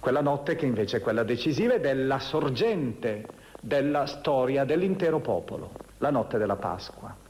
quella 0.00 0.20
notte 0.20 0.56
che 0.56 0.66
invece 0.66 0.96
è 0.96 1.00
quella 1.00 1.22
decisiva 1.22 1.74
ed 1.74 1.84
è 1.84 1.94
la 1.94 2.18
sorgente 2.18 3.24
della 3.60 4.06
storia 4.06 4.64
dell'intero 4.64 5.20
popolo, 5.20 5.70
la 5.98 6.10
notte 6.10 6.38
della 6.38 6.56
Pasqua. 6.56 7.25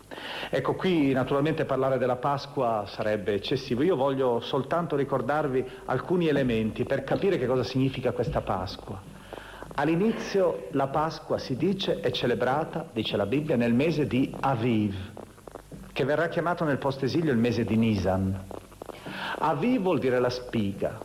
Ecco, 0.51 0.75
qui 0.75 1.13
naturalmente 1.13 1.65
parlare 1.65 1.99
della 1.99 2.17
Pasqua 2.17 2.85
sarebbe 2.87 3.35
eccessivo. 3.35 3.83
Io 3.83 3.97
voglio 3.97 4.41
soltanto 4.41 4.97
ricordarvi 4.97 5.65
alcuni 5.87 6.29
elementi 6.29 6.85
per 6.85 7.05
capire 7.05 7.39
che 7.39 7.47
cosa 7.47 7.65
significa 7.65 8.13
questa 8.13 8.41
Pasqua. 8.41 9.15
All'inizio 9.75 10.69
la 10.71 10.87
Pasqua 10.87 11.39
si 11.39 11.57
dice 11.57 12.01
è 12.01 12.11
celebrata, 12.11 12.89
dice 12.93 13.17
la 13.17 13.27
Bibbia, 13.27 13.57
nel 13.57 13.75
mese 13.75 14.07
di 14.07 14.35
Aviv, 14.41 14.95
che 15.93 16.05
verrà 16.05 16.29
chiamato 16.29 16.65
nel 16.65 16.79
post-esilio 16.79 17.33
il 17.33 17.39
mese 17.39 17.65
di 17.65 17.77
Nisan. 17.77 18.45
Aviv 19.39 19.83
vuol 19.83 19.99
dire 19.99 20.19
la 20.19 20.31
spiga, 20.31 20.99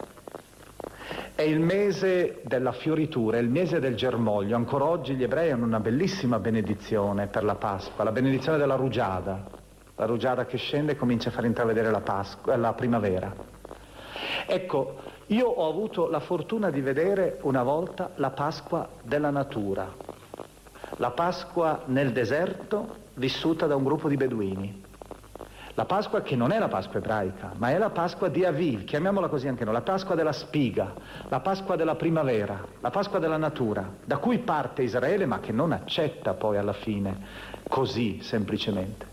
è 1.36 1.42
il 1.42 1.60
mese 1.60 2.42
della 2.44 2.72
fioritura, 2.72 3.38
è 3.38 3.40
il 3.42 3.50
mese 3.50 3.80
del 3.80 3.96
germoglio. 3.96 4.56
Ancora 4.56 4.86
oggi 4.86 5.16
gli 5.16 5.24
ebrei 5.24 5.52
hanno 5.52 5.66
una 5.66 5.80
bellissima 5.80 6.40
benedizione 6.40 7.28
per 7.28 7.44
la 7.44 7.56
Pasqua, 7.56 8.04
la 8.04 8.12
benedizione 8.12 8.58
della 8.58 8.76
rugiada. 8.76 9.60
La 9.96 10.06
rugiada 10.06 10.46
che 10.46 10.58
scende 10.58 10.94
e 10.94 10.96
comincia 10.96 11.30
a 11.30 11.32
far 11.32 11.46
intravedere 11.46 11.92
la, 11.92 12.02
Pasqua, 12.02 12.56
la 12.56 12.74
primavera. 12.74 13.34
Ecco, 14.48 14.96
io 15.28 15.48
ho 15.48 15.70
avuto 15.70 16.10
la 16.10 16.20
fortuna 16.20 16.70
di 16.70 16.82
vedere 16.82 17.38
una 17.42 17.64
volta 17.64 18.12
la 18.16 18.32
Pasqua 18.32 18.90
della 19.02 19.30
natura, 19.30 19.94
la 20.98 21.12
Pasqua 21.12 21.84
nel 21.86 22.12
deserto 22.12 22.96
vissuta 23.14 23.68
da 23.68 23.76
un 23.76 23.84
gruppo 23.84 24.10
di 24.10 24.18
beduini. 24.18 24.81
La 25.76 25.86
Pasqua 25.86 26.22
che 26.22 26.36
non 26.36 26.52
è 26.52 26.60
la 26.60 26.68
Pasqua 26.68 27.00
ebraica, 27.00 27.54
ma 27.58 27.72
è 27.72 27.78
la 27.78 27.90
Pasqua 27.90 28.28
di 28.28 28.44
Aviv, 28.44 28.84
chiamiamola 28.84 29.30
così 29.30 29.48
anche 29.48 29.64
noi, 29.64 29.74
la 29.74 29.82
Pasqua 29.82 30.16
della 30.16 30.34
spiga, 30.34 30.94
la 31.30 31.40
Pasqua 31.40 31.78
della 31.78 31.96
primavera, 31.96 32.62
la 32.82 32.90
Pasqua 32.90 33.20
della 33.20 33.38
natura, 33.38 33.90
da 34.04 34.18
cui 34.18 34.40
parte 34.40 34.84
Israele 34.84 35.26
ma 35.26 35.40
che 35.40 35.54
non 35.54 35.72
accetta 35.72 36.34
poi 36.34 36.58
alla 36.58 36.74
fine 36.74 37.18
così 37.70 38.20
semplicemente. 38.22 39.08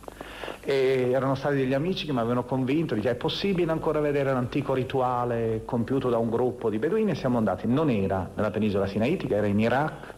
E 0.61 1.11
erano 1.13 1.37
stati 1.37 1.55
degli 1.55 1.75
amici 1.75 2.07
che 2.07 2.13
mi 2.13 2.19
avevano 2.19 2.45
convinto, 2.45 2.95
dice 2.95 3.11
è 3.11 3.15
possibile 3.15 3.71
ancora 3.71 4.01
vedere 4.01 4.33
l'antico 4.33 4.75
rituale 4.75 5.63
compiuto 5.65 6.11
da 6.11 6.19
un 6.19 6.29
gruppo 6.29 6.69
di 6.71 6.79
beduini 6.79 7.13
e 7.13 7.15
siamo 7.15 7.39
andati, 7.39 7.69
non 7.69 7.89
era 7.89 8.29
nella 8.35 8.51
penisola 8.51 8.87
sinaitica, 8.87 9.37
era 9.37 9.47
in 9.47 9.61
Iraq, 9.61 10.15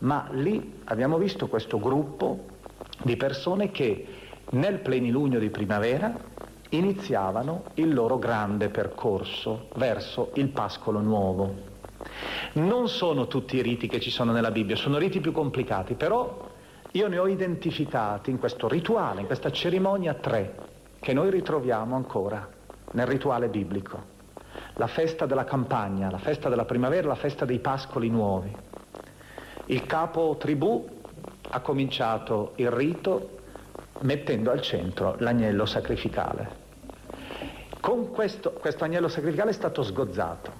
ma 0.00 0.28
lì 0.32 0.80
abbiamo 0.84 1.16
visto 1.16 1.48
questo 1.48 1.78
gruppo 1.78 2.44
di 3.02 3.16
persone 3.16 3.70
che 3.70 4.06
nel 4.50 4.78
plenilunio 4.78 5.38
di 5.38 5.50
primavera 5.50 6.12
iniziavano 6.70 7.64
il 7.74 7.92
loro 7.92 8.18
grande 8.18 8.68
percorso 8.68 9.68
verso 9.74 10.30
il 10.34 10.48
pascolo 10.48 11.00
nuovo. 11.00 11.68
Non 12.54 12.88
sono 12.88 13.26
tutti 13.26 13.56
i 13.56 13.62
riti 13.62 13.86
che 13.86 14.00
ci 14.00 14.10
sono 14.10 14.32
nella 14.32 14.50
Bibbia, 14.50 14.76
sono 14.76 14.98
riti 14.98 15.20
più 15.20 15.32
complicati, 15.32 15.94
però 15.94 16.48
io 16.92 17.08
ne 17.08 17.18
ho 17.18 17.26
identificati 17.28 18.30
in 18.30 18.38
questo 18.38 18.68
rituale, 18.68 19.20
in 19.20 19.26
questa 19.26 19.50
cerimonia 19.50 20.14
tre, 20.14 20.54
che 20.98 21.12
noi 21.12 21.30
ritroviamo 21.30 21.94
ancora 21.94 22.48
nel 22.92 23.06
rituale 23.06 23.48
biblico. 23.48 24.18
La 24.74 24.86
festa 24.86 25.26
della 25.26 25.44
campagna, 25.44 26.10
la 26.10 26.18
festa 26.18 26.48
della 26.48 26.64
primavera, 26.64 27.08
la 27.08 27.14
festa 27.14 27.44
dei 27.44 27.58
pascoli 27.58 28.08
nuovi. 28.08 28.54
Il 29.66 29.86
capo 29.86 30.36
tribù 30.38 30.88
ha 31.50 31.60
cominciato 31.60 32.52
il 32.56 32.70
rito 32.70 33.39
mettendo 34.00 34.50
al 34.50 34.60
centro 34.60 35.16
l'agnello 35.18 35.66
sacrificale. 35.66 36.68
Con 37.80 38.10
questo, 38.10 38.52
questo 38.52 38.84
agnello 38.84 39.08
sacrificale 39.08 39.50
è 39.50 39.54
stato 39.54 39.82
sgozzato 39.82 40.52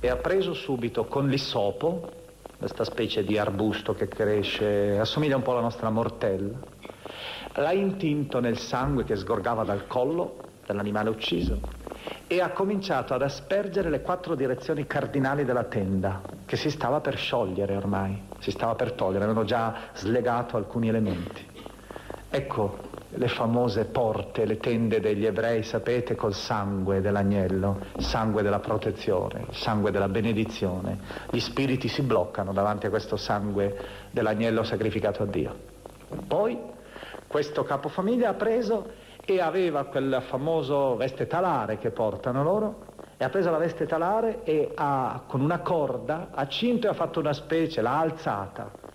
e 0.00 0.08
ha 0.08 0.16
preso 0.16 0.52
subito 0.54 1.06
con 1.06 1.28
l'issopo, 1.28 2.12
questa 2.58 2.84
specie 2.84 3.24
di 3.24 3.38
arbusto 3.38 3.94
che 3.94 4.08
cresce, 4.08 4.98
assomiglia 4.98 5.36
un 5.36 5.42
po' 5.42 5.52
alla 5.52 5.60
nostra 5.60 5.90
mortella, 5.90 6.58
l'ha 7.54 7.72
intinto 7.72 8.40
nel 8.40 8.58
sangue 8.58 9.04
che 9.04 9.16
sgorgava 9.16 9.64
dal 9.64 9.86
collo 9.86 10.36
dell'animale 10.66 11.08
ucciso 11.08 11.60
e 12.26 12.40
ha 12.40 12.50
cominciato 12.50 13.14
ad 13.14 13.22
aspergere 13.22 13.88
le 13.88 14.02
quattro 14.02 14.34
direzioni 14.34 14.86
cardinali 14.86 15.44
della 15.44 15.64
tenda, 15.64 16.20
che 16.44 16.56
si 16.56 16.70
stava 16.70 17.00
per 17.00 17.16
sciogliere 17.16 17.74
ormai, 17.74 18.22
si 18.38 18.50
stava 18.50 18.74
per 18.74 18.92
togliere, 18.92 19.24
avevano 19.24 19.46
già 19.46 19.74
slegato 19.94 20.56
alcuni 20.56 20.88
elementi. 20.88 21.47
Ecco 22.30 22.86
le 23.10 23.28
famose 23.28 23.86
porte, 23.86 24.44
le 24.44 24.58
tende 24.58 25.00
degli 25.00 25.24
ebrei, 25.24 25.62
sapete, 25.62 26.14
col 26.14 26.34
sangue 26.34 27.00
dell'agnello, 27.00 27.78
sangue 27.96 28.42
della 28.42 28.58
protezione, 28.58 29.46
sangue 29.52 29.90
della 29.90 30.08
benedizione. 30.08 30.98
Gli 31.30 31.40
spiriti 31.40 31.88
si 31.88 32.02
bloccano 32.02 32.52
davanti 32.52 32.86
a 32.86 32.90
questo 32.90 33.16
sangue 33.16 33.76
dell'agnello 34.10 34.62
sacrificato 34.62 35.22
a 35.22 35.26
Dio. 35.26 35.54
Poi 36.26 36.58
questo 37.26 37.64
capofamiglia 37.64 38.28
ha 38.28 38.34
preso 38.34 38.90
e 39.24 39.40
aveva 39.40 39.84
quel 39.84 40.22
famoso 40.28 40.96
veste 40.96 41.26
talare 41.26 41.78
che 41.78 41.90
portano 41.90 42.42
loro, 42.42 42.86
e 43.16 43.24
ha 43.24 43.30
preso 43.30 43.50
la 43.50 43.58
veste 43.58 43.86
talare 43.86 44.44
e 44.44 44.72
ha, 44.74 45.22
con 45.26 45.40
una 45.40 45.60
corda, 45.60 46.28
ha 46.32 46.46
cinto 46.46 46.86
e 46.86 46.90
ha 46.90 46.94
fatto 46.94 47.20
una 47.20 47.32
specie, 47.32 47.80
l'ha 47.80 47.98
alzata 47.98 48.87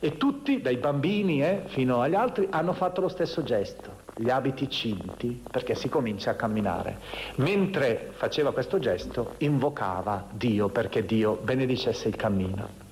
e 0.00 0.16
tutti, 0.16 0.60
dai 0.60 0.76
bambini 0.76 1.42
eh, 1.42 1.62
fino 1.66 2.00
agli 2.00 2.14
altri, 2.14 2.46
hanno 2.50 2.72
fatto 2.72 3.00
lo 3.00 3.08
stesso 3.08 3.42
gesto, 3.42 3.96
gli 4.14 4.30
abiti 4.30 4.70
cinti, 4.70 5.42
perché 5.50 5.74
si 5.74 5.88
comincia 5.88 6.30
a 6.30 6.34
camminare. 6.34 6.98
Mentre 7.36 8.10
faceva 8.12 8.52
questo 8.52 8.78
gesto, 8.78 9.34
invocava 9.38 10.26
Dio 10.30 10.68
perché 10.68 11.04
Dio 11.04 11.38
benedicesse 11.42 12.06
il 12.06 12.14
cammino. 12.14 12.86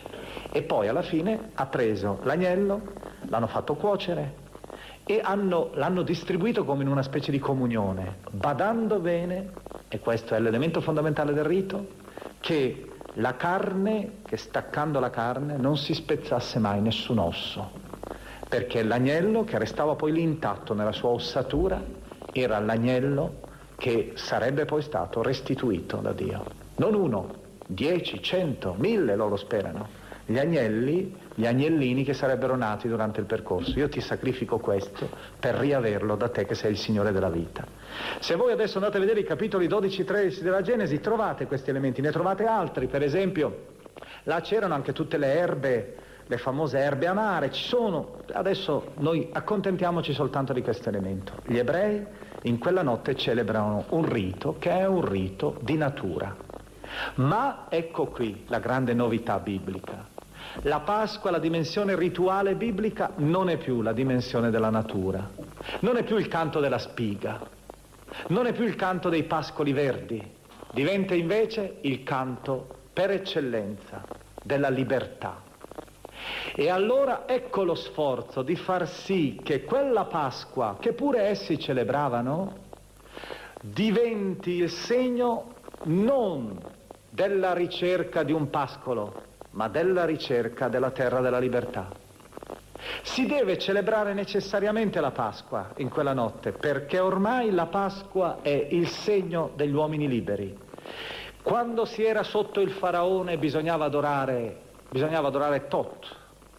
E 0.51 0.63
poi 0.63 0.89
alla 0.89 1.03
fine 1.03 1.51
ha 1.55 1.67
preso 1.67 2.19
l'agnello, 2.23 2.81
l'hanno 3.29 3.47
fatto 3.47 3.75
cuocere 3.75 4.45
e 5.05 5.21
hanno, 5.23 5.71
l'hanno 5.75 6.03
distribuito 6.03 6.65
come 6.65 6.83
in 6.83 6.89
una 6.89 7.03
specie 7.03 7.31
di 7.31 7.39
comunione, 7.39 8.17
badando 8.31 8.99
bene, 8.99 9.51
e 9.89 10.01
questo 10.01 10.35
è 10.35 10.41
l'elemento 10.41 10.81
fondamentale 10.81 11.33
del 11.33 11.45
rito, 11.45 11.87
che 12.41 12.95
la 13.19 13.37
carne, 13.37 14.19
che 14.27 14.37
staccando 14.37 15.01
la 15.01 15.11
carne, 15.11 15.57
non 15.57 15.77
si 15.77 15.95
spezzasse 15.95 16.59
mai 16.59 16.81
nessun 16.81 17.19
osso, 17.19 17.71
perché 18.49 18.83
l'agnello 18.83 19.45
che 19.45 19.59
restava 19.59 19.95
poi 19.95 20.13
lì 20.13 20.23
intatto 20.23 20.75
nella 20.75 20.93
sua 20.93 21.11
ossatura 21.11 21.83
era 22.33 22.59
l'agnello 22.59 23.45
che 23.77 24.13
sarebbe 24.15 24.65
poi 24.65 24.83
stato 24.83 25.23
restituito 25.23 25.97
da 25.99 26.13
Dio. 26.13 26.45
Non 26.77 26.95
uno, 26.95 27.35
dieci, 27.67 28.23
cento, 28.23 28.75
mille 28.77 29.17
loro 29.17 29.37
sperano. 29.37 29.89
Gli 30.27 30.39
agnelli, 30.39 31.15
gli 31.37 31.47
agnellini 31.47 32.03
che 32.03 32.15
sarebbero 32.15 32.57
nati 32.57 32.89
durante 32.89 33.21
il 33.21 33.27
percorso. 33.27 33.79
Io 33.79 33.91
ti 33.91 34.01
sacrifico 34.01 34.59
questo 34.59 35.09
per 35.39 35.55
riaverlo 35.55 36.17
da 36.17 36.31
te 36.31 36.47
che 36.47 36.55
sei 36.55 36.71
il 36.73 36.79
Signore 36.79 37.13
della 37.13 37.29
vita. 37.29 37.65
Se 38.21 38.37
voi 38.37 38.53
adesso 38.53 38.79
andate 38.79 38.97
a 38.97 39.01
vedere 39.01 39.21
i 39.21 39.25
capitoli 39.25 39.67
12 39.67 40.01
e 40.01 40.05
13 40.05 40.43
della 40.43 40.63
Genesi, 40.63 40.99
trovate 40.99 41.47
questi 41.47 41.69
elementi, 41.69 42.01
ne 42.01 42.11
trovate 42.11 42.47
altri, 42.47 42.87
per 42.87 43.03
esempio, 43.03 43.67
là 44.25 44.41
c'erano 44.41 44.73
anche 44.73 44.95
tutte 44.95 45.19
le 45.19 45.35
erbe, 45.35 45.97
le 46.27 46.39
famose 46.39 46.79
erbe 46.79 47.07
amare, 47.07 47.53
ci 47.53 47.65
sono, 47.65 48.23
adesso 48.33 48.93
noi 48.97 49.29
accontentiamoci 49.31 50.15
soltanto 50.15 50.55
di 50.55 50.63
questo 50.63 50.89
elemento. 50.89 51.35
Gli 51.45 51.59
ebrei 51.59 52.03
in 52.45 52.59
quella 52.59 52.83
notte 52.83 53.15
celebrano 53.15 53.85
un 53.91 54.11
rito 54.11 54.57
che 54.59 54.71
è 54.71 54.87
un 54.87 55.05
rito 55.05 55.59
di 55.61 55.77
natura. 55.77 56.35
Ma 57.17 57.67
ecco 57.69 58.07
qui 58.07 58.45
la 58.47 58.59
grande 58.59 58.95
novità 58.95 59.39
biblica. 59.39 60.16
La 60.63 60.81
Pasqua, 60.81 61.31
la 61.31 61.39
dimensione 61.39 61.97
rituale 61.97 62.55
biblica, 62.55 63.13
non 63.17 63.49
è 63.49 63.57
più 63.57 63.83
la 63.83 63.93
dimensione 63.93 64.51
della 64.51 64.71
natura, 64.71 65.29
non 65.81 65.97
è 65.97 66.03
più 66.03 66.17
il 66.17 66.29
canto 66.29 66.61
della 66.61 66.79
spiga, 66.79 67.41
non 68.29 68.47
è 68.47 68.53
più 68.53 68.65
il 68.65 68.77
canto 68.77 69.09
dei 69.09 69.25
pascoli 69.25 69.73
verdi, 69.73 70.23
diventa 70.73 71.15
invece 71.15 71.77
il 71.83 72.03
canto 72.03 72.67
per 72.93 73.11
eccellenza 73.11 74.03
della 74.43 74.69
libertà. 74.69 75.43
E 76.55 76.71
allora 76.71 77.29
ecco 77.29 77.63
lo 77.63 77.75
sforzo 77.75 78.43
di 78.43 78.57
far 78.57 78.89
sì 78.89 79.41
che 79.43 79.65
quella 79.65 80.05
Pasqua, 80.05 80.77
che 80.81 80.93
pure 80.93 81.23
essi 81.23 81.59
celebravano, 81.59 82.65
diventi 83.61 84.53
il 84.53 84.71
segno 84.71 85.55
non 85.85 86.59
della 87.11 87.53
ricerca 87.53 88.23
di 88.23 88.33
un 88.33 88.49
pascolo, 88.49 89.23
ma 89.57 89.69
della 89.69 90.05
ricerca 90.05 90.69
della 90.69 90.91
terra 90.91 91.21
della 91.21 91.39
libertà. 91.39 91.89
Si 93.03 93.27
deve 93.27 93.59
celebrare 93.59 94.13
necessariamente 94.13 95.01
la 95.01 95.11
Pasqua 95.11 95.71
in 95.79 95.89
quella 95.89 96.13
notte, 96.13 96.53
perché 96.53 96.99
ormai 96.99 97.51
la 97.51 97.67
Pasqua 97.67 98.39
è 98.43 98.69
il 98.71 98.87
segno 98.87 99.51
degli 99.57 99.73
uomini 99.73 100.07
liberi. 100.07 100.57
Quando 101.43 101.87
si 101.87 102.05
era 102.05 102.23
sotto 102.23 102.61
il 102.61 102.71
faraone 102.71 103.39
bisognava 103.39 103.87
adorare, 103.87 104.61
bisognava 104.91 105.29
adorare 105.29 105.67
Tot, 105.69 106.07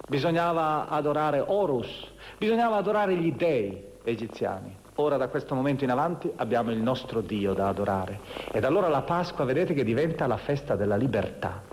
bisognava 0.07 0.87
adorare 0.89 1.43
Horus, 1.45 2.11
bisognava 2.37 2.77
adorare 2.77 3.15
gli 3.15 3.31
dei 3.33 3.83
egiziani. 4.03 4.75
Ora 4.95 5.17
da 5.17 5.27
questo 5.27 5.53
momento 5.53 5.83
in 5.83 5.91
avanti 5.91 6.31
abbiamo 6.37 6.71
il 6.71 6.79
nostro 6.79 7.21
Dio 7.21 7.53
da 7.53 7.67
adorare. 7.67 8.19
Ed 8.51 8.63
allora 8.63 8.87
la 8.87 9.03
Pasqua 9.03 9.45
vedete 9.45 9.75
che 9.75 9.83
diventa 9.83 10.25
la 10.25 10.37
festa 10.37 10.75
della 10.75 10.95
libertà. 10.95 11.66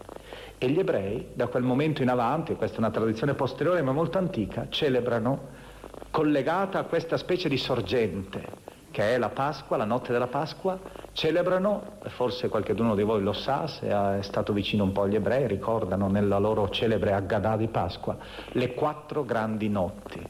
E 0.58 0.68
gli 0.68 0.78
ebrei, 0.78 1.28
da 1.34 1.48
quel 1.48 1.62
momento 1.62 2.02
in 2.02 2.08
avanti, 2.08 2.54
questa 2.54 2.76
è 2.76 2.80
una 2.80 2.90
tradizione 2.90 3.34
posteriore 3.34 3.82
ma 3.82 3.92
molto 3.92 4.18
antica, 4.18 4.66
celebrano 4.68 5.62
collegata 6.10 6.78
a 6.78 6.84
questa 6.84 7.16
specie 7.16 7.48
di 7.48 7.56
sorgente 7.56 8.62
che 8.94 9.12
è 9.12 9.18
la 9.18 9.30
Pasqua, 9.30 9.76
la 9.76 9.84
notte 9.84 10.12
della 10.12 10.28
Pasqua, 10.28 10.78
celebrano, 11.10 11.96
forse 12.10 12.48
qualcuno 12.48 12.94
di 12.94 13.02
voi 13.02 13.24
lo 13.24 13.32
sa, 13.32 13.66
se 13.66 13.88
è 13.88 14.22
stato 14.22 14.52
vicino 14.52 14.84
un 14.84 14.92
po' 14.92 15.02
agli 15.02 15.16
ebrei, 15.16 15.48
ricordano 15.48 16.06
nella 16.06 16.38
loro 16.38 16.68
celebre 16.68 17.12
Aggadah 17.12 17.56
di 17.56 17.66
Pasqua, 17.66 18.16
le 18.52 18.72
quattro 18.74 19.24
grandi 19.24 19.68
notti. 19.68 20.24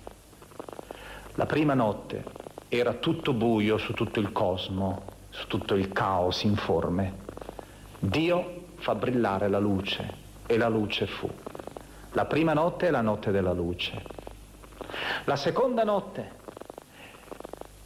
La 1.35 1.45
prima 1.45 1.75
notte 1.75 2.25
era 2.68 2.95
tutto 2.95 3.35
buio 3.35 3.77
su 3.77 3.93
tutto 3.93 4.18
il 4.18 4.33
cosmo, 4.33 5.03
su 5.29 5.47
tutto 5.47 5.75
il 5.75 5.93
caos 5.93 6.43
informe. 6.45 7.12
Dio 7.99 8.64
fa 8.85 8.95
brillare 8.95 9.49
la 9.49 9.59
luce 9.59 10.07
e 10.45 10.59
la 10.59 10.68
luce 10.68 11.07
fu. 11.07 11.26
La 12.12 12.26
prima 12.26 12.53
notte 12.53 12.89
è 12.89 12.91
la 12.91 13.01
notte 13.01 13.30
della 13.30 13.55
luce. 13.55 14.03
La 15.24 15.37
seconda 15.37 15.85
notte, 15.85 16.32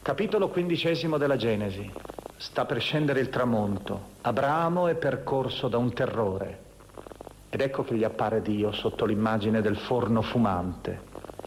capitolo 0.03 0.49
quindicesimo 0.49 1.16
della 1.16 1.36
Genesi, 1.36 1.88
sta 2.36 2.64
per 2.64 2.80
scendere 2.80 3.20
il 3.20 3.28
tramonto. 3.28 4.16
Abramo 4.22 4.88
è 4.88 4.96
percorso 4.96 5.68
da 5.68 5.78
un 5.78 5.92
terrore. 5.92 6.62
Ed 7.49 7.61
ecco 7.61 7.84
che 7.84 7.94
gli 7.94 8.03
appare 8.03 8.42
Dio 8.42 8.72
sotto 8.72 9.05
l'immagine 9.05 9.61
del 9.61 9.76
forno 9.76 10.20
fumante, 10.20 11.03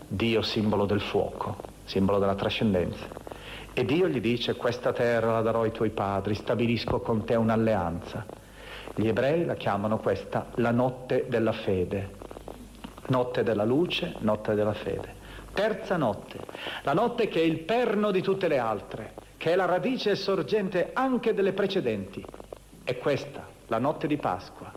Dio 0.08 0.42
simbolo 0.42 0.86
del 0.86 1.02
fuoco, 1.02 1.58
simbolo 1.84 2.20
della 2.20 2.36
trascendenza. 2.36 3.06
E 3.74 3.84
Dio 3.84 4.08
gli 4.08 4.22
dice, 4.22 4.56
questa 4.56 4.94
terra 4.94 5.34
la 5.34 5.42
darò 5.42 5.64
ai 5.64 5.72
tuoi 5.72 5.90
padri, 5.90 6.36
stabilisco 6.36 7.02
con 7.02 7.26
te 7.26 7.36
un'alleanza. 7.36 8.40
Gli 8.96 9.08
ebrei 9.08 9.46
la 9.46 9.56
chiamano 9.56 10.00
questa 10.00 10.48
la 10.56 10.72
notte 10.72 11.26
della 11.30 11.54
fede, 11.54 12.10
notte 13.08 13.42
della 13.44 13.64
luce, 13.64 14.16
notte 14.20 14.54
della 14.54 14.74
fede. 14.74 15.20
Terza 15.54 15.98
notte, 15.98 16.40
la 16.84 16.94
notte 16.94 17.28
che 17.28 17.42
è 17.42 17.44
il 17.44 17.60
perno 17.60 18.12
di 18.12 18.22
tutte 18.22 18.48
le 18.48 18.58
altre, 18.58 19.14
che 19.38 19.52
è 19.52 19.56
la 19.56 19.66
radice 19.66 20.12
e 20.12 20.16
sorgente 20.16 20.92
anche 20.94 21.34
delle 21.34 21.54
precedenti. 21.54 22.26
È 22.84 22.98
questa, 22.98 23.48
la 23.68 23.80
notte 23.80 24.08
di 24.08 24.18
Pasqua, 24.18 24.72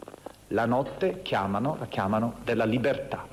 la 0.48 0.66
notte 0.66 1.22
chiamano, 1.22 1.76
la 1.78 1.86
chiamano 1.86 2.36
della 2.44 2.64
libertà. 2.64 3.26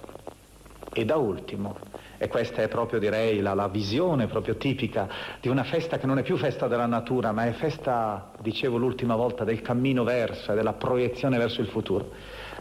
E 0.94 1.06
da 1.06 1.16
ultimo, 1.16 1.78
e 2.22 2.28
questa 2.28 2.62
è 2.62 2.68
proprio 2.68 3.00
direi 3.00 3.40
la, 3.40 3.56
la, 3.56 3.68
visione 3.68 4.28
proprio 4.28 4.56
tipica 4.56 5.10
di 5.42 5.50
una 5.50 5.64
festa 5.64 5.98
che 5.98 6.06
non 6.06 6.20
è 6.20 6.22
più 6.22 6.38
festa 6.38 6.68
della 6.68 6.86
natura, 6.86 7.32
ma 7.32 7.48
è 7.48 7.52
festa, 7.52 8.30
dicevo 8.42 8.78
l'ultima 8.78 9.16
volta, 9.16 9.44
del 9.44 9.64
cammino 9.64 10.04
verso 10.04 10.52
e 10.52 10.56
della 10.56 10.74
proiezione 10.74 11.40
verso 11.40 11.62
il 11.62 11.68
futuro. 11.68 12.12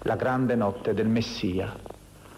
La 0.04 0.16
grande 0.16 0.54
notte 0.54 0.94
del 0.94 1.08
Messia. 1.08 1.76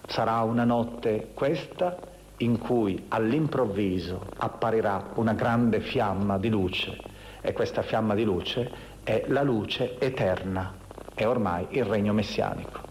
Sarà 0.05 0.41
una 0.41 0.65
notte 0.65 1.29
questa 1.33 1.97
in 2.39 2.59
cui 2.59 3.05
all'improvviso 3.07 4.27
apparirà 4.39 5.11
una 5.15 5.35
grande 5.35 5.79
fiamma 5.79 6.39
di 6.39 6.49
luce 6.49 6.99
e 7.41 7.53
questa 7.53 7.83
fiamma 7.83 8.17
di 8.17 8.25
luce 8.25 8.69
è 9.05 9.27
la 9.29 9.43
luce 9.43 9.95
eterna, 10.01 10.75
è 11.15 11.25
ormai 11.25 11.69
il 11.71 11.85
regno 11.85 12.13
messianico. 12.13 12.82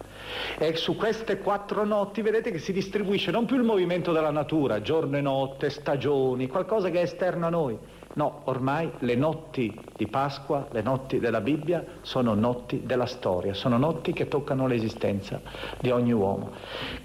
E 0.58 0.76
su 0.76 0.96
queste 0.96 1.40
quattro 1.40 1.86
notti 1.86 2.22
vedete 2.22 2.52
che 2.52 2.60
si 2.60 2.72
distribuisce 2.72 3.32
non 3.32 3.46
più 3.46 3.58
il 3.58 3.64
movimento 3.64 4.12
della 4.12 4.32
natura, 4.32 4.82
giorno 4.82 5.18
e 5.18 5.22
notte, 5.22 5.70
stagioni, 5.70 6.48
qualcosa 6.48 6.90
che 6.90 7.00
è 7.00 7.04
esterno 7.04 7.48
a 7.48 7.50
noi. 7.50 7.78
No, 8.14 8.42
ormai 8.46 8.92
le 9.00 9.16
notti 9.16 9.74
di 9.96 10.08
Pasqua, 10.08 10.68
le 10.72 10.82
notti 10.82 11.20
della 11.20 11.40
Bibbia 11.40 11.84
sono 12.02 12.34
notti 12.34 12.86
della 12.86 13.06
storia, 13.06 13.54
sono 13.54 13.78
notti 13.78 14.12
che 14.12 14.28
toccano 14.28 14.68
l'esistenza 14.68 15.40
di 15.80 15.92
ogni 15.92 16.12
uomo. 16.12 16.52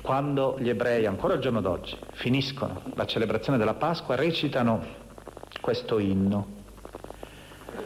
Quando 0.01 0.57
gli 0.59 0.69
ebrei, 0.69 1.07
ancora 1.07 1.35
al 1.35 1.41
giorno 1.41 1.61
d'oggi, 1.61 1.97
finiscono 2.13 2.83
la 2.95 3.07
celebrazione 3.07 3.57
della 3.57 3.75
Pasqua, 3.75 4.17
recitano 4.17 4.83
questo 5.61 5.99
inno. 5.99 6.55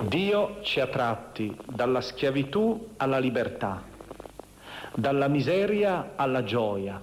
Dio 0.01 0.59
ci 0.63 0.81
ha 0.81 0.87
tratti 0.87 1.55
dalla 1.67 2.01
schiavitù 2.01 2.93
alla 2.97 3.19
libertà, 3.19 3.83
dalla 4.95 5.29
miseria 5.29 6.13
alla 6.17 6.43
gioia, 6.43 7.01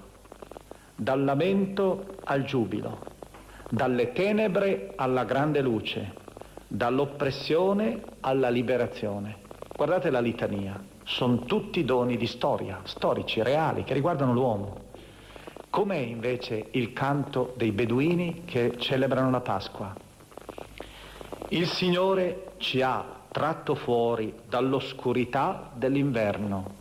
dal 0.96 1.24
lamento 1.24 2.16
al 2.24 2.44
giubilo, 2.44 3.00
dalle 3.70 4.12
tenebre 4.12 4.94
alla 4.96 5.24
grande 5.24 5.62
luce, 5.62 6.14
dall'oppressione 6.68 8.02
alla 8.22 8.50
liberazione. 8.50 9.46
Guardate 9.76 10.10
la 10.10 10.20
litania, 10.20 10.82
sono 11.04 11.40
tutti 11.40 11.86
doni 11.86 12.18
di 12.18 12.28
storia, 12.28 12.82
storici, 12.84 13.42
reali, 13.42 13.84
che 13.84 13.94
riguardano 13.94 14.34
l'uomo. 14.34 14.86
Com'è 15.70 15.98
invece 15.98 16.68
il 16.72 16.94
canto 16.94 17.54
dei 17.56 17.72
beduini 17.72 18.44
che 18.46 18.78
celebrano 18.78 19.30
la 19.30 19.42
Pasqua? 19.42 19.96
Il 21.50 21.68
Signore 21.68 22.54
ci 22.58 22.82
ha 22.82 23.06
tratto 23.32 23.76
fuori 23.76 24.34
dall'oscurità 24.48 25.70
dell'inverno, 25.74 26.77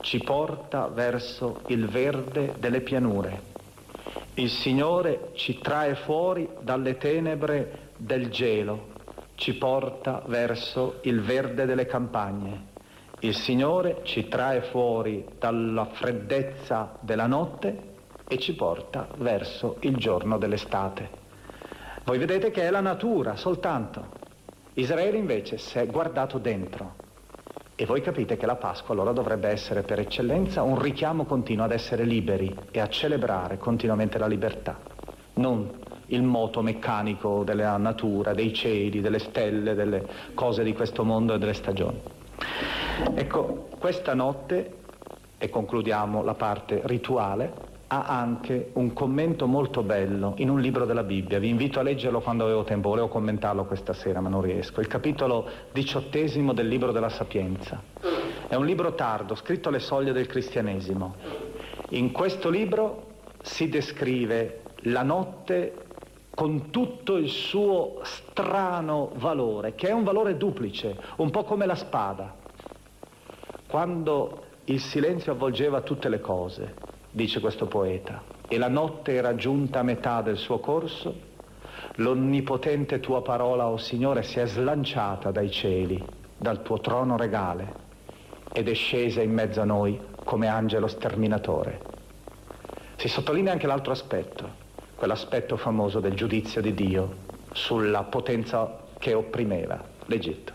ci 0.00 0.18
porta 0.20 0.88
verso 0.88 1.60
il 1.66 1.86
verde 1.86 2.54
delle 2.58 2.80
pianure. 2.80 3.56
Il 4.34 4.50
Signore 4.50 5.30
ci 5.34 5.58
trae 5.58 5.94
fuori 5.94 6.48
dalle 6.60 6.96
tenebre 6.96 7.90
del 7.96 8.30
gelo, 8.30 8.88
ci 9.34 9.54
porta 9.54 10.22
verso 10.26 10.98
il 11.02 11.20
verde 11.20 11.66
delle 11.66 11.86
campagne. 11.86 12.66
Il 13.20 13.34
Signore 13.34 14.00
ci 14.04 14.28
trae 14.28 14.62
fuori 14.62 15.24
dalla 15.38 15.86
freddezza 15.86 16.96
della 17.00 17.26
notte 17.26 17.96
e 18.28 18.38
ci 18.38 18.54
porta 18.54 19.08
verso 19.16 19.76
il 19.80 19.96
giorno 19.96 20.38
dell'estate. 20.38 21.08
Voi 22.04 22.18
vedete 22.18 22.50
che 22.50 22.62
è 22.62 22.70
la 22.70 22.80
natura 22.80 23.36
soltanto. 23.36 24.06
Israele 24.74 25.18
invece 25.18 25.58
si 25.58 25.78
è 25.78 25.86
guardato 25.86 26.38
dentro. 26.38 27.06
E 27.80 27.86
voi 27.86 28.00
capite 28.00 28.36
che 28.36 28.44
la 28.44 28.56
Pasqua 28.56 28.92
allora 28.92 29.12
dovrebbe 29.12 29.46
essere 29.50 29.84
per 29.84 30.00
eccellenza 30.00 30.62
un 30.64 30.80
richiamo 30.80 31.24
continuo 31.24 31.64
ad 31.64 31.70
essere 31.70 32.02
liberi 32.02 32.52
e 32.72 32.80
a 32.80 32.88
celebrare 32.88 33.56
continuamente 33.56 34.18
la 34.18 34.26
libertà, 34.26 34.76
non 35.34 35.70
il 36.06 36.24
moto 36.24 36.60
meccanico 36.60 37.44
della 37.44 37.76
natura, 37.76 38.34
dei 38.34 38.52
cieli, 38.52 39.00
delle 39.00 39.20
stelle, 39.20 39.76
delle 39.76 40.04
cose 40.34 40.64
di 40.64 40.72
questo 40.72 41.04
mondo 41.04 41.34
e 41.34 41.38
delle 41.38 41.52
stagioni. 41.52 42.00
Ecco, 43.14 43.68
questa 43.78 44.12
notte, 44.12 44.78
e 45.38 45.48
concludiamo 45.48 46.24
la 46.24 46.34
parte 46.34 46.80
rituale, 46.82 47.52
ha 47.88 48.04
anche 48.04 48.70
un 48.74 48.92
commento 48.92 49.46
molto 49.46 49.82
bello 49.82 50.34
in 50.36 50.50
un 50.50 50.60
libro 50.60 50.84
della 50.84 51.02
Bibbia. 51.02 51.38
Vi 51.38 51.48
invito 51.48 51.80
a 51.80 51.82
leggerlo 51.82 52.20
quando 52.20 52.44
avevo 52.44 52.62
tempo, 52.64 52.90
volevo 52.90 53.08
commentarlo 53.08 53.64
questa 53.64 53.94
sera 53.94 54.20
ma 54.20 54.28
non 54.28 54.42
riesco. 54.42 54.80
Il 54.80 54.86
capitolo 54.86 55.48
diciottesimo 55.72 56.52
del 56.52 56.68
libro 56.68 56.92
della 56.92 57.08
Sapienza. 57.08 57.82
È 58.46 58.54
un 58.54 58.66
libro 58.66 58.94
tardo, 58.94 59.34
scritto 59.34 59.70
alle 59.70 59.78
soglie 59.78 60.12
del 60.12 60.26
cristianesimo. 60.26 61.14
In 61.90 62.12
questo 62.12 62.50
libro 62.50 63.06
si 63.42 63.68
descrive 63.68 64.60
la 64.82 65.02
notte 65.02 65.86
con 66.34 66.70
tutto 66.70 67.16
il 67.16 67.30
suo 67.30 68.00
strano 68.02 69.12
valore, 69.16 69.74
che 69.74 69.88
è 69.88 69.92
un 69.92 70.04
valore 70.04 70.36
duplice, 70.36 70.96
un 71.16 71.30
po' 71.30 71.44
come 71.44 71.66
la 71.66 71.74
spada. 71.74 72.34
Quando 73.66 74.44
il 74.64 74.80
silenzio 74.80 75.32
avvolgeva 75.32 75.80
tutte 75.80 76.08
le 76.08 76.20
cose, 76.20 76.74
dice 77.18 77.40
questo 77.40 77.66
poeta, 77.66 78.22
e 78.46 78.58
la 78.58 78.68
notte 78.68 79.12
era 79.12 79.34
giunta 79.34 79.80
a 79.80 79.82
metà 79.82 80.22
del 80.22 80.36
suo 80.36 80.60
corso, 80.60 81.26
l'onnipotente 81.96 83.00
tua 83.00 83.22
parola, 83.22 83.66
o 83.66 83.72
oh 83.72 83.76
Signore, 83.76 84.22
si 84.22 84.38
è 84.38 84.46
slanciata 84.46 85.32
dai 85.32 85.50
cieli, 85.50 86.00
dal 86.36 86.62
tuo 86.62 86.78
trono 86.78 87.16
regale, 87.16 87.86
ed 88.52 88.68
è 88.68 88.74
scesa 88.74 89.20
in 89.20 89.32
mezzo 89.32 89.60
a 89.60 89.64
noi 89.64 90.00
come 90.24 90.46
angelo 90.46 90.86
sterminatore. 90.86 91.80
Si 92.94 93.08
sottolinea 93.08 93.52
anche 93.52 93.66
l'altro 93.66 93.90
aspetto, 93.90 94.48
quell'aspetto 94.94 95.56
famoso 95.56 95.98
del 95.98 96.14
giudizio 96.14 96.60
di 96.60 96.72
Dio 96.72 97.16
sulla 97.50 98.04
potenza 98.04 98.84
che 98.98 99.12
opprimeva 99.14 99.82
l'Egitto. 100.06 100.52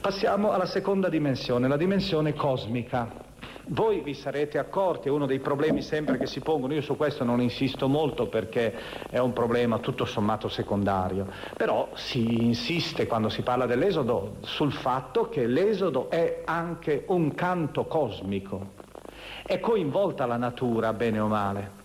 Passiamo 0.00 0.52
alla 0.52 0.66
seconda 0.66 1.08
dimensione, 1.08 1.66
la 1.66 1.76
dimensione 1.78 2.34
cosmica. 2.34 3.27
Voi 3.70 4.00
vi 4.00 4.14
sarete 4.14 4.56
accorti, 4.56 5.08
è 5.08 5.10
uno 5.10 5.26
dei 5.26 5.40
problemi 5.40 5.82
sempre 5.82 6.16
che 6.16 6.26
si 6.26 6.40
pongono, 6.40 6.72
io 6.72 6.80
su 6.80 6.96
questo 6.96 7.22
non 7.22 7.42
insisto 7.42 7.86
molto 7.86 8.26
perché 8.26 8.74
è 9.10 9.18
un 9.18 9.34
problema 9.34 9.78
tutto 9.78 10.06
sommato 10.06 10.48
secondario, 10.48 11.26
però 11.54 11.90
si 11.92 12.44
insiste 12.44 13.06
quando 13.06 13.28
si 13.28 13.42
parla 13.42 13.66
dell'esodo 13.66 14.36
sul 14.40 14.72
fatto 14.72 15.28
che 15.28 15.46
l'esodo 15.46 16.08
è 16.08 16.44
anche 16.46 17.04
un 17.08 17.34
canto 17.34 17.84
cosmico, 17.84 18.70
è 19.44 19.60
coinvolta 19.60 20.24
la 20.24 20.38
natura, 20.38 20.94
bene 20.94 21.18
o 21.20 21.26
male. 21.26 21.76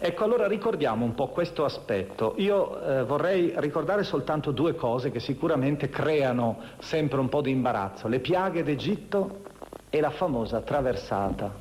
Ecco, 0.00 0.24
allora 0.24 0.48
ricordiamo 0.48 1.04
un 1.04 1.14
po' 1.14 1.28
questo 1.28 1.64
aspetto. 1.64 2.34
Io 2.38 2.80
eh, 2.80 3.04
vorrei 3.04 3.52
ricordare 3.56 4.02
soltanto 4.02 4.50
due 4.50 4.74
cose 4.74 5.10
che 5.12 5.20
sicuramente 5.20 5.88
creano 5.88 6.58
sempre 6.78 7.20
un 7.20 7.28
po' 7.28 7.40
di 7.40 7.50
imbarazzo. 7.50 8.08
Le 8.08 8.20
piaghe 8.20 8.62
d'Egitto 8.62 9.47
e 9.90 10.00
la 10.00 10.10
famosa 10.10 10.60
traversata, 10.60 11.52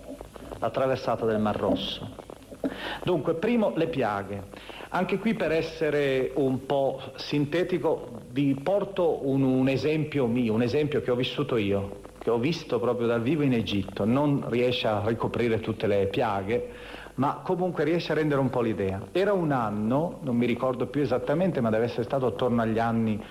la 0.60 0.70
traversata 0.70 1.26
del 1.26 1.40
Mar 1.40 1.56
Rosso. 1.56 2.26
Dunque, 3.04 3.36
primo 3.36 3.74
le 3.76 3.88
piaghe. 3.88 4.76
Anche 4.90 5.18
qui 5.18 5.34
per 5.34 5.52
essere 5.52 6.32
un 6.36 6.66
po' 6.66 7.02
sintetico 7.16 8.22
vi 8.32 8.56
porto 8.56 9.28
un, 9.28 9.44
un 9.44 9.68
esempio 9.68 10.28
mio, 10.28 10.54
un 10.54 10.62
esempio 10.62 11.02
che 11.02 11.12
ho 11.12 11.16
vissuto 11.16 11.58
io, 11.58 12.02
che 12.20 12.30
ho 12.30 12.38
visto 12.38 12.80
proprio 12.80 13.08
dal 13.08 13.22
vivo 13.22 13.44
in 13.44 13.54
Egitto. 13.54 14.06
Non 14.06 14.46
riesce 14.50 14.88
a 14.88 15.04
ricoprire 15.06 15.60
tutte 15.60 15.88
le 15.88 16.08
piaghe, 16.08 16.70
ma 17.16 17.42
comunque 17.44 17.84
riesce 17.84 18.14
a 18.14 18.16
rendere 18.16 18.40
un 18.40 18.50
po' 18.50 18.62
l'idea. 18.62 19.02
Era 19.12 19.34
un 19.34 19.52
anno, 19.52 20.20
non 20.22 20.36
mi 20.36 20.46
ricordo 20.46 20.88
più 20.88 21.02
esattamente, 21.02 21.62
ma 21.62 21.70
deve 21.70 21.86
essere 21.86 22.04
stato 22.04 22.26
attorno 22.26 22.62
agli 22.62 22.80
anni 22.80 23.22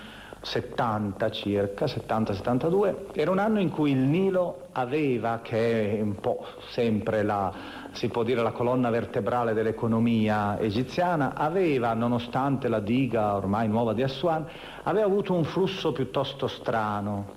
70 0.46 1.28
circa, 1.32 1.86
70-72, 1.86 3.06
era 3.14 3.32
un 3.32 3.38
anno 3.38 3.58
in 3.58 3.68
cui 3.68 3.90
il 3.90 3.98
Nilo 3.98 4.68
aveva, 4.72 5.40
che 5.42 5.98
è 5.98 6.00
un 6.00 6.14
po' 6.20 6.46
sempre 6.70 7.24
la, 7.24 7.52
si 7.90 8.08
può 8.08 8.22
dire 8.22 8.42
la 8.42 8.52
colonna 8.52 8.88
vertebrale 8.88 9.54
dell'economia 9.54 10.56
egiziana, 10.60 11.34
aveva, 11.34 11.94
nonostante 11.94 12.68
la 12.68 12.78
diga 12.78 13.34
ormai 13.34 13.66
nuova 13.66 13.92
di 13.92 14.04
Aswan, 14.04 14.46
aveva 14.84 15.06
avuto 15.06 15.34
un 15.34 15.42
flusso 15.42 15.90
piuttosto 15.90 16.46
strano 16.46 17.34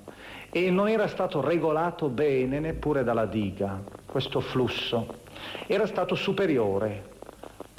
e 0.51 0.69
non 0.69 0.87
era 0.87 1.07
stato 1.07 1.41
regolato 1.41 2.09
bene 2.09 2.59
neppure 2.59 3.03
dalla 3.03 3.25
diga, 3.25 3.81
questo 4.05 4.39
flusso. 4.39 5.17
Era 5.65 5.87
stato 5.87 6.13
superiore, 6.13 7.08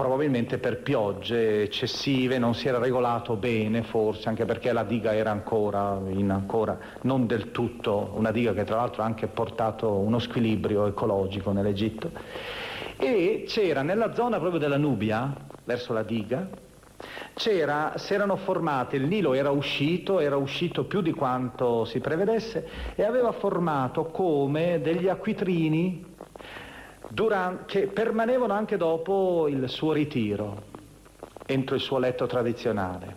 probabilmente 0.01 0.57
per 0.57 0.81
piogge 0.81 1.61
eccessive, 1.65 2.39
non 2.39 2.55
si 2.55 2.67
era 2.67 2.79
regolato 2.79 3.37
bene 3.37 3.83
forse, 3.83 4.31
anche 4.31 4.47
perché 4.47 4.73
la 4.73 4.83
diga 4.83 5.15
era 5.15 5.31
ancora, 5.31 6.01
in 6.09 6.31
ancora 6.31 6.79
non 7.03 7.27
del 7.27 7.51
tutto, 7.51 8.13
una 8.15 8.31
diga 8.31 8.55
che 8.55 8.65
tra 8.65 8.77
l'altro 8.77 9.03
ha 9.03 9.05
anche 9.05 9.27
portato 9.27 9.91
uno 9.93 10.19
squilibrio 10.19 10.87
ecologico 10.87 11.53
nell'Egitto. 11.53 12.11
E 12.97 13.45
c'era 13.47 13.83
nella 13.83 14.15
zona 14.15 14.39
proprio 14.39 14.59
della 14.59 14.79
Nubia, 14.79 15.35
verso 15.65 15.93
la 15.93 16.03
diga, 16.03 16.49
c'era, 17.35 17.93
si 17.97 18.15
erano 18.15 18.37
formate, 18.37 18.97
il 18.97 19.05
Nilo 19.05 19.35
era 19.35 19.51
uscito, 19.51 20.19
era 20.19 20.37
uscito 20.37 20.85
più 20.85 21.03
di 21.03 21.13
quanto 21.13 21.85
si 21.85 22.01
prevedesse 22.01 22.67
e 22.95 23.05
aveva 23.05 23.33
formato 23.33 24.07
come 24.07 24.81
degli 24.81 25.09
acquitrini 25.09 26.10
durante, 27.11 27.65
che 27.67 27.87
permanevano 27.89 28.53
anche 28.53 28.77
dopo 28.77 29.49
il 29.49 29.69
suo 29.69 29.93
ritiro, 29.93 30.63
entro 31.47 31.75
il 31.75 31.81
suo 31.81 31.99
letto 31.99 32.27
tradizionale. 32.27 33.17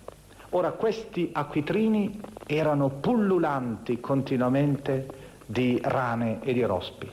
Ora 0.49 0.71
questi 0.71 1.29
acquitrini 1.31 2.19
erano 2.45 2.89
pullulanti 2.89 3.99
continuamente 3.99 5.07
di 5.45 5.79
rane 5.81 6.39
e 6.43 6.53
di 6.53 6.63
rospi. 6.63 7.09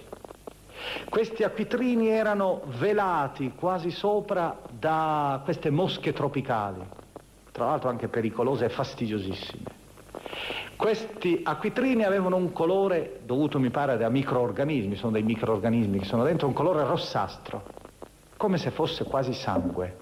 Questi 1.08 1.42
acquitrini 1.42 2.08
erano 2.08 2.62
velati 2.78 3.52
quasi 3.54 3.90
sopra 3.90 4.58
da 4.70 5.40
queste 5.44 5.70
mosche 5.70 6.12
tropicali, 6.12 6.82
tra 7.52 7.66
l'altro 7.66 7.90
anche 7.90 8.08
pericolose 8.08 8.66
e 8.66 8.70
fastidiosissime. 8.70 9.78
Questi 10.80 11.42
acquitrini 11.44 12.04
avevano 12.04 12.36
un 12.36 12.52
colore 12.52 13.20
dovuto, 13.26 13.58
mi 13.60 13.68
pare, 13.68 13.98
da 13.98 14.08
microorganismi, 14.08 14.96
sono 14.96 15.12
dei 15.12 15.22
microorganismi 15.22 15.98
che 15.98 16.06
sono 16.06 16.24
dentro, 16.24 16.46
un 16.46 16.54
colore 16.54 16.82
rossastro, 16.84 17.64
come 18.38 18.56
se 18.56 18.70
fosse 18.70 19.04
quasi 19.04 19.34
sangue. 19.34 19.98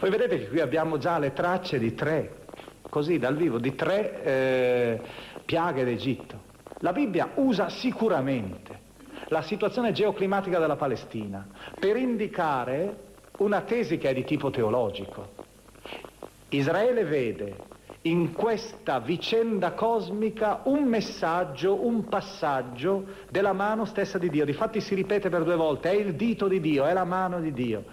Voi 0.00 0.10
vedete 0.10 0.36
che 0.36 0.48
qui 0.48 0.58
abbiamo 0.58 0.98
già 0.98 1.20
le 1.20 1.32
tracce 1.32 1.78
di 1.78 1.94
tre, 1.94 2.46
così 2.90 3.20
dal 3.20 3.36
vivo, 3.36 3.58
di 3.58 3.76
tre 3.76 4.24
eh, 4.24 5.00
piaghe 5.44 5.84
d'Egitto. 5.84 6.40
La 6.78 6.92
Bibbia 6.92 7.30
usa 7.36 7.68
sicuramente 7.68 8.80
la 9.28 9.42
situazione 9.42 9.92
geoclimatica 9.92 10.58
della 10.58 10.74
Palestina 10.74 11.46
per 11.78 11.96
indicare 11.96 12.96
una 13.38 13.60
tesi 13.60 13.96
che 13.96 14.10
è 14.10 14.12
di 14.12 14.24
tipo 14.24 14.50
teologico. 14.50 15.34
Israele 16.48 17.04
vede 17.04 17.76
in 18.08 18.32
questa 18.32 19.00
vicenda 19.00 19.72
cosmica 19.72 20.62
un 20.64 20.84
messaggio, 20.84 21.84
un 21.86 22.04
passaggio 22.04 23.04
della 23.30 23.52
mano 23.52 23.84
stessa 23.84 24.16
di 24.16 24.30
Dio. 24.30 24.46
Difatti 24.46 24.80
si 24.80 24.94
ripete 24.94 25.28
per 25.28 25.44
due 25.44 25.56
volte, 25.56 25.90
è 25.90 25.94
il 25.94 26.14
dito 26.14 26.48
di 26.48 26.58
Dio, 26.60 26.86
è 26.86 26.92
la 26.94 27.04
mano 27.04 27.40
di 27.40 27.52
Dio. 27.52 27.84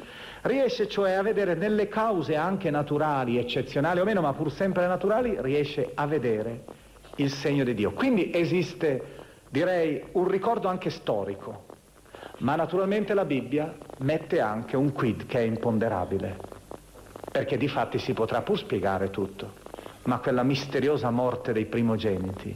Riesce 0.43 0.87
cioè 0.87 1.11
a 1.11 1.21
vedere 1.21 1.55
nelle 1.55 1.87
cause 1.87 2.35
anche 2.35 2.69
naturali, 2.69 3.37
eccezionali 3.37 3.99
o 3.99 4.05
meno, 4.05 4.21
ma 4.21 4.33
pur 4.33 4.51
sempre 4.51 4.87
naturali, 4.87 5.35
riesce 5.39 5.91
a 5.93 6.05
vedere 6.05 6.63
il 7.17 7.31
segno 7.31 7.63
di 7.63 7.73
Dio. 7.73 7.91
Quindi 7.91 8.31
esiste, 8.33 9.23
direi, 9.49 10.01
un 10.13 10.27
ricordo 10.27 10.69
anche 10.69 10.91
storico, 10.91 11.65
ma 12.39 12.55
naturalmente 12.55 13.13
la 13.13 13.25
Bibbia 13.25 13.75
mette 13.99 14.39
anche 14.39 14.77
un 14.77 14.93
quid 14.93 15.25
che 15.25 15.39
è 15.39 15.43
imponderabile, 15.43 16.37
perché 17.31 17.57
di 17.57 17.67
fatti 17.67 17.97
si 17.97 18.13
potrà 18.13 18.41
pur 18.41 18.57
spiegare 18.57 19.09
tutto 19.09 19.64
ma 20.05 20.19
quella 20.19 20.43
misteriosa 20.43 21.09
morte 21.09 21.53
dei 21.53 21.65
primogeniti. 21.65 22.55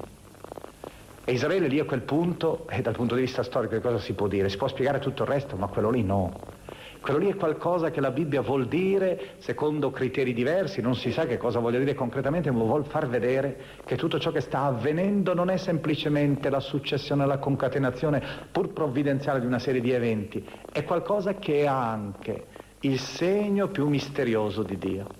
E 1.23 1.31
Israele 1.31 1.67
lì 1.67 1.79
a 1.79 1.85
quel 1.85 2.01
punto, 2.01 2.65
e 2.69 2.81
dal 2.81 2.95
punto 2.95 3.13
di 3.13 3.21
vista 3.21 3.43
storico 3.43 3.75
che 3.75 3.81
cosa 3.81 3.99
si 3.99 4.13
può 4.13 4.27
dire? 4.27 4.49
Si 4.49 4.57
può 4.57 4.67
spiegare 4.67 4.97
tutto 4.97 5.23
il 5.23 5.29
resto, 5.29 5.55
ma 5.55 5.67
quello 5.67 5.91
lì 5.91 6.01
no. 6.03 6.57
Quello 7.01 7.19
lì 7.19 7.29
è 7.29 7.35
qualcosa 7.35 7.91
che 7.91 8.01
la 8.01 8.11
Bibbia 8.11 8.41
vuol 8.41 8.67
dire 8.67 9.35
secondo 9.37 9.89
criteri 9.89 10.33
diversi, 10.33 10.81
non 10.81 10.95
si 10.95 11.11
sa 11.11 11.25
che 11.25 11.37
cosa 11.37 11.59
voglia 11.59 11.79
dire 11.79 11.93
concretamente, 11.93 12.51
ma 12.51 12.63
vuol 12.63 12.85
far 12.85 13.07
vedere 13.07 13.57
che 13.85 13.95
tutto 13.95 14.19
ciò 14.19 14.31
che 14.31 14.41
sta 14.41 14.63
avvenendo 14.63 15.33
non 15.33 15.49
è 15.49 15.57
semplicemente 15.57 16.49
la 16.49 16.59
successione, 16.59 17.25
la 17.25 17.37
concatenazione 17.37 18.21
pur 18.51 18.73
provvidenziale 18.73 19.39
di 19.39 19.45
una 19.45 19.59
serie 19.59 19.81
di 19.81 19.91
eventi, 19.91 20.45
è 20.71 20.83
qualcosa 20.83 21.35
che 21.35 21.65
ha 21.67 21.89
anche 21.89 22.45
il 22.81 22.99
segno 22.99 23.67
più 23.67 23.87
misterioso 23.87 24.63
di 24.63 24.77
Dio. 24.77 25.18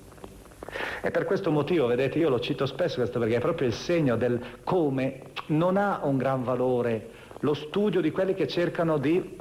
E 1.01 1.11
per 1.11 1.25
questo 1.25 1.51
motivo, 1.51 1.87
vedete, 1.87 2.19
io 2.19 2.29
lo 2.29 2.39
cito 2.39 2.65
spesso 2.65 2.97
questo 2.97 3.19
perché 3.19 3.37
è 3.37 3.39
proprio 3.39 3.67
il 3.67 3.73
segno 3.73 4.15
del 4.15 4.39
come 4.63 5.21
non 5.47 5.77
ha 5.77 6.01
un 6.03 6.17
gran 6.17 6.43
valore 6.43 7.09
lo 7.41 7.53
studio 7.53 8.01
di 8.01 8.11
quelli 8.11 8.33
che 8.33 8.47
cercano 8.47 8.97
di 8.97 9.37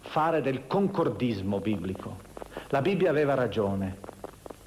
fare 0.00 0.40
del 0.40 0.66
concordismo 0.66 1.60
biblico. 1.60 2.18
La 2.68 2.80
Bibbia 2.80 3.10
aveva 3.10 3.34
ragione, 3.34 3.98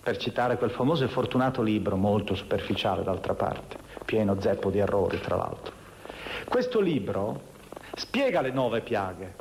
per 0.04 0.18
citare 0.18 0.58
quel 0.58 0.70
famoso 0.70 1.04
e 1.04 1.08
fortunato 1.08 1.62
libro, 1.62 1.96
molto 1.96 2.36
superficiale 2.36 3.04
d'altra 3.04 3.34
parte, 3.34 3.78
pieno 4.06 4.40
zeppo 4.40 4.70
di 4.70 4.78
errori 4.78 5.20
tra 5.20 5.36
l'altro. 5.36 5.74
Questo 6.48 6.80
libro 6.80 7.42
spiega 7.96 8.42
le 8.42 8.52
nove 8.52 8.82
piaghe 8.82 9.36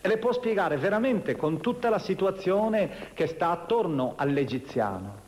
e 0.00 0.06
le 0.06 0.18
può 0.18 0.32
spiegare 0.32 0.76
veramente 0.76 1.34
con 1.36 1.60
tutta 1.60 1.88
la 1.88 1.98
situazione 1.98 3.10
che 3.14 3.26
sta 3.26 3.50
attorno 3.50 4.12
all'egiziano 4.16 5.23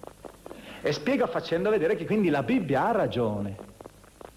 e 0.87 0.93
spiega 0.93 1.27
facendo 1.27 1.69
vedere 1.69 1.97
che 1.97 2.07
quindi 2.07 2.29
la 2.29 2.45
Bibbia 2.45 2.87
ha 2.87 2.93
ragione. 2.93 3.57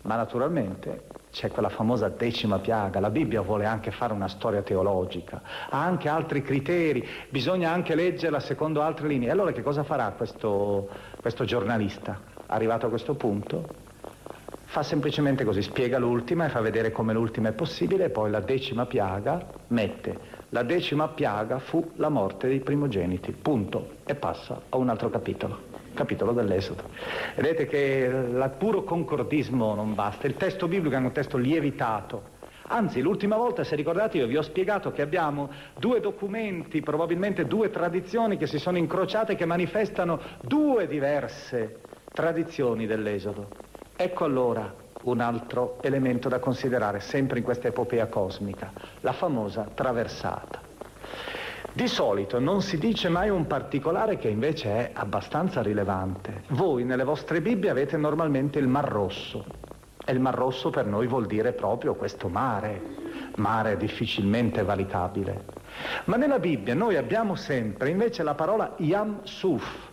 Ma 0.01 0.15
naturalmente 0.15 1.03
c'è 1.29 1.51
quella 1.51 1.69
famosa 1.69 2.09
decima 2.09 2.57
piaga, 2.57 2.99
la 2.99 3.11
Bibbia 3.11 3.41
vuole 3.41 3.65
anche 3.65 3.91
fare 3.91 4.13
una 4.13 4.27
storia 4.27 4.63
teologica, 4.63 5.43
ha 5.69 5.79
anche 5.83 6.09
altri 6.09 6.41
criteri, 6.41 7.07
bisogna 7.29 7.71
anche 7.71 7.93
leggerla 7.93 8.39
secondo 8.39 8.81
altre 8.81 9.07
linee. 9.07 9.29
Allora 9.29 9.51
che 9.51 9.61
cosa 9.61 9.83
farà 9.83 10.09
questo, 10.17 10.89
questo 11.21 11.45
giornalista? 11.45 12.19
Arrivato 12.47 12.87
a 12.87 12.89
questo 12.89 13.13
punto? 13.13 13.67
Fa 14.65 14.81
semplicemente 14.81 15.43
così, 15.43 15.61
spiega 15.61 15.99
l'ultima 15.99 16.47
e 16.47 16.49
fa 16.49 16.61
vedere 16.61 16.91
come 16.91 17.13
l'ultima 17.13 17.49
è 17.49 17.53
possibile. 17.53 18.05
E 18.05 18.09
poi 18.09 18.31
la 18.31 18.39
decima 18.39 18.87
piaga 18.87 19.45
mette, 19.67 20.17
la 20.49 20.63
decima 20.63 21.09
piaga 21.09 21.59
fu 21.59 21.91
la 21.97 22.09
morte 22.09 22.47
dei 22.47 22.61
primogeniti, 22.61 23.33
punto, 23.33 23.97
e 24.03 24.15
passa 24.15 24.59
a 24.69 24.77
un 24.77 24.89
altro 24.89 25.11
capitolo 25.11 25.78
capitolo 25.93 26.31
dell'Esodo. 26.31 26.83
Vedete 27.35 27.65
che 27.67 28.09
il 28.09 28.55
puro 28.57 28.83
concordismo 28.83 29.73
non 29.75 29.95
basta, 29.95 30.27
il 30.27 30.35
testo 30.35 30.67
biblico 30.67 30.95
è 30.95 30.99
un 30.99 31.11
testo 31.11 31.37
lievitato. 31.37 32.37
Anzi, 32.71 33.01
l'ultima 33.01 33.35
volta, 33.35 33.63
se 33.63 33.75
ricordate, 33.75 34.17
io 34.17 34.27
vi 34.27 34.37
ho 34.37 34.43
spiegato 34.43 34.91
che 34.91 35.01
abbiamo 35.01 35.49
due 35.75 35.99
documenti, 35.99 36.81
probabilmente 36.81 37.45
due 37.45 37.71
tradizioni 37.71 38.37
che 38.37 38.45
si 38.45 38.59
sono 38.59 38.77
incrociate 38.77 39.35
che 39.35 39.45
manifestano 39.45 40.19
due 40.41 40.85
diverse 40.85 41.79
tradizioni 42.13 42.85
dell'Esodo. 42.85 43.47
Ecco 43.95 44.23
allora 44.23 44.71
un 45.01 45.19
altro 45.19 45.77
elemento 45.81 46.29
da 46.29 46.39
considerare 46.39 46.99
sempre 46.99 47.39
in 47.39 47.43
questa 47.43 47.69
epopea 47.69 48.07
cosmica, 48.07 48.71
la 49.01 49.13
famosa 49.13 49.67
traversata. 49.73 50.61
Di 51.71 51.87
solito 51.87 52.39
non 52.39 52.61
si 52.61 52.77
dice 52.77 53.09
mai 53.09 53.29
un 53.29 53.45
particolare 53.45 54.17
che 54.17 54.27
invece 54.27 54.69
è 54.69 54.91
abbastanza 54.93 55.61
rilevante. 55.61 56.43
Voi 56.49 56.83
nelle 56.83 57.03
vostre 57.03 57.41
Bibbie 57.41 57.69
avete 57.69 57.95
normalmente 57.95 58.57
il 58.59 58.67
Mar 58.67 58.87
Rosso 58.87 59.45
e 60.03 60.11
il 60.11 60.19
Mar 60.19 60.33
Rosso 60.33 60.71
per 60.71 60.87
noi 60.87 61.05
vuol 61.05 61.27
dire 61.27 61.53
proprio 61.53 61.93
questo 61.93 62.27
mare, 62.27 62.81
mare 63.35 63.77
difficilmente 63.77 64.63
valicabile. 64.63 65.45
Ma 66.05 66.17
nella 66.17 66.39
Bibbia 66.39 66.73
noi 66.73 66.95
abbiamo 66.95 67.35
sempre 67.35 67.89
invece 67.89 68.23
la 68.23 68.33
parola 68.33 68.73
Yam 68.77 69.19
Suf, 69.23 69.89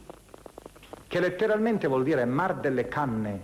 che 1.07 1.21
letteralmente 1.21 1.87
vuol 1.87 2.03
dire 2.03 2.25
Mar 2.25 2.57
delle 2.57 2.89
Canne, 2.89 3.41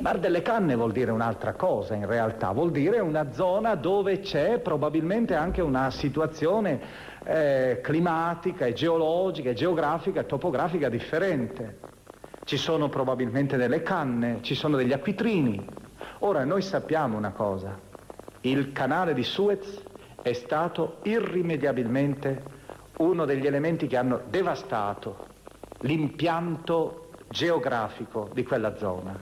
Mar 0.00 0.18
delle 0.18 0.42
Canne 0.42 0.74
vuol 0.74 0.92
dire 0.92 1.10
un'altra 1.10 1.54
cosa 1.54 1.94
in 1.94 2.06
realtà, 2.06 2.52
vuol 2.52 2.70
dire 2.70 3.00
una 3.00 3.32
zona 3.32 3.74
dove 3.74 4.20
c'è 4.20 4.58
probabilmente 4.58 5.34
anche 5.34 5.60
una 5.60 5.90
situazione 5.90 6.80
eh, 7.24 7.80
climatica 7.82 8.66
e 8.66 8.72
geologica 8.72 9.50
e 9.50 9.54
geografica 9.54 10.20
e 10.20 10.26
topografica 10.26 10.88
differente. 10.88 11.78
Ci 12.44 12.56
sono 12.56 12.88
probabilmente 12.88 13.56
delle 13.56 13.82
canne, 13.82 14.38
ci 14.40 14.54
sono 14.54 14.76
degli 14.76 14.92
acquitrini. 14.92 15.64
Ora 16.20 16.44
noi 16.44 16.62
sappiamo 16.62 17.16
una 17.16 17.30
cosa, 17.30 17.78
il 18.42 18.72
canale 18.72 19.14
di 19.14 19.22
Suez 19.22 19.82
è 20.22 20.32
stato 20.32 20.98
irrimediabilmente 21.02 22.42
uno 22.98 23.24
degli 23.24 23.46
elementi 23.46 23.86
che 23.86 23.96
hanno 23.96 24.22
devastato 24.28 25.26
l'impianto 25.80 27.10
geografico 27.28 28.28
di 28.32 28.44
quella 28.44 28.76
zona. 28.76 29.18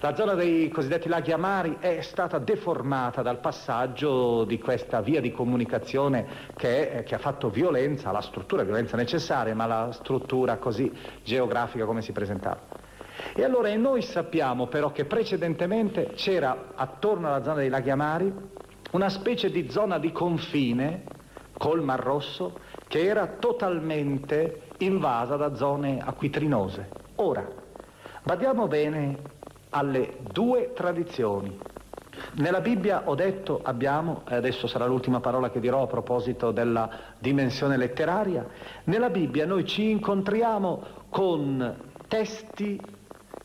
La 0.00 0.14
zona 0.14 0.34
dei 0.34 0.68
cosiddetti 0.68 1.08
laghi 1.08 1.32
amari 1.32 1.76
è 1.80 2.00
stata 2.00 2.38
deformata 2.38 3.22
dal 3.22 3.40
passaggio 3.40 4.44
di 4.44 4.58
questa 4.58 5.00
via 5.00 5.20
di 5.20 5.32
comunicazione 5.32 6.26
che, 6.56 6.90
è, 6.90 7.02
che 7.04 7.14
ha 7.14 7.18
fatto 7.18 7.50
violenza 7.50 8.10
alla 8.10 8.20
struttura, 8.20 8.62
violenza 8.62 8.96
necessaria, 8.96 9.54
ma 9.54 9.64
alla 9.64 9.92
struttura 9.92 10.56
così 10.58 10.90
geografica 11.22 11.84
come 11.84 12.02
si 12.02 12.12
presentava. 12.12 12.86
E 13.34 13.42
allora 13.42 13.74
noi 13.74 14.02
sappiamo 14.02 14.66
però 14.66 14.92
che 14.92 15.04
precedentemente 15.04 16.12
c'era 16.14 16.72
attorno 16.74 17.28
alla 17.28 17.42
zona 17.42 17.56
dei 17.56 17.68
laghi 17.68 17.90
amari 17.90 18.32
una 18.92 19.08
specie 19.08 19.50
di 19.50 19.68
zona 19.70 19.98
di 19.98 20.12
confine 20.12 21.02
col 21.58 21.82
Mar 21.82 22.00
Rosso 22.00 22.58
che 22.86 23.04
era 23.04 23.26
totalmente 23.38 24.62
invasa 24.78 25.36
da 25.36 25.54
zone 25.54 25.98
acquitrinose. 26.00 26.88
Ora, 27.16 27.46
badiamo 28.22 28.66
bene 28.68 29.36
alle 29.78 30.16
due 30.32 30.72
tradizioni. 30.74 31.56
Nella 32.34 32.60
Bibbia 32.60 33.02
ho 33.04 33.14
detto 33.14 33.60
abbiamo, 33.62 34.22
e 34.28 34.34
adesso 34.34 34.66
sarà 34.66 34.86
l'ultima 34.86 35.20
parola 35.20 35.50
che 35.50 35.60
dirò 35.60 35.82
a 35.82 35.86
proposito 35.86 36.50
della 36.50 36.90
dimensione 37.18 37.76
letteraria, 37.76 38.44
nella 38.84 39.08
Bibbia 39.08 39.46
noi 39.46 39.64
ci 39.64 39.90
incontriamo 39.90 40.82
con 41.10 41.76
testi 42.08 42.80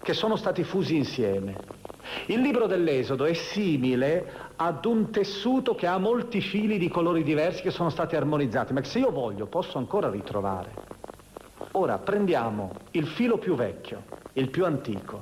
che 0.02 0.14
sono 0.14 0.36
stati 0.36 0.64
fusi 0.64 0.96
insieme. 0.96 1.56
Il 2.26 2.42
libro 2.42 2.66
dell'Esodo 2.66 3.26
è 3.26 3.34
simile 3.34 4.52
ad 4.56 4.84
un 4.86 5.12
tessuto 5.12 5.76
che 5.76 5.86
ha 5.88 5.98
molti 6.00 6.42
fili 6.42 6.78
di 6.78 6.90
colori 6.90 7.24
diversi 7.24 7.62
che 7.62 7.72
sono 7.72 7.90
stati 7.90 8.16
armonizzati, 8.16 8.74
ma 8.74 8.84
se 8.84 9.00
io 9.00 9.12
voglio 9.12 9.46
posso 9.46 9.78
ancora 9.78 10.10
ritrovare. 10.10 10.72
Ora 11.74 12.00
prendiamo 12.00 12.72
il 12.92 13.08
filo 13.08 13.38
più 13.38 13.56
vecchio, 13.56 14.04
il 14.34 14.50
più 14.50 14.66
antico, 14.66 15.22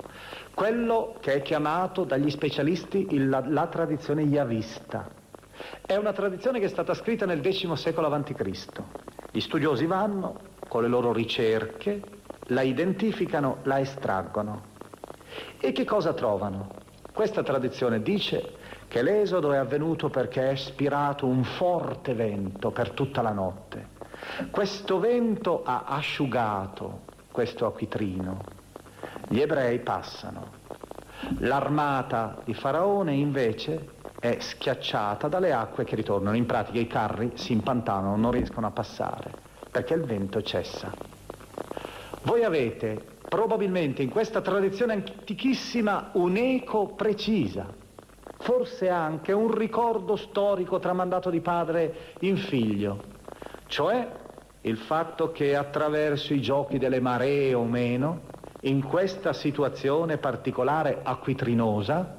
quello 0.62 1.16
che 1.20 1.34
è 1.34 1.42
chiamato 1.42 2.04
dagli 2.04 2.30
specialisti 2.30 3.08
il, 3.16 3.30
la, 3.30 3.42
la, 3.48 3.66
tradizione 3.66 4.22
yavista. 4.22 5.10
È 5.84 5.96
una 5.96 6.14
tradizione 6.14 6.60
che 6.60 6.66
è 6.66 6.70
stata 6.70 6.94
scritta 6.94 7.26
nel 7.26 7.42
X 7.42 7.72
secolo 7.74 8.06
a.C. 8.06 8.82
Gli 9.32 9.40
studiosi 9.40 9.88
vanno 9.88 10.40
con 10.68 10.84
le 10.84 10.88
loro 10.88 11.14
ricerche, 11.14 12.00
la 12.50 12.62
identificano, 12.62 13.58
la 13.64 13.80
estraggono. 13.80 14.66
E 15.60 15.72
che 15.72 15.84
cosa 15.84 16.14
trovano? 16.14 16.70
Questa 17.12 17.42
tradizione 17.42 18.04
dice 18.04 18.54
che 18.88 19.02
l'esodo 19.02 19.54
è 19.54 19.58
avvenuto 19.58 20.10
perché 20.10 20.52
è 20.52 20.56
spirato 20.56 21.26
un 21.26 21.44
forte 21.44 22.14
vento 22.14 22.70
per 22.70 22.92
tutta 22.92 23.24
la 23.24 23.34
notte. 23.34 23.88
Questo 24.52 25.00
vento 25.00 25.64
ha 25.64 25.86
asciugato 25.88 27.00
questo 27.32 27.66
acquitrino 27.66 28.60
gli 29.32 29.40
ebrei 29.40 29.80
passano. 29.80 30.60
L'armata 31.40 32.42
di 32.44 32.54
Faraone 32.54 33.14
invece 33.14 34.00
è 34.20 34.38
schiacciata 34.40 35.30
dalle 35.30 35.54
acque 35.54 35.86
che 35.86 35.96
ritornano. 35.96 36.36
In 36.36 36.46
pratica 36.46 36.80
i 36.80 36.88
carri 36.88 37.32
si 37.36 37.54
impantanano, 37.54 38.18
non 38.18 38.32
riescono 38.32 38.68
a 38.68 38.72
passare 38.72 39.32
perché 39.72 39.94
il 39.94 40.04
vento 40.04 40.42
cessa. 40.42 40.92
Voi 42.24 42.44
avete 42.44 43.02
probabilmente 43.30 44.02
in 44.02 44.10
questa 44.10 44.42
tradizione 44.42 44.94
antichissima 44.94 46.10
un'eco 46.12 46.88
precisa, 46.88 47.68
forse 48.40 48.90
anche 48.90 49.32
un 49.32 49.56
ricordo 49.56 50.18
storico 50.18 50.80
tramandato 50.80 51.30
di 51.30 51.40
padre 51.40 52.16
in 52.20 52.36
figlio, 52.36 53.02
cioè 53.68 54.12
il 54.64 54.78
fatto 54.78 55.32
che 55.32 55.56
attraverso 55.56 56.34
i 56.34 56.42
giochi 56.42 56.78
delle 56.78 57.00
maree 57.00 57.54
o 57.54 57.64
meno, 57.64 58.40
in 58.62 58.84
questa 58.84 59.34
situazione 59.34 60.18
particolare 60.18 61.00
acquitrinosa, 61.04 62.16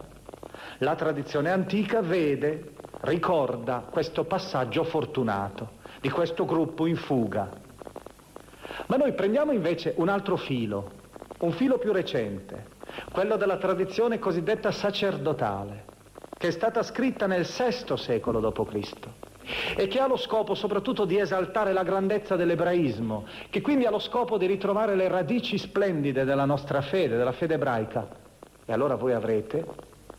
la 0.78 0.94
tradizione 0.94 1.50
antica 1.50 2.00
vede, 2.00 2.72
ricorda 3.02 3.84
questo 3.90 4.24
passaggio 4.24 4.84
fortunato 4.84 5.80
di 6.00 6.10
questo 6.10 6.44
gruppo 6.44 6.86
in 6.86 6.96
fuga. 6.96 7.48
Ma 8.86 8.96
noi 8.96 9.12
prendiamo 9.12 9.52
invece 9.52 9.94
un 9.96 10.08
altro 10.08 10.36
filo, 10.36 10.90
un 11.40 11.52
filo 11.52 11.78
più 11.78 11.92
recente, 11.92 12.66
quello 13.12 13.36
della 13.36 13.58
tradizione 13.58 14.18
cosiddetta 14.18 14.72
sacerdotale, 14.72 15.84
che 16.36 16.48
è 16.48 16.50
stata 16.50 16.82
scritta 16.82 17.26
nel 17.26 17.44
VI 17.46 17.96
secolo 17.96 18.40
d.C. 18.40 19.21
e 19.76 19.88
che 19.88 19.98
ha 19.98 20.06
lo 20.06 20.16
scopo 20.16 20.54
soprattutto 20.54 21.04
di 21.04 21.18
esaltare 21.18 21.72
la 21.72 21.82
grandezza 21.82 22.36
dell'ebraismo, 22.36 23.26
che 23.50 23.60
quindi 23.60 23.84
ha 23.84 23.90
lo 23.90 23.98
scopo 23.98 24.38
di 24.38 24.46
ritrovare 24.46 24.94
le 24.94 25.08
radici 25.08 25.58
splendide 25.58 26.24
della 26.24 26.44
nostra 26.44 26.80
fede, 26.80 27.16
della 27.16 27.32
fede 27.32 27.54
ebraica. 27.54 28.08
E 28.64 28.72
allora 28.72 28.94
voi 28.94 29.12
avrete 29.12 29.64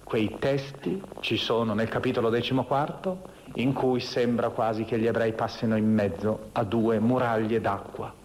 quei 0.03 0.35
testi, 0.39 1.01
ci 1.21 1.37
sono 1.37 1.73
nel 1.73 1.87
capitolo 1.87 2.29
XIV, 2.29 3.15
in 3.55 3.73
cui 3.73 3.99
sembra 3.99 4.49
quasi 4.49 4.83
che 4.83 4.99
gli 4.99 5.07
ebrei 5.07 5.33
passino 5.33 5.77
in 5.77 5.91
mezzo 5.91 6.49
a 6.51 6.63
due 6.63 6.99
muraglie 6.99 7.61
d'acqua 7.61 8.21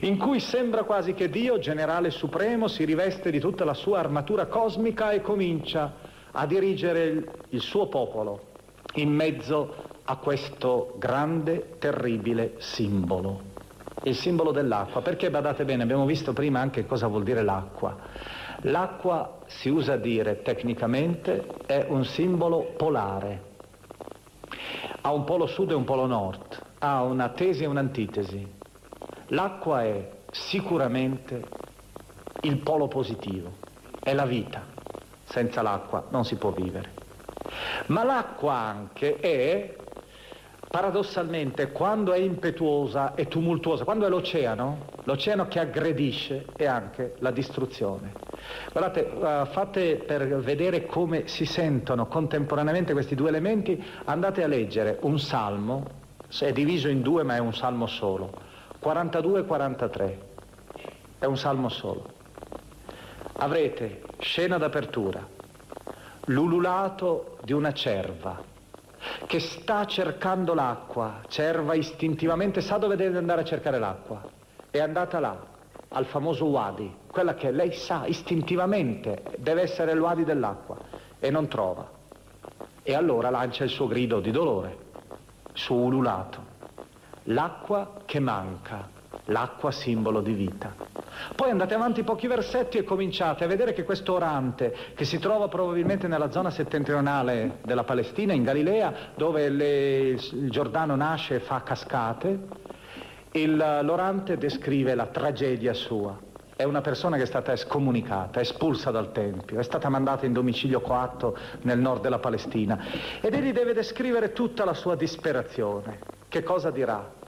in 0.00 0.18
cui 0.18 0.40
sembra 0.40 0.82
quasi 0.84 1.14
che 1.14 1.30
Dio, 1.30 1.58
generale 1.58 2.10
supremo, 2.10 2.68
si 2.68 2.84
riveste 2.84 3.30
di 3.30 3.40
tutta 3.40 3.64
la 3.64 3.74
sua 3.74 4.00
armatura 4.00 4.46
cosmica 4.46 5.12
e 5.12 5.22
comincia 5.22 5.94
a 6.32 6.46
dirigere 6.46 7.24
il 7.48 7.60
suo 7.60 7.88
popolo 7.88 8.50
in 8.94 9.10
mezzo 9.10 9.90
a 10.04 10.16
questo 10.16 10.94
grande, 10.98 11.76
terribile 11.78 12.54
simbolo, 12.58 13.40
il 14.04 14.14
simbolo 14.14 14.50
dell'acqua. 14.50 15.00
Perché 15.02 15.30
badate 15.30 15.64
bene, 15.64 15.82
abbiamo 15.82 16.06
visto 16.06 16.32
prima 16.32 16.60
anche 16.60 16.86
cosa 16.86 17.06
vuol 17.06 17.22
dire 17.22 17.42
l'acqua. 17.42 17.96
L'acqua, 18.62 19.38
si 19.46 19.68
usa 19.68 19.96
dire 19.96 20.42
tecnicamente, 20.42 21.44
è 21.66 21.86
un 21.88 22.04
simbolo 22.04 22.74
polare. 22.76 23.50
Ha 25.00 25.12
un 25.12 25.24
polo 25.24 25.46
sud 25.46 25.72
e 25.72 25.74
un 25.74 25.84
polo 25.84 26.06
nord, 26.06 26.62
ha 26.78 27.02
una 27.02 27.30
tesi 27.30 27.64
e 27.64 27.66
un'antitesi. 27.66 28.46
L'acqua 29.28 29.82
è 29.82 30.08
sicuramente 30.30 31.44
il 32.42 32.58
polo 32.58 32.86
positivo, 32.86 33.52
è 34.00 34.14
la 34.14 34.26
vita. 34.26 34.62
Senza 35.24 35.62
l'acqua 35.62 36.06
non 36.10 36.24
si 36.24 36.36
può 36.36 36.50
vivere. 36.50 36.90
Ma 37.86 38.04
l'acqua 38.04 38.54
anche 38.54 39.16
è, 39.16 39.74
paradossalmente, 40.72 41.70
quando 41.70 42.14
è 42.14 42.18
impetuosa 42.18 43.14
e 43.14 43.28
tumultuosa, 43.28 43.84
quando 43.84 44.06
è 44.06 44.08
l'oceano, 44.08 44.86
l'oceano 45.04 45.46
che 45.46 45.58
aggredisce 45.58 46.46
è 46.56 46.64
anche 46.64 47.16
la 47.18 47.30
distruzione. 47.30 48.14
Guardate, 48.72 49.00
uh, 49.02 49.44
fate 49.52 49.96
per 49.96 50.38
vedere 50.38 50.86
come 50.86 51.28
si 51.28 51.44
sentono 51.44 52.06
contemporaneamente 52.06 52.94
questi 52.94 53.14
due 53.14 53.28
elementi, 53.28 53.84
andate 54.04 54.42
a 54.42 54.46
leggere 54.46 54.96
un 55.02 55.18
salmo, 55.18 55.84
è 56.40 56.52
diviso 56.52 56.88
in 56.88 57.02
due 57.02 57.22
ma 57.22 57.36
è 57.36 57.38
un 57.38 57.52
salmo 57.52 57.86
solo 57.86 58.32
42 58.78 59.40
e 59.40 59.44
43. 59.44 60.18
È 61.18 61.26
un 61.26 61.36
salmo 61.36 61.68
solo. 61.68 62.06
Avrete 63.34 64.04
scena 64.20 64.56
d'apertura, 64.56 65.28
l'ululato 66.24 67.36
di 67.44 67.52
una 67.52 67.74
cerva 67.74 68.51
che 69.26 69.40
sta 69.40 69.84
cercando 69.86 70.54
l'acqua, 70.54 71.20
cerva 71.28 71.74
istintivamente 71.74 72.60
sa 72.60 72.78
dove 72.78 72.96
deve 72.96 73.18
andare 73.18 73.42
a 73.42 73.44
cercare 73.44 73.78
l'acqua. 73.78 74.22
È 74.70 74.78
andata 74.78 75.20
là, 75.20 75.36
al 75.88 76.06
famoso 76.06 76.46
Wadi, 76.46 76.94
quella 77.10 77.34
che 77.34 77.50
lei 77.50 77.72
sa 77.72 78.06
istintivamente 78.06 79.22
deve 79.38 79.62
essere 79.62 79.92
il 79.92 80.00
Wadi 80.00 80.24
dell'acqua. 80.24 80.76
E 81.18 81.30
non 81.30 81.48
trova. 81.48 81.88
E 82.82 82.94
allora 82.94 83.30
lancia 83.30 83.64
il 83.64 83.70
suo 83.70 83.86
grido 83.86 84.20
di 84.20 84.30
dolore, 84.30 84.76
suo 85.52 85.76
ululato 85.76 86.50
l'acqua 87.26 88.00
che 88.04 88.18
manca, 88.18 88.88
l'acqua 89.26 89.70
simbolo 89.70 90.20
di 90.20 90.32
vita. 90.32 90.74
Poi 91.36 91.50
andate 91.50 91.74
avanti 91.74 92.02
pochi 92.02 92.26
versetti 92.26 92.78
e 92.78 92.84
cominciate 92.84 93.44
a 93.44 93.46
vedere 93.46 93.72
che 93.72 93.84
questo 93.84 94.14
orante, 94.14 94.74
che 94.94 95.04
si 95.04 95.18
trova 95.18 95.48
probabilmente 95.48 96.08
nella 96.08 96.30
zona 96.30 96.50
settentrionale 96.50 97.58
della 97.62 97.84
Palestina, 97.84 98.32
in 98.32 98.42
Galilea, 98.42 98.94
dove 99.14 99.48
le, 99.48 99.98
il 100.08 100.50
Giordano 100.50 100.96
nasce 100.96 101.36
e 101.36 101.40
fa 101.40 101.62
cascate, 101.62 102.38
il, 103.32 103.56
l'orante 103.82 104.36
descrive 104.36 104.94
la 104.94 105.06
tragedia 105.06 105.72
sua. 105.72 106.18
È 106.54 106.64
una 106.64 106.80
persona 106.80 107.16
che 107.16 107.22
è 107.22 107.26
stata 107.26 107.52
escomunicata, 107.52 108.40
espulsa 108.40 108.90
dal 108.90 109.10
Tempio, 109.10 109.58
è 109.58 109.64
stata 109.64 109.88
mandata 109.88 110.26
in 110.26 110.32
domicilio 110.32 110.80
coatto 110.80 111.36
nel 111.62 111.78
nord 111.78 112.02
della 112.02 112.18
Palestina 112.18 112.78
ed 113.20 113.34
egli 113.34 113.52
deve 113.52 113.72
descrivere 113.72 114.32
tutta 114.32 114.64
la 114.64 114.74
sua 114.74 114.94
disperazione. 114.94 115.98
Che 116.28 116.42
cosa 116.42 116.70
dirà? 116.70 117.20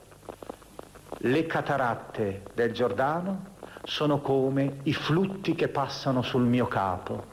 Le 1.25 1.47
cataratte 1.47 2.43
del 2.53 2.71
Giordano 2.71 3.53
sono 3.81 4.21
come 4.21 4.81
i 4.83 4.93
flutti 4.93 5.55
che 5.55 5.69
passano 5.69 6.21
sul 6.21 6.43
mio 6.43 6.67
capo, 6.67 7.23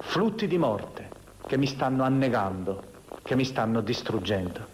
flutti 0.00 0.48
di 0.48 0.58
morte 0.58 1.08
che 1.46 1.56
mi 1.56 1.66
stanno 1.66 2.02
annegando, 2.02 2.82
che 3.22 3.36
mi 3.36 3.44
stanno 3.44 3.80
distruggendo. 3.80 4.66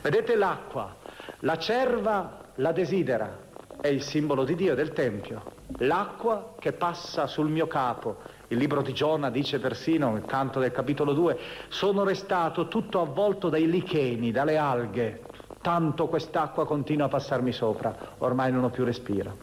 Vedete 0.00 0.36
l'acqua, 0.36 0.94
la 1.40 1.58
cerva 1.58 2.50
la 2.56 2.70
desidera, 2.70 3.36
è 3.80 3.88
il 3.88 4.02
simbolo 4.02 4.44
di 4.44 4.54
Dio, 4.54 4.76
del 4.76 4.92
Tempio. 4.92 5.42
L'acqua 5.78 6.54
che 6.60 6.72
passa 6.72 7.26
sul 7.26 7.48
mio 7.48 7.66
capo, 7.66 8.18
il 8.46 8.58
libro 8.58 8.82
di 8.82 8.92
Giona 8.92 9.28
dice 9.28 9.58
persino, 9.58 10.12
nel 10.12 10.24
canto 10.24 10.60
del 10.60 10.70
capitolo 10.70 11.14
2, 11.14 11.36
sono 11.66 12.04
restato 12.04 12.68
tutto 12.68 13.00
avvolto 13.00 13.48
dai 13.48 13.68
licheni, 13.68 14.30
dalle 14.30 14.56
alghe, 14.56 15.22
tanto 15.62 16.08
quest'acqua 16.08 16.66
continua 16.66 17.06
a 17.06 17.08
passarmi 17.08 17.52
sopra, 17.52 17.94
ormai 18.18 18.52
non 18.52 18.64
ho 18.64 18.70
più 18.70 18.84
respiro. 18.84 19.38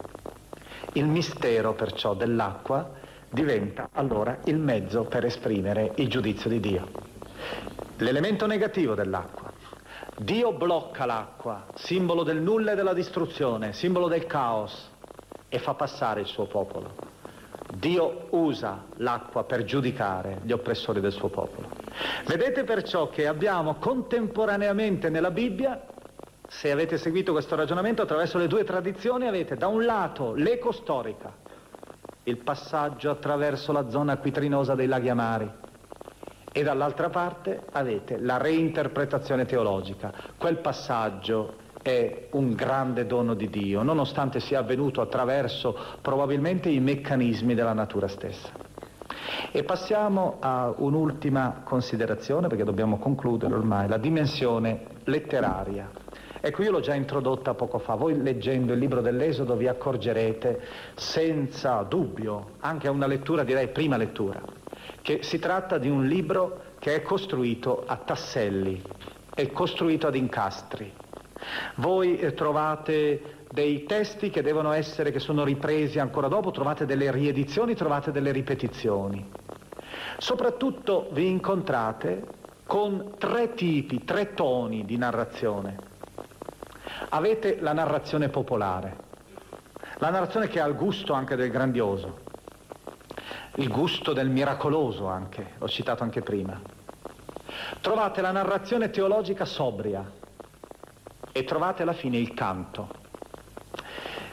Il 0.93 1.07
mistero 1.07 1.74
perciò 1.74 2.13
dell'acqua 2.13 2.91
diventa 3.30 3.89
allora 3.93 4.38
il 4.45 4.57
mezzo 4.57 5.05
per 5.05 5.26
esprimere 5.26 5.93
il 5.95 6.07
giudizio 6.07 6.49
di 6.49 6.59
Dio. 6.59 6.88
L'elemento 7.97 8.45
negativo 8.45 8.93
dell'acqua 8.93 9.49
Dio 10.22 10.51
blocca 10.51 11.05
l'acqua, 11.05 11.67
simbolo 11.76 12.24
del 12.24 12.41
nulla 12.41 12.74
e 12.74 12.76
della 12.76 12.93
distruzione, 12.93 13.72
simbolo 13.72 14.09
del 14.09 14.26
caos, 14.26 14.89
e 15.47 15.59
fa 15.59 15.76
passare 15.76 16.20
il 16.20 16.28
suo 16.28 16.45
popolo. 16.45 16.93
Dio 17.74 18.28
usa 18.32 18.84
l'acqua 18.97 19.45
per 19.45 19.63
giudicare 19.63 20.39
gli 20.43 20.51
oppressori 20.51 20.99
del 20.99 21.13
suo 21.13 21.30
popolo. 21.30 21.70
Vedete 22.26 22.65
perciò 22.65 23.07
che 23.07 23.28
abbiamo 23.28 23.76
contemporaneamente 23.76 25.09
nella 25.09 25.32
Bibbia, 25.32 25.82
se 26.50 26.72
avete 26.72 26.97
seguito 26.97 27.32
questo 27.32 27.56
ragionamento 27.56 28.02
attraverso 28.02 28.39
le 28.39 28.47
due 28.47 28.64
tradizioni, 28.64 29.28
avete 29.28 29.56
da 29.56 29.68
un 29.68 29.86
lato 29.86 30.34
l'eco 30.34 30.72
storica, 30.72 31.32
il 32.24 32.38
passaggio 32.38 33.12
attraverso 33.12 33.72
la 33.72 33.88
zona 33.89 34.14
acquitrinosa 34.14 34.74
dei 34.74 34.88
laghi 34.88 35.10
amari, 35.10 35.50
e 36.52 36.64
dall'altra 36.64 37.10
parte 37.10 37.62
avete 37.72 38.18
la 38.20 38.38
reinterpretazione 38.38 39.45
teologica. 39.45 40.12
Quel 40.38 40.58
passaggio 40.58 41.68
è 41.84 42.28
un 42.32 42.54
grande 42.56 43.06
dono 43.06 43.36
di 43.36 43.50
Dio, 43.50 43.84
nonostante 43.84 44.39
sia 44.39 44.60
avvenuto 44.60 45.02
attraverso 45.02 45.78
probabilmente 46.02 46.70
i 46.70 46.80
meccanismi 46.80 47.54
della 47.54 47.74
natura 47.74 48.08
stessa. 48.08 48.50
E 49.52 49.64
passiamo 49.64 50.38
a 50.39 50.74
un'ultima 50.76 51.62
considerazione, 51.64 52.47
perché 52.47 52.64
dobbiamo 52.64 52.97
concludere 52.97 53.54
ormai, 53.54 53.88
la 53.88 53.97
dimensione 53.97 54.86
letteraria. 55.04 56.08
Ecco, 56.42 56.64
io 56.64 56.72
l'ho 56.72 56.80
già 56.80 56.94
introdotta 56.96 57.54
poco 57.54 57.80
fa, 57.80 57.96
voi 57.96 58.22
leggendo 58.22 58.72
il 58.72 58.80
libro 58.80 59.01
dell'Esodo 59.01 59.58
vi 59.58 59.68
accorgerete 59.68 60.62
senza 60.96 61.82
dubbio, 61.84 62.51
anche 62.59 62.88
a 62.88 62.92
una 62.92 63.08
lettura, 63.08 63.43
direi 63.43 63.68
prima 63.68 63.97
lettura, 63.97 64.42
che 65.01 65.20
si 65.22 65.38
tratta 65.38 65.78
di 65.78 65.89
un 65.89 66.08
libro 66.08 66.76
che 66.80 66.96
è 66.96 67.01
costruito 67.01 67.84
a 67.86 67.97
tasselli, 67.97 68.82
è 69.34 69.51
costruito 69.51 70.08
ad 70.08 70.16
incastri. 70.16 70.93
Voi 71.76 72.18
eh, 72.18 72.34
trovate 72.34 73.46
dei 73.51 73.84
testi 73.84 74.30
che 74.30 74.42
devono 74.42 74.72
essere, 74.72 75.12
che 75.12 75.20
sono 75.20 75.43
ripresi 75.43 76.00
ancora 76.00 76.30
dopo, 76.30 76.51
trovate 76.51 76.86
delle 76.86 77.12
riedizioni, 77.12 77.76
trovate 77.76 78.12
delle 78.12 78.32
ripetizioni. 78.32 79.30
Soprattutto 80.18 81.09
vi 81.12 81.28
incontrate 81.28 82.24
con 82.66 83.16
tre 83.18 83.54
tipi, 83.55 84.05
tre 84.05 84.34
toni 84.34 84.86
di 84.86 84.96
narrazione. 84.96 85.88
Avete 87.09 87.59
la 87.62 87.74
narrazione 87.74 88.30
popolare, 88.30 89.08
La 90.00 90.09
narrazione 90.09 90.47
che 90.47 90.59
ha 90.59 90.67
il 90.67 90.76
gusto 90.76 91.13
anche 91.13 91.36
del 91.36 91.50
grandioso, 91.50 92.20
il 93.55 93.67
gusto 93.67 94.13
del 94.13 94.30
miracoloso 94.30 95.08
anche, 95.08 95.54
ho 95.59 95.67
citato 95.67 96.04
anche 96.04 96.21
prima. 96.21 96.59
Trovate 97.82 98.21
la 98.21 98.32
narrazione 98.32 98.89
teologica 98.89 99.46
sobria 99.46 100.09
e 101.32 101.43
trovate 101.43 101.82
alla 101.82 101.93
fine 101.93 102.17
il 102.17 102.34
canto. 102.34 102.89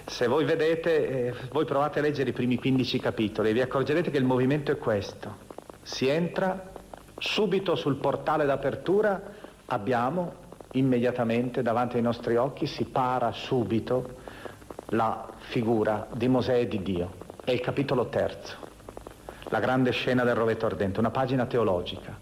Se 0.06 0.28
voi 0.28 0.44
vedete, 0.44 1.08
eh, 1.08 1.34
voi 1.50 1.64
provate 1.64 1.98
a 1.98 2.02
leggere 2.02 2.30
i 2.30 2.32
primi 2.32 2.56
15 2.58 3.00
capitoli 3.00 3.50
e 3.50 3.52
vi 3.52 3.60
accorgerete 3.60 4.10
che 4.10 4.18
il 4.18 4.24
movimento 4.24 4.70
è 4.70 4.78
questo. 4.78 5.38
Si 5.82 6.06
entra, 6.06 6.70
subito 7.18 7.74
sul 7.74 7.96
portale 7.96 8.44
d'apertura 8.44 9.20
abbiamo 9.66 10.44
immediatamente 10.72 11.62
davanti 11.62 11.96
ai 11.96 12.02
nostri 12.02 12.36
occhi, 12.36 12.66
si 12.66 12.84
para 12.84 13.32
subito 13.32 14.16
la 14.90 15.28
figura 15.38 16.06
di 16.12 16.28
Mosè 16.28 16.58
e 16.58 16.68
di 16.68 16.82
Dio. 16.82 17.24
È 17.44 17.50
il 17.50 17.60
capitolo 17.60 18.08
terzo, 18.08 18.56
la 19.48 19.60
grande 19.60 19.90
scena 19.90 20.24
del 20.24 20.34
rovetto 20.34 20.66
ardente, 20.66 21.00
una 21.00 21.10
pagina 21.10 21.46
teologica. 21.46 22.18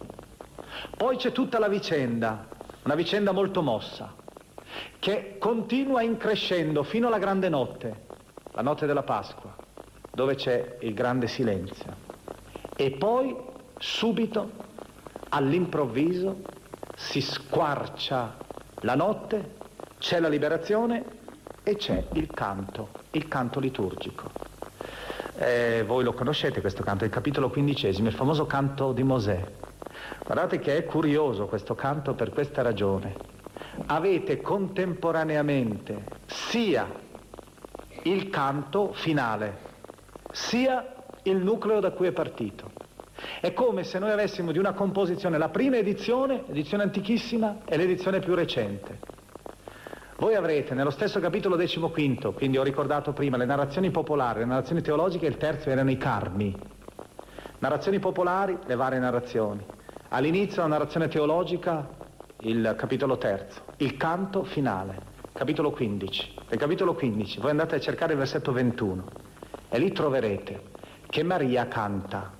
Poi 0.96 1.16
c'è 1.16 1.32
tutta 1.32 1.58
la 1.58 1.68
vicenda, 1.68 2.46
una 2.84 2.94
vicenda 2.94 3.32
molto 3.32 3.62
mossa, 3.62 4.14
che 4.98 5.36
continua 5.38 6.02
increscendo 6.02 6.82
fino 6.82 7.06
alla 7.08 7.18
grande 7.18 7.48
notte, 7.48 8.02
la 8.52 8.62
notte 8.62 8.86
della 8.86 9.02
Pasqua, 9.02 9.54
dove 10.12 10.34
c'è 10.34 10.76
il 10.80 10.94
grande 10.94 11.26
silenzio. 11.26 11.96
E 12.76 12.90
poi, 12.92 13.36
subito, 13.78 14.50
all'improvviso, 15.30 16.40
si 16.94 17.20
squarcia 17.20 18.36
la 18.80 18.94
notte, 18.94 19.56
c'è 19.98 20.20
la 20.20 20.28
liberazione 20.28 21.04
e 21.62 21.76
c'è 21.76 22.06
il 22.12 22.28
canto, 22.28 22.90
il 23.12 23.28
canto 23.28 23.60
liturgico. 23.60 24.30
Eh, 25.36 25.82
voi 25.86 26.04
lo 26.04 26.12
conoscete 26.12 26.60
questo 26.60 26.82
canto, 26.82 27.04
il 27.04 27.10
capitolo 27.10 27.50
quindicesimo, 27.50 28.08
il 28.08 28.14
famoso 28.14 28.46
canto 28.46 28.92
di 28.92 29.02
Mosè. 29.02 29.44
Guardate 30.24 30.58
che 30.58 30.76
è 30.76 30.84
curioso 30.84 31.46
questo 31.46 31.74
canto 31.74 32.14
per 32.14 32.30
questa 32.30 32.62
ragione 32.62 33.32
avete 33.86 34.40
contemporaneamente 34.40 36.04
sia 36.26 36.90
il 38.02 38.28
canto 38.30 38.92
finale, 38.92 39.58
sia 40.32 40.94
il 41.22 41.36
nucleo 41.36 41.80
da 41.80 41.90
cui 41.90 42.06
è 42.06 42.12
partito. 42.12 42.73
È 43.40 43.52
come 43.52 43.84
se 43.84 43.98
noi 43.98 44.10
avessimo 44.10 44.52
di 44.52 44.58
una 44.58 44.72
composizione 44.72 45.38
la 45.38 45.48
prima 45.48 45.76
edizione, 45.76 46.44
edizione 46.48 46.82
antichissima, 46.82 47.58
e 47.64 47.76
l'edizione 47.76 48.20
più 48.20 48.34
recente. 48.34 48.98
Voi 50.16 50.36
avrete 50.36 50.74
nello 50.74 50.90
stesso 50.90 51.18
capitolo 51.18 51.56
decimoquinto, 51.56 52.32
quindi 52.32 52.56
ho 52.56 52.62
ricordato 52.62 53.12
prima, 53.12 53.36
le 53.36 53.46
narrazioni 53.46 53.90
popolari, 53.90 54.38
le 54.40 54.44
narrazioni 54.44 54.80
teologiche, 54.80 55.26
il 55.26 55.36
terzo 55.36 55.70
erano 55.70 55.90
i 55.90 55.96
carmi. 55.96 56.56
Narrazioni 57.58 57.98
popolari, 57.98 58.56
le 58.64 58.74
varie 58.76 58.98
narrazioni. 59.00 59.64
All'inizio 60.10 60.62
la 60.62 60.68
narrazione 60.68 61.08
teologica, 61.08 61.88
il 62.40 62.74
capitolo 62.76 63.18
terzo, 63.18 63.62
il 63.78 63.96
canto 63.96 64.44
finale, 64.44 65.00
capitolo 65.32 65.72
15. 65.72 66.34
Nel 66.50 66.58
capitolo 66.58 66.94
15 66.94 67.40
voi 67.40 67.50
andate 67.50 67.74
a 67.74 67.80
cercare 67.80 68.12
il 68.12 68.18
versetto 68.18 68.52
21 68.52 69.04
e 69.68 69.78
lì 69.78 69.90
troverete 69.90 70.62
che 71.08 71.22
Maria 71.24 71.66
canta. 71.66 72.33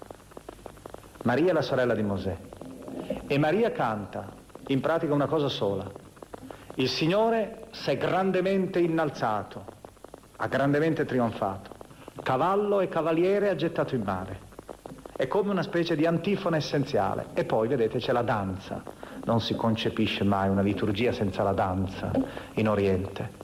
Maria 1.24 1.50
è 1.50 1.52
la 1.52 1.62
sorella 1.62 1.94
di 1.94 2.02
Mosè. 2.02 2.36
E 3.26 3.38
Maria 3.38 3.70
canta 3.72 4.30
in 4.68 4.80
pratica 4.80 5.12
una 5.12 5.26
cosa 5.26 5.48
sola. 5.48 5.90
Il 6.76 6.88
Signore 6.88 7.66
si 7.72 7.90
è 7.90 7.96
grandemente 7.98 8.78
innalzato, 8.78 9.64
ha 10.36 10.46
grandemente 10.46 11.04
trionfato. 11.04 11.72
Cavallo 12.22 12.80
e 12.80 12.88
cavaliere 12.88 13.50
ha 13.50 13.54
gettato 13.54 13.94
in 13.94 14.02
mare. 14.02 14.52
È 15.16 15.26
come 15.26 15.50
una 15.50 15.62
specie 15.62 15.96
di 15.96 16.06
antifona 16.06 16.56
essenziale. 16.56 17.26
E 17.34 17.44
poi, 17.44 17.68
vedete, 17.68 17.98
c'è 17.98 18.12
la 18.12 18.22
danza 18.22 18.82
non 19.24 19.40
si 19.40 19.54
concepisce 19.54 20.24
mai 20.24 20.48
una 20.48 20.60
liturgia 20.60 21.12
senza 21.12 21.42
la 21.42 21.52
danza 21.52 22.10
in 22.54 22.68
Oriente. 22.68 23.42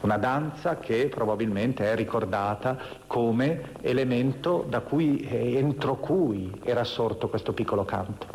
Una 0.00 0.16
danza 0.16 0.78
che 0.78 1.08
probabilmente 1.08 1.90
è 1.90 1.94
ricordata 1.94 2.78
come 3.06 3.72
elemento 3.82 4.66
cui, 4.88 5.26
entro 5.28 5.96
cui 5.96 6.58
era 6.64 6.84
sorto 6.84 7.28
questo 7.28 7.52
piccolo 7.52 7.84
canto. 7.84 8.26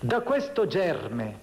Da 0.00 0.22
questo 0.22 0.66
germe 0.66 1.40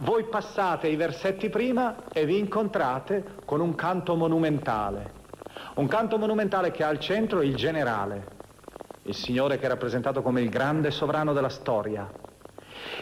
voi 0.00 0.24
passate 0.24 0.88
i 0.88 0.96
versetti 0.96 1.48
prima 1.48 1.94
e 2.12 2.26
vi 2.26 2.38
incontrate 2.38 3.24
con 3.46 3.60
un 3.60 3.74
canto 3.74 4.14
monumentale. 4.14 5.12
Un 5.76 5.86
canto 5.86 6.18
monumentale 6.18 6.70
che 6.70 6.84
ha 6.84 6.88
al 6.88 6.98
centro 7.00 7.40
il 7.40 7.54
generale, 7.54 8.26
il 9.04 9.14
Signore 9.14 9.56
che 9.58 9.64
è 9.64 9.68
rappresentato 9.68 10.20
come 10.20 10.42
il 10.42 10.50
grande 10.50 10.90
sovrano 10.90 11.32
della 11.32 11.48
storia, 11.48 12.10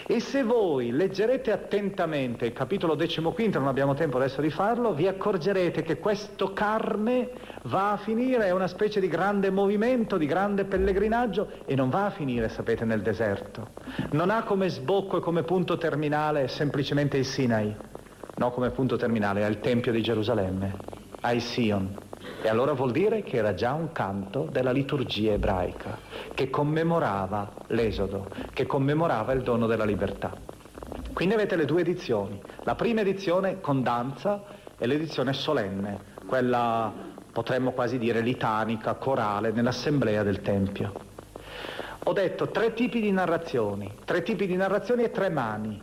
e 0.06 0.20
se 0.20 0.42
voi 0.42 0.90
leggerete 0.90 1.52
attentamente 1.52 2.46
il 2.46 2.52
capitolo 2.52 2.94
decimoquinto, 2.94 3.58
non 3.58 3.68
abbiamo 3.68 3.94
tempo 3.94 4.16
adesso 4.16 4.40
di 4.40 4.50
farlo, 4.50 4.92
vi 4.92 5.06
accorgerete 5.06 5.82
che 5.82 5.98
questo 5.98 6.52
carme 6.52 7.30
va 7.64 7.92
a 7.92 7.96
finire, 7.96 8.46
è 8.46 8.50
una 8.50 8.66
specie 8.66 9.00
di 9.00 9.08
grande 9.08 9.50
movimento, 9.50 10.16
di 10.16 10.26
grande 10.26 10.64
pellegrinaggio 10.64 11.48
e 11.64 11.74
non 11.74 11.90
va 11.90 12.06
a 12.06 12.10
finire, 12.10 12.48
sapete, 12.48 12.84
nel 12.84 13.02
deserto. 13.02 13.70
Non 14.10 14.30
ha 14.30 14.42
come 14.42 14.68
sbocco 14.68 15.18
e 15.18 15.20
come 15.20 15.42
punto 15.42 15.78
terminale 15.78 16.48
semplicemente 16.48 17.16
il 17.16 17.24
Sinai, 17.24 17.74
no 18.36 18.50
come 18.50 18.70
punto 18.70 18.96
terminale, 18.96 19.44
ha 19.44 19.48
il 19.48 19.60
Tempio 19.60 19.92
di 19.92 20.02
Gerusalemme, 20.02 20.76
ha 21.20 21.32
il 21.32 21.40
Sion. 21.40 22.12
E 22.42 22.48
allora 22.48 22.72
vuol 22.72 22.92
dire 22.92 23.22
che 23.22 23.36
era 23.36 23.54
già 23.54 23.72
un 23.72 23.92
canto 23.92 24.48
della 24.50 24.72
liturgia 24.72 25.32
ebraica, 25.32 25.98
che 26.34 26.50
commemorava 26.50 27.52
l'Esodo, 27.68 28.28
che 28.52 28.66
commemorava 28.66 29.32
il 29.32 29.42
dono 29.42 29.66
della 29.66 29.84
libertà. 29.84 30.32
Quindi 31.12 31.34
avete 31.34 31.56
le 31.56 31.64
due 31.64 31.80
edizioni, 31.80 32.40
la 32.64 32.74
prima 32.74 33.00
edizione 33.00 33.60
con 33.60 33.82
danza 33.82 34.42
e 34.76 34.86
l'edizione 34.86 35.32
solenne, 35.32 36.12
quella 36.26 36.92
potremmo 37.32 37.72
quasi 37.72 37.98
dire 37.98 38.20
litanica, 38.20 38.94
corale, 38.94 39.50
nell'assemblea 39.50 40.22
del 40.22 40.42
Tempio. 40.42 40.92
Ho 42.04 42.12
detto 42.12 42.48
tre 42.48 42.74
tipi 42.74 43.00
di 43.00 43.10
narrazioni, 43.10 43.90
tre 44.04 44.22
tipi 44.22 44.46
di 44.46 44.56
narrazioni 44.56 45.04
e 45.04 45.10
tre 45.10 45.30
mani. 45.30 45.80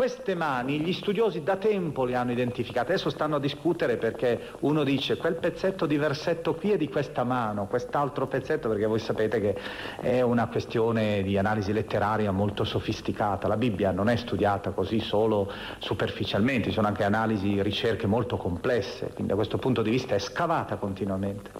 Queste 0.00 0.34
mani 0.34 0.80
gli 0.80 0.94
studiosi 0.94 1.42
da 1.42 1.56
tempo 1.56 2.06
le 2.06 2.14
hanno 2.14 2.32
identificate, 2.32 2.92
adesso 2.92 3.10
stanno 3.10 3.36
a 3.36 3.38
discutere 3.38 3.98
perché 3.98 4.52
uno 4.60 4.82
dice 4.82 5.18
quel 5.18 5.34
pezzetto 5.34 5.84
di 5.84 5.98
versetto 5.98 6.54
qui 6.54 6.70
è 6.70 6.78
di 6.78 6.88
questa 6.88 7.22
mano, 7.22 7.66
quest'altro 7.66 8.26
pezzetto 8.26 8.70
perché 8.70 8.86
voi 8.86 8.98
sapete 8.98 9.38
che 9.42 9.58
è 10.00 10.22
una 10.22 10.48
questione 10.48 11.22
di 11.22 11.36
analisi 11.36 11.74
letteraria 11.74 12.30
molto 12.30 12.64
sofisticata, 12.64 13.46
la 13.46 13.58
Bibbia 13.58 13.90
non 13.90 14.08
è 14.08 14.16
studiata 14.16 14.70
così 14.70 15.00
solo 15.00 15.52
superficialmente, 15.80 16.68
ci 16.68 16.74
sono 16.76 16.86
anche 16.86 17.04
analisi, 17.04 17.60
ricerche 17.60 18.06
molto 18.06 18.38
complesse, 18.38 19.08
quindi 19.08 19.26
da 19.26 19.34
questo 19.34 19.58
punto 19.58 19.82
di 19.82 19.90
vista 19.90 20.14
è 20.14 20.18
scavata 20.18 20.76
continuamente. 20.76 21.50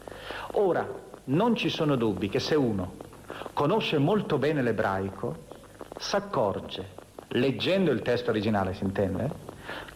Ora, 0.52 0.88
non 1.24 1.54
ci 1.56 1.68
sono 1.68 1.94
dubbi 1.94 2.30
che 2.30 2.40
se 2.40 2.54
uno 2.54 2.94
conosce 3.52 3.98
molto 3.98 4.38
bene 4.38 4.62
l'ebraico, 4.62 5.44
s'accorge 5.98 6.99
leggendo 7.30 7.90
il 7.90 8.02
testo 8.02 8.30
originale 8.30 8.74
si 8.74 8.84
intende, 8.84 9.30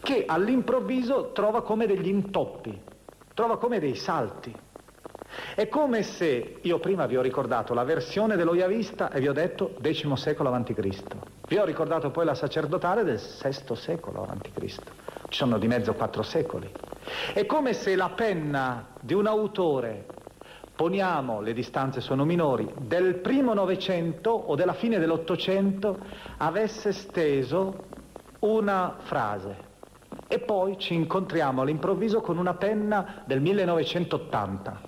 che 0.01 0.25
all'improvviso 0.27 1.31
trova 1.31 1.63
come 1.63 1.87
degli 1.87 2.07
intoppi, 2.07 2.79
trova 3.33 3.57
come 3.57 3.79
dei 3.79 3.95
salti. 3.95 4.55
È 5.53 5.67
come 5.67 6.03
se, 6.03 6.57
io 6.61 6.79
prima 6.79 7.05
vi 7.07 7.17
ho 7.17 7.21
ricordato 7.21 7.73
la 7.73 7.83
versione 7.83 8.35
dello 8.35 8.53
Iavista 8.53 9.11
e 9.11 9.19
vi 9.19 9.27
ho 9.27 9.33
detto 9.33 9.75
X 9.81 10.11
secolo 10.13 10.53
a.C. 10.53 11.01
Vi 11.47 11.57
ho 11.57 11.65
ricordato 11.65 12.09
poi 12.11 12.25
la 12.25 12.35
sacerdotale 12.35 13.03
del 13.03 13.19
VI 13.19 13.75
secolo 13.75 14.25
a.C. 14.25 14.51
Ci 14.55 14.79
sono 15.29 15.57
di 15.57 15.67
mezzo 15.67 15.93
quattro 15.93 16.23
secoli. 16.23 16.71
È 17.33 17.45
come 17.45 17.73
se 17.73 17.95
la 17.95 18.09
penna 18.09 18.87
di 19.01 19.13
un 19.13 19.27
autore 19.27 20.05
poniamo, 20.75 21.41
le 21.41 21.53
distanze 21.53 22.01
sono 22.01 22.25
minori, 22.25 22.67
del 22.79 23.15
primo 23.15 23.53
Novecento 23.53 24.29
o 24.31 24.55
della 24.55 24.73
fine 24.73 24.99
dell'Ottocento 24.99 25.97
avesse 26.37 26.91
steso 26.91 27.85
una 28.39 28.95
frase 28.99 29.73
e 30.27 30.39
poi 30.39 30.77
ci 30.77 30.93
incontriamo 30.93 31.61
all'improvviso 31.61 32.21
con 32.21 32.37
una 32.37 32.53
penna 32.55 33.23
del 33.25 33.41
1980. 33.41 34.81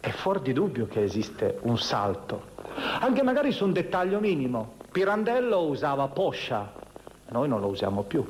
È 0.00 0.10
fuori 0.10 0.40
di 0.42 0.52
dubbio 0.52 0.86
che 0.86 1.02
esiste 1.02 1.58
un 1.62 1.78
salto, 1.78 2.54
anche 3.00 3.22
magari 3.22 3.50
su 3.50 3.64
un 3.64 3.72
dettaglio 3.72 4.20
minimo. 4.20 4.74
Pirandello 4.92 5.66
usava 5.66 6.06
poscia, 6.08 6.72
noi 7.30 7.48
non 7.48 7.60
lo 7.60 7.66
usiamo 7.66 8.04
più 8.04 8.24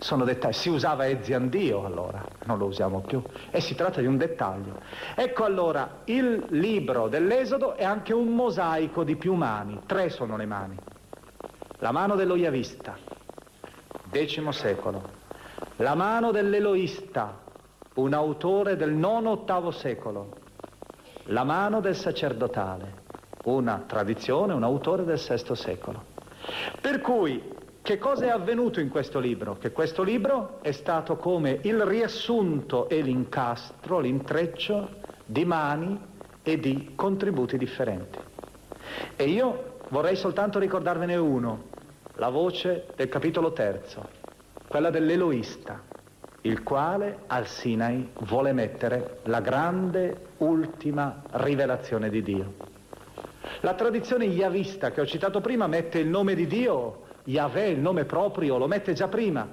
sono 0.00 0.24
dettagli. 0.24 0.52
Si 0.52 0.68
usava 0.68 1.06
Eziandio 1.08 1.84
allora, 1.84 2.24
non 2.44 2.58
lo 2.58 2.66
usiamo 2.66 3.00
più. 3.00 3.22
E 3.50 3.60
si 3.60 3.74
tratta 3.74 4.00
di 4.00 4.06
un 4.06 4.16
dettaglio. 4.16 4.80
Ecco 5.14 5.44
allora, 5.44 6.00
il 6.04 6.44
libro 6.50 7.08
dell'Esodo 7.08 7.74
è 7.74 7.84
anche 7.84 8.12
un 8.12 8.28
mosaico 8.28 9.04
di 9.04 9.16
più 9.16 9.34
mani. 9.34 9.80
Tre 9.86 10.10
sono 10.10 10.36
le 10.36 10.46
mani. 10.46 10.78
La 11.78 11.92
mano 11.92 12.14
dello 12.14 12.36
Iavista, 12.36 12.96
X 14.12 14.48
secolo. 14.50 15.18
La 15.76 15.94
mano 15.94 16.30
dell'Eloista, 16.30 17.38
un 17.94 18.12
autore 18.12 18.76
del 18.76 18.92
IX-VIII 18.92 19.72
secolo, 19.72 20.36
la 21.24 21.44
mano 21.44 21.80
del 21.80 21.96
sacerdotale, 21.96 23.02
una 23.44 23.84
tradizione, 23.86 24.52
un 24.52 24.62
autore 24.62 25.04
del 25.04 25.18
VI 25.18 25.54
secolo. 25.56 26.04
Per 26.80 27.00
cui 27.00 27.42
che 27.90 27.98
cosa 27.98 28.26
è 28.26 28.28
avvenuto 28.28 28.78
in 28.78 28.88
questo 28.88 29.18
libro? 29.18 29.58
Che 29.58 29.72
questo 29.72 30.04
libro 30.04 30.60
è 30.62 30.70
stato 30.70 31.16
come 31.16 31.58
il 31.62 31.84
riassunto 31.84 32.88
e 32.88 33.00
l'incastro, 33.00 33.98
l'intreccio 33.98 35.00
di 35.26 35.44
mani 35.44 36.00
e 36.40 36.60
di 36.60 36.92
contributi 36.94 37.58
differenti. 37.58 38.20
E 39.16 39.24
io 39.24 39.78
vorrei 39.88 40.14
soltanto 40.14 40.60
ricordarvene 40.60 41.16
uno, 41.16 41.64
la 42.14 42.28
voce 42.28 42.86
del 42.94 43.08
capitolo 43.08 43.52
terzo, 43.52 44.08
quella 44.68 44.90
dell'Eloista, 44.90 45.82
il 46.42 46.62
quale 46.62 47.22
al 47.26 47.48
Sinai 47.48 48.08
vuole 48.20 48.52
mettere 48.52 49.18
la 49.24 49.40
grande 49.40 50.28
ultima 50.36 51.22
rivelazione 51.32 52.08
di 52.08 52.22
Dio. 52.22 52.54
La 53.62 53.74
tradizione 53.74 54.26
yavista 54.26 54.92
che 54.92 55.00
ho 55.00 55.06
citato 55.06 55.40
prima 55.40 55.66
mette 55.66 55.98
il 55.98 56.06
nome 56.06 56.36
di 56.36 56.46
Dio 56.46 57.08
Yahweh, 57.30 57.68
il 57.68 57.78
nome 57.78 58.04
proprio, 58.04 58.58
lo 58.58 58.66
mette 58.66 58.92
già 58.92 59.06
prima. 59.06 59.46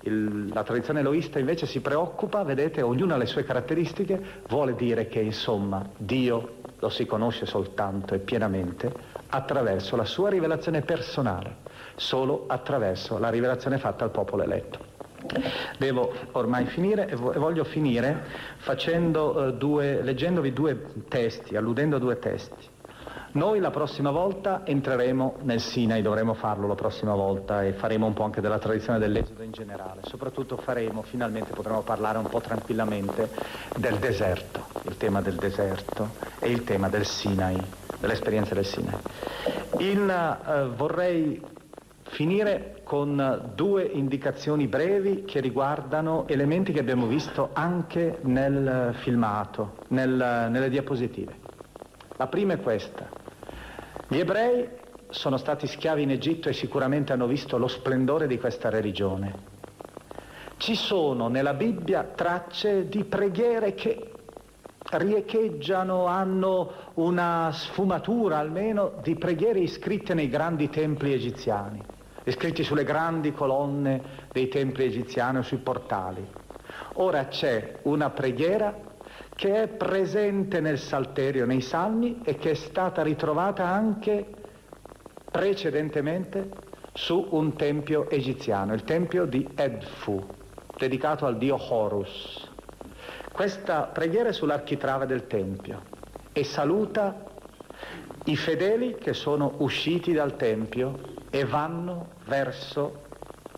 Il, 0.00 0.48
la 0.52 0.62
tradizione 0.62 1.00
eloista 1.00 1.38
invece 1.38 1.66
si 1.66 1.80
preoccupa, 1.80 2.42
vedete, 2.42 2.82
ognuno 2.82 3.14
ha 3.14 3.16
le 3.18 3.26
sue 3.26 3.44
caratteristiche, 3.44 4.20
vuole 4.48 4.74
dire 4.74 5.06
che 5.06 5.20
insomma 5.20 5.86
Dio 5.96 6.60
lo 6.78 6.88
si 6.88 7.06
conosce 7.06 7.46
soltanto 7.46 8.14
e 8.14 8.18
pienamente 8.18 8.92
attraverso 9.28 9.94
la 9.94 10.04
sua 10.04 10.30
rivelazione 10.30 10.80
personale, 10.80 11.56
solo 11.94 12.44
attraverso 12.48 13.18
la 13.18 13.28
rivelazione 13.28 13.78
fatta 13.78 14.04
al 14.04 14.10
popolo 14.10 14.42
eletto. 14.42 14.90
Devo 15.78 16.12
ormai 16.32 16.64
finire 16.66 17.08
e 17.08 17.14
voglio 17.14 17.62
finire 17.62 18.24
uh, 19.34 19.52
due, 19.52 20.02
leggendovi 20.02 20.52
due 20.52 20.76
testi, 21.08 21.54
alludendo 21.56 21.96
a 21.96 21.98
due 22.00 22.18
testi. 22.18 22.70
Noi 23.34 23.60
la 23.60 23.70
prossima 23.70 24.10
volta 24.10 24.60
entreremo 24.64 25.36
nel 25.44 25.60
Sinai, 25.60 26.02
dovremo 26.02 26.34
farlo 26.34 26.66
la 26.66 26.74
prossima 26.74 27.14
volta 27.14 27.64
e 27.64 27.72
faremo 27.72 28.04
un 28.04 28.12
po' 28.12 28.24
anche 28.24 28.42
della 28.42 28.58
tradizione 28.58 28.98
dell'Esodo 28.98 29.42
in 29.42 29.52
generale. 29.52 30.02
Soprattutto 30.04 30.58
faremo, 30.58 31.00
finalmente 31.00 31.54
potremo 31.54 31.80
parlare 31.80 32.18
un 32.18 32.26
po' 32.26 32.40
tranquillamente 32.42 33.30
del 33.78 33.96
deserto, 33.96 34.66
il 34.82 34.98
tema 34.98 35.22
del 35.22 35.36
deserto 35.36 36.10
e 36.40 36.50
il 36.50 36.62
tema 36.64 36.90
del 36.90 37.06
Sinai, 37.06 37.58
dell'esperienza 37.98 38.52
del 38.54 38.66
Sinai. 38.66 38.98
Il, 39.78 40.10
eh, 40.10 40.68
vorrei 40.76 41.40
finire 42.10 42.82
con 42.84 43.52
due 43.54 43.84
indicazioni 43.84 44.66
brevi 44.66 45.24
che 45.24 45.40
riguardano 45.40 46.28
elementi 46.28 46.72
che 46.72 46.80
abbiamo 46.80 47.06
visto 47.06 47.48
anche 47.54 48.18
nel 48.24 48.94
filmato, 49.00 49.76
nel, 49.88 50.48
nelle 50.50 50.68
diapositive. 50.68 51.34
La 52.18 52.26
prima 52.26 52.52
è 52.52 52.60
questa. 52.60 53.21
Gli 54.12 54.18
ebrei 54.18 54.68
sono 55.08 55.38
stati 55.38 55.66
schiavi 55.66 56.02
in 56.02 56.10
Egitto 56.10 56.50
e 56.50 56.52
sicuramente 56.52 57.14
hanno 57.14 57.26
visto 57.26 57.56
lo 57.56 57.66
splendore 57.66 58.26
di 58.26 58.38
questa 58.38 58.68
religione. 58.68 59.34
Ci 60.58 60.74
sono 60.74 61.28
nella 61.28 61.54
Bibbia 61.54 62.02
tracce 62.14 62.90
di 62.90 63.04
preghiere 63.04 63.72
che 63.72 64.12
riecheggiano, 64.90 66.04
hanno 66.04 66.72
una 66.96 67.52
sfumatura 67.54 68.36
almeno 68.36 68.92
di 69.02 69.14
preghiere 69.14 69.60
iscritte 69.60 70.12
nei 70.12 70.28
grandi 70.28 70.68
templi 70.68 71.14
egiziani, 71.14 71.82
iscritti 72.24 72.62
sulle 72.62 72.84
grandi 72.84 73.32
colonne 73.32 74.02
dei 74.30 74.48
templi 74.48 74.84
egiziani 74.84 75.38
o 75.38 75.42
sui 75.42 75.56
portali. 75.56 76.22
Ora 76.96 77.28
c'è 77.28 77.78
una 77.84 78.10
preghiera 78.10 78.78
che 79.42 79.62
è 79.64 79.66
presente 79.66 80.60
nel 80.60 80.78
Salterio, 80.78 81.46
nei 81.46 81.62
Salmi 81.62 82.20
e 82.22 82.36
che 82.36 82.52
è 82.52 82.54
stata 82.54 83.02
ritrovata 83.02 83.66
anche 83.66 84.24
precedentemente 85.32 86.48
su 86.92 87.26
un 87.30 87.56
tempio 87.56 88.08
egiziano, 88.08 88.72
il 88.72 88.84
tempio 88.84 89.24
di 89.24 89.44
Edfu, 89.56 90.24
dedicato 90.78 91.26
al 91.26 91.38
dio 91.38 91.56
Horus. 91.58 92.48
Questa 93.32 93.90
preghiera 93.92 94.28
è 94.28 94.32
sull'architrave 94.32 95.06
del 95.06 95.26
tempio 95.26 95.82
e 96.32 96.44
saluta 96.44 97.24
i 98.26 98.36
fedeli 98.36 98.94
che 98.94 99.12
sono 99.12 99.54
usciti 99.58 100.12
dal 100.12 100.36
tempio 100.36 101.00
e 101.30 101.44
vanno 101.44 102.10
verso 102.26 103.06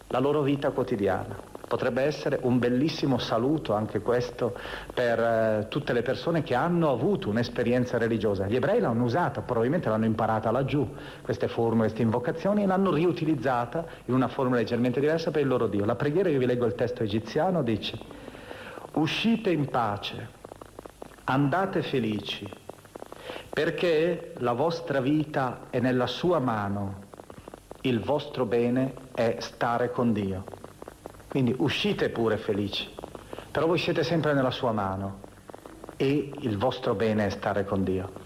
la 0.06 0.18
loro 0.18 0.40
vita 0.40 0.70
quotidiana. 0.70 1.53
Potrebbe 1.74 2.02
essere 2.02 2.38
un 2.42 2.60
bellissimo 2.60 3.18
saluto 3.18 3.72
anche 3.74 4.00
questo 4.00 4.56
per 4.94 5.18
eh, 5.18 5.66
tutte 5.68 5.92
le 5.92 6.02
persone 6.02 6.44
che 6.44 6.54
hanno 6.54 6.88
avuto 6.92 7.28
un'esperienza 7.28 7.98
religiosa. 7.98 8.46
Gli 8.46 8.54
ebrei 8.54 8.78
l'hanno 8.78 9.02
usata, 9.02 9.40
probabilmente 9.40 9.88
l'hanno 9.88 10.04
imparata 10.04 10.52
laggiù, 10.52 10.88
queste 11.22 11.48
formule, 11.48 11.86
queste 11.86 12.02
invocazioni, 12.02 12.62
e 12.62 12.66
l'hanno 12.66 12.92
riutilizzata 12.92 13.84
in 14.04 14.14
una 14.14 14.28
forma 14.28 14.54
leggermente 14.54 15.00
diversa 15.00 15.32
per 15.32 15.40
il 15.40 15.48
loro 15.48 15.66
Dio. 15.66 15.84
La 15.84 15.96
preghiera, 15.96 16.28
io 16.28 16.38
vi 16.38 16.46
leggo 16.46 16.64
il 16.64 16.76
testo 16.76 17.02
egiziano, 17.02 17.64
dice, 17.64 17.98
uscite 18.92 19.50
in 19.50 19.68
pace, 19.68 20.28
andate 21.24 21.82
felici, 21.82 22.48
perché 23.50 24.34
la 24.36 24.52
vostra 24.52 25.00
vita 25.00 25.62
è 25.70 25.80
nella 25.80 26.06
sua 26.06 26.38
mano, 26.38 27.02
il 27.80 27.98
vostro 27.98 28.44
bene 28.44 28.94
è 29.12 29.38
stare 29.40 29.90
con 29.90 30.12
Dio. 30.12 30.62
Quindi 31.34 31.52
uscite 31.58 32.10
pure 32.10 32.36
felici, 32.36 32.88
però 33.50 33.66
voi 33.66 33.78
siete 33.78 34.04
sempre 34.04 34.34
nella 34.34 34.52
sua 34.52 34.70
mano 34.70 35.22
e 35.96 36.30
il 36.42 36.56
vostro 36.56 36.94
bene 36.94 37.26
è 37.26 37.30
stare 37.30 37.64
con 37.64 37.82
Dio. 37.82 38.23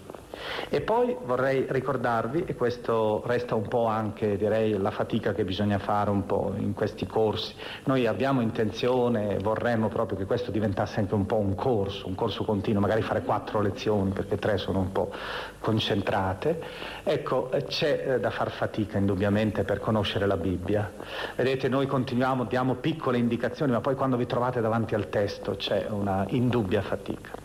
E 0.69 0.81
poi 0.81 1.15
vorrei 1.23 1.65
ricordarvi, 1.67 2.43
e 2.45 2.55
questo 2.55 3.21
resta 3.25 3.55
un 3.55 3.67
po' 3.67 3.85
anche 3.85 4.37
direi 4.37 4.77
la 4.77 4.91
fatica 4.91 5.33
che 5.33 5.43
bisogna 5.43 5.79
fare 5.79 6.09
un 6.09 6.25
po' 6.25 6.53
in 6.57 6.73
questi 6.73 7.05
corsi, 7.05 7.53
noi 7.85 8.07
abbiamo 8.07 8.41
intenzione, 8.41 9.37
vorremmo 9.39 9.87
proprio 9.87 10.17
che 10.17 10.25
questo 10.25 10.51
diventasse 10.51 10.99
anche 10.99 11.15
un 11.15 11.25
po' 11.25 11.37
un 11.37 11.55
corso, 11.55 12.07
un 12.07 12.15
corso 12.15 12.43
continuo, 12.43 12.81
magari 12.81 13.01
fare 13.01 13.21
quattro 13.23 13.61
lezioni 13.61 14.11
perché 14.11 14.37
tre 14.37 14.57
sono 14.57 14.79
un 14.79 14.91
po' 14.91 15.11
concentrate. 15.59 16.61
Ecco, 17.03 17.49
c'è 17.67 18.03
eh, 18.05 18.19
da 18.19 18.29
far 18.29 18.51
fatica 18.51 18.97
indubbiamente 18.97 19.63
per 19.63 19.79
conoscere 19.79 20.25
la 20.25 20.37
Bibbia. 20.37 20.91
Vedete, 21.35 21.67
noi 21.69 21.87
continuiamo, 21.87 22.45
diamo 22.45 22.75
piccole 22.75 23.17
indicazioni, 23.17 23.71
ma 23.71 23.81
poi 23.81 23.95
quando 23.95 24.17
vi 24.17 24.25
trovate 24.25 24.61
davanti 24.61 24.95
al 24.95 25.09
testo 25.09 25.55
c'è 25.55 25.87
una 25.89 26.25
indubbia 26.29 26.81
fatica. 26.81 27.38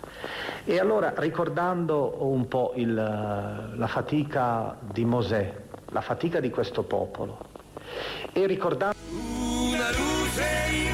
E 0.64 0.78
allora 0.78 1.12
ricordando 1.16 2.16
un 2.20 2.48
po' 2.48 2.72
il, 2.76 2.94
la 2.94 3.86
fatica 3.86 4.76
di 4.80 5.04
Mosè, 5.04 5.54
la 5.90 6.00
fatica 6.00 6.40
di 6.40 6.50
questo 6.50 6.82
popolo, 6.82 7.38
e 8.32 8.46
ricordando... 8.46 8.96
Una 9.10 9.90
luce 9.90 10.44
irradia 10.70 10.93